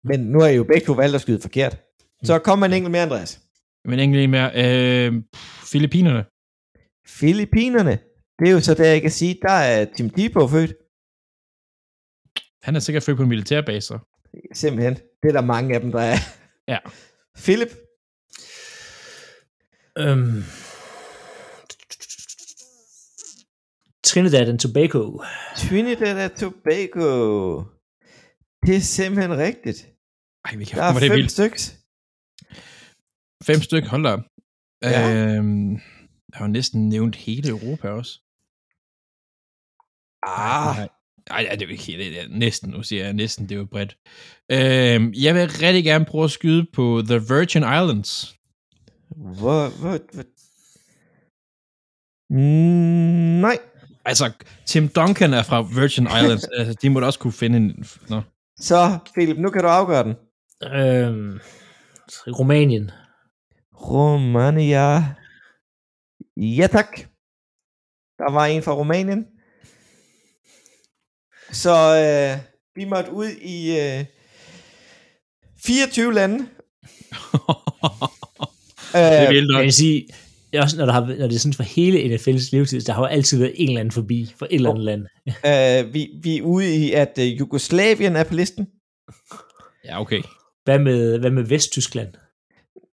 [0.04, 1.78] Men nu er I jo begge to valgt at skyde forkert.
[2.24, 3.42] Så kom man en enkelt mere, Andreas.
[3.86, 4.52] Men enkelt mere.
[4.56, 5.14] Øh,
[5.72, 6.26] Filippinerne.
[7.08, 8.00] Filippinerne.
[8.40, 10.74] Det er jo så der, jeg kan sige, der er Tim Tebow født.
[12.64, 13.88] Han er sikkert født på en militærbase.
[13.88, 14.00] så.
[14.54, 14.94] Simpelthen.
[14.94, 16.16] Det er der mange af dem, der er.
[16.68, 16.78] Ja.
[17.36, 17.70] Philip.
[19.98, 20.44] Øhm,
[24.14, 25.02] Trinidad and Tobago.
[25.58, 27.08] Trinidad og Tobago.
[28.66, 29.80] Det er simpelthen rigtigt.
[30.46, 31.32] Ej, vi kan Der er hvor det er fem vildt.
[31.32, 31.60] stykker.
[33.50, 34.24] Fem stykker, hold da op.
[34.84, 35.02] Ja.
[35.36, 35.72] Øhm,
[36.30, 38.14] jeg har jo næsten nævnt hele Europa også.
[40.26, 40.76] Ah,
[41.30, 43.56] Nej, nej, det er jo ikke helt, det er næsten, nu siger jeg næsten, det
[43.56, 43.98] er jo bredt.
[44.52, 48.36] Øhm, jeg vil rigtig gerne prøve at skyde på The Virgin Islands.
[49.40, 50.24] hvor, hvor, hvor?
[52.30, 53.58] Mm, nej.
[54.06, 54.32] Altså,
[54.66, 56.44] Tim Duncan er fra Virgin Islands.
[56.58, 57.86] altså, de må da også kunne finde en...
[58.10, 58.22] Nå.
[58.60, 60.16] Så, Philip, nu kan du afgøre den.
[60.74, 61.40] Øhm,
[62.28, 62.92] Rumænien.
[63.74, 65.16] Romania.
[66.38, 66.88] Ja, tak.
[68.18, 69.26] Der var en fra Rumænien.
[71.52, 72.38] Så øh,
[72.76, 74.06] vi måtte ud i øh,
[75.66, 76.38] 24 lande.
[76.38, 76.48] det
[78.94, 79.58] er Øh, vildt nok.
[79.58, 80.16] Jeg vil sige, det
[80.62, 83.06] også, når, der har, når det er sådan for hele NFL's levetid, der har jo
[83.06, 85.06] altid været en eller anden forbi for et eller andet land.
[85.88, 88.68] øh, vi, vi er ude i, at øh, Jugoslavien er på listen.
[89.86, 90.22] Ja, okay.
[90.64, 92.14] Hvad med, hvad med Vesttyskland?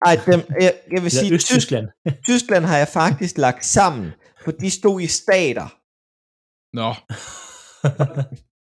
[0.06, 1.88] Ej, dem, jeg, jeg vil sige, Tysk, Østtyskland?
[2.28, 4.10] Tyskland har jeg faktisk lagt sammen,
[4.44, 5.74] for de stod i stater.
[6.76, 6.94] Nå,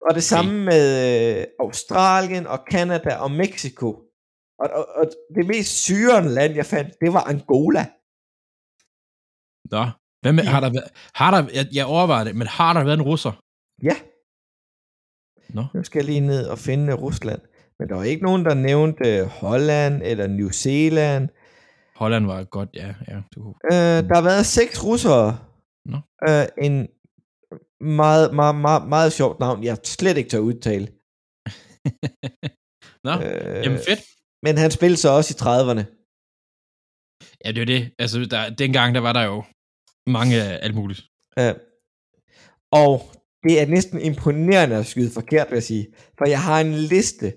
[0.09, 0.85] Og det samme med
[1.39, 3.87] øh, Australien og Kanada og Mexico.
[4.59, 7.87] Og, og, og det mest syrende land, jeg fandt, det var Angola.
[9.71, 9.87] Nå.
[10.23, 12.99] Hvad med, har der været, har der, jeg, jeg overvejer det, men har der været
[12.99, 13.33] en russer?
[13.83, 13.97] Ja.
[15.49, 15.65] Nå.
[15.75, 17.41] Nu skal jeg lige ned og finde Rusland.
[17.79, 21.29] Men der var ikke nogen, der nævnte Holland eller New Zealand.
[21.97, 22.95] Holland var godt, ja.
[23.09, 25.39] ja du, Øh, der har været seks russere.
[25.85, 25.99] Nå.
[26.29, 26.89] Øh, en
[27.81, 30.87] meget, meget, meget, meget sjovt navn, jeg slet ikke tør udtale.
[33.07, 34.01] Nå, Øh, jamen fedt.
[34.43, 35.83] Men han spillede så også i 30'erne.
[37.45, 37.93] Ja, det er det.
[37.99, 39.45] Altså, der, dengang, der var der jo
[40.07, 41.01] mange af alt muligt.
[41.39, 41.55] Øh,
[42.73, 43.01] og
[43.43, 45.87] det er næsten imponerende at skyde forkert, vil jeg sige.
[46.19, 47.33] For jeg har en liste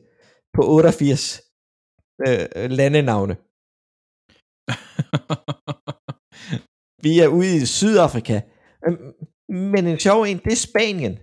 [0.54, 1.41] på 88
[2.28, 3.36] øh, landenavne.
[7.04, 8.41] Vi er ude i Sydafrika.
[8.88, 9.14] Øhm,
[9.50, 11.20] Men en sjov en, det er Spanien.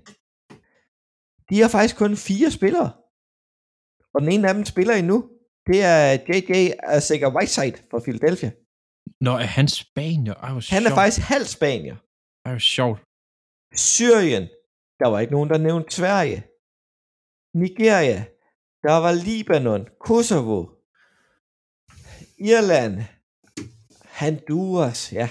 [1.50, 2.92] De har faktisk kun fire spillere.
[4.14, 5.30] Og den ene af dem spiller endnu.
[5.66, 8.50] Det er JJ Azega Whiteside fra Philadelphia.
[9.20, 10.34] Nå, er han spanier?
[10.34, 10.98] Ej, hvor Han er sjovt.
[11.00, 11.96] faktisk halv spanier.
[12.44, 13.00] Ej, hvor sjovt.
[13.92, 14.44] Syrien.
[15.00, 16.38] Der var ikke nogen, der nævnte Sverige.
[17.64, 18.20] Nigeria.
[18.86, 19.82] Der var Libanon.
[20.06, 20.58] Kosovo.
[22.52, 22.94] Irland.
[24.20, 25.00] Honduras.
[25.12, 25.28] Ja,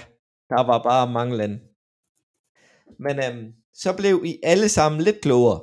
[0.52, 1.58] der var bare mange lande.
[3.04, 3.44] Men øhm,
[3.82, 5.60] så blev I alle sammen lidt klogere.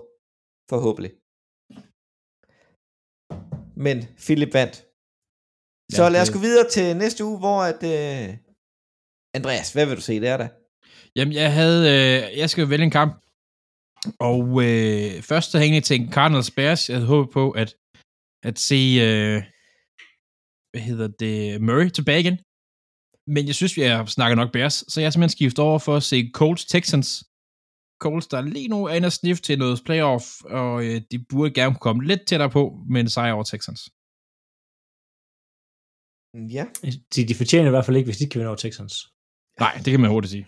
[0.70, 1.12] Forhåbentlig.
[3.86, 4.76] Men Philip vandt.
[5.94, 7.84] Så lad os gå videre til næste uge, hvor at...
[7.84, 8.38] Øh...
[9.34, 10.50] Andreas, hvad vil du se der da?
[11.16, 11.82] Jamen, jeg havde...
[11.94, 13.14] Øh, jeg skal jo vælge en kamp.
[14.20, 16.90] Og øh, først så hængte jeg til Cardinals Bears.
[16.90, 17.76] Jeg havde håbet på at,
[18.44, 18.80] at se...
[19.02, 19.44] Øh,
[20.72, 21.62] hvad hedder det?
[21.62, 22.38] Murray tilbage igen.
[23.28, 24.74] Men jeg synes, vi har snakket nok Bears.
[24.88, 27.24] Så jeg har simpelthen skiftet over for at se Colts Texans.
[28.02, 31.54] Colts, der lige nu er inde og sniff til noget playoff, og øh, de burde
[31.54, 33.90] gerne komme lidt tættere på med en sejr over Texans.
[36.34, 36.66] Ja.
[37.16, 38.94] De, de fortjener i hvert fald ikke, hvis de ikke kan vinde over Texans.
[39.60, 40.48] Nej, det kan man hurtigt sige.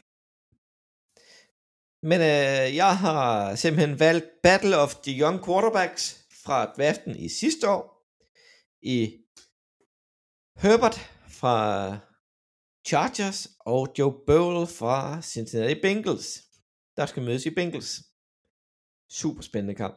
[2.03, 7.70] Men øh, jeg har simpelthen valgt Battle of the Young Quarterbacks fra draften i sidste
[7.70, 7.84] år.
[8.82, 9.18] I
[10.57, 10.98] Herbert
[11.30, 11.56] fra
[12.88, 16.28] Chargers og Joe Burrow fra Cincinnati Bengals.
[16.98, 18.03] Der skal mødes i Bengals.
[19.10, 19.95] Super spændende kamp.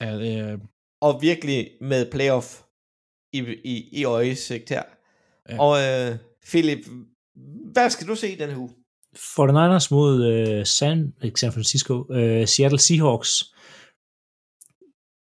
[0.00, 0.60] Ja, øh,
[1.00, 2.62] Og virkelig med playoff
[3.32, 4.82] i, i, i øjesigt her.
[5.48, 5.60] Ja.
[5.60, 6.78] Og øh, Philip,
[7.72, 8.70] hvad skal du se i den her uge?
[9.16, 13.44] 49ers mod øh, San, ikke San Francisco, øh, Seattle Seahawks.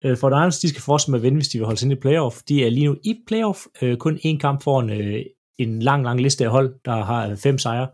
[0.05, 2.01] Øh, 49ers, de skal fortsætte med at vinde, hvis de vil holde sig ind i
[2.01, 2.37] playoff.
[2.49, 5.25] De er lige nu i playoff, øh, kun én kamp foran øh,
[5.59, 7.89] en lang, lang liste af hold, der har øh, fem sejre.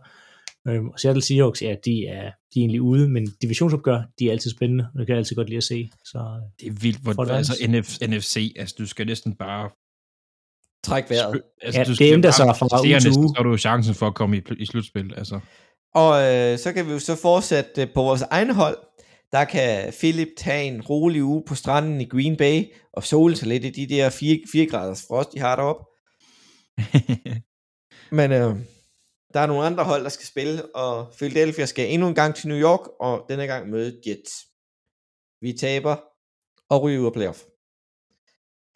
[0.67, 4.31] Øh, og Seattle Seahawks, ja, de er, de er egentlig ude, men divisionsopgør, de er
[4.31, 5.89] altid spændende, og det kan jeg altid godt lide at se.
[6.05, 7.67] Så øh, det er vildt, hvor, For altså.
[7.69, 9.69] NF, NFC, altså du skal næsten bare
[10.85, 11.41] Træk vejret.
[11.61, 13.29] Altså, Ja, du det ændrer sig fra uge til uge.
[13.29, 15.13] Så har du jo chancen for at komme i, pl- i slutspil.
[15.17, 15.39] Altså.
[15.95, 18.77] Og øh, så kan vi jo så fortsætte øh, på vores egen hold.
[19.31, 22.63] Der kan Philip tage en rolig uge på stranden i Green Bay
[22.93, 25.83] og sole sig lidt i de der 4, 4 graders frost, de har deroppe.
[28.17, 28.55] Men øh,
[29.33, 32.47] der er nogle andre hold, der skal spille, og Philadelphia skal endnu en gang til
[32.47, 34.31] New York, og denne gang møde Jets.
[35.41, 35.95] Vi taber
[36.69, 37.39] og ryger ud af playoff.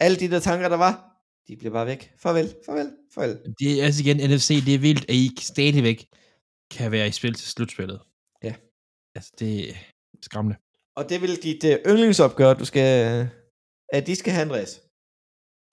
[0.00, 1.09] Alle de der tanker, der var,
[1.50, 2.12] de bliver bare væk.
[2.22, 3.34] Farvel, farvel, farvel.
[3.60, 5.98] det er altså igen, NFC, det er vildt, at I stadigvæk
[6.70, 8.00] kan være i spil til slutspillet.
[8.42, 8.54] Ja.
[9.16, 9.74] Altså, det er
[10.22, 10.56] skræmmende.
[10.96, 12.90] Og det vil dit øh, yndlingsopgør, du skal,
[13.92, 14.72] at de skal have, Andreas.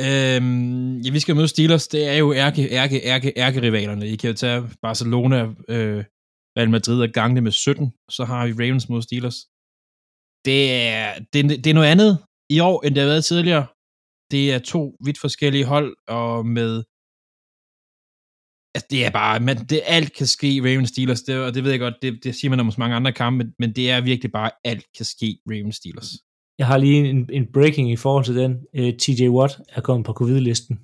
[0.01, 1.87] Øhm, ja, vi skal møde Steelers.
[1.87, 4.07] Det er jo ærke, ærke, ærke, rivalerne.
[4.07, 5.39] I kan jo tage Barcelona,
[5.69, 6.03] øh,
[6.57, 7.93] Real Madrid og gange det med 17.
[8.09, 9.37] Så har vi Ravens mod Steelers.
[10.45, 10.61] Det
[10.95, 12.11] er, det, det er noget andet
[12.49, 13.65] i år, end det har været tidligere.
[14.31, 16.83] Det er to vidt forskellige hold, og med
[18.75, 21.71] Altså, det er bare, men det alt kan ske Ravens Steelers, det, og det ved
[21.71, 24.01] jeg godt, det, det siger man om så mange andre kampe, men, men det er
[24.01, 26.09] virkelig bare, alt kan ske Ravens Steelers.
[26.59, 28.57] jeg har lige en, en breaking i forhold til den.
[28.75, 30.79] Øh, TJ Watt er kommet på covid-listen.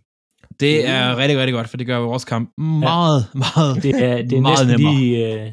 [0.60, 0.90] Det Uh.
[0.90, 3.38] er rigtig, rigtig godt, for det gør vores kamp meget, ja.
[3.40, 4.96] meget, Det er, det er Meget næsten nemmere.
[5.00, 5.52] lige, øh,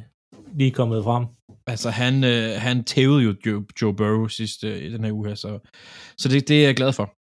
[0.59, 1.27] lige kommet frem.
[1.67, 5.29] Altså, han, øh, han tævede jo Joe, Joe Burrow sidste øh, i den her uge
[5.29, 5.59] her, så,
[6.19, 7.15] så det, det er jeg glad for.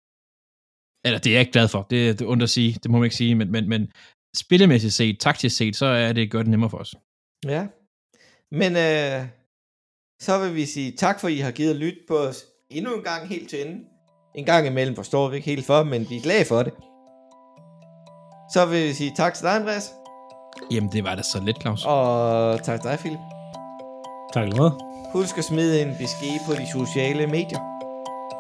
[1.07, 2.99] Eller det er jeg ikke glad for, det, det er ondt at sige, det må
[2.99, 3.89] man ikke sige, men, men, men
[4.37, 6.95] spillemæssigt set, taktisk set, så er det godt nemmere for os.
[7.45, 7.67] Ja.
[8.53, 9.27] Men øh,
[10.21, 13.29] så vil vi sige tak for, I har givet lyt på os endnu en gang
[13.29, 13.81] helt til ende.
[14.35, 16.73] En gang imellem forstår vi ikke helt for, men vi er glade for det.
[18.53, 19.91] Så vil vi sige tak til dig, Andreas.
[20.71, 21.85] Jamen, det var da så lidt, Claus.
[21.87, 23.19] Og tak til dig, Philip.
[24.35, 24.79] Tak lige måde.
[25.13, 27.61] Husk at smide en besked på de sociale medier.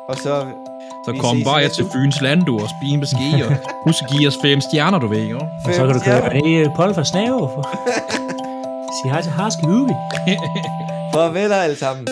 [0.08, 0.52] Og så...
[1.06, 1.84] Så vi kom bare til.
[1.92, 3.56] Fyns Land, du, og spige en besked, og
[3.86, 5.38] husk at give os fem stjerner, du ved, jo.
[5.38, 7.50] Og så kan du køre ned i Polfa Snave.
[8.96, 9.92] Sig hej til Harske Hugi.
[11.14, 12.06] Farvel alle sammen.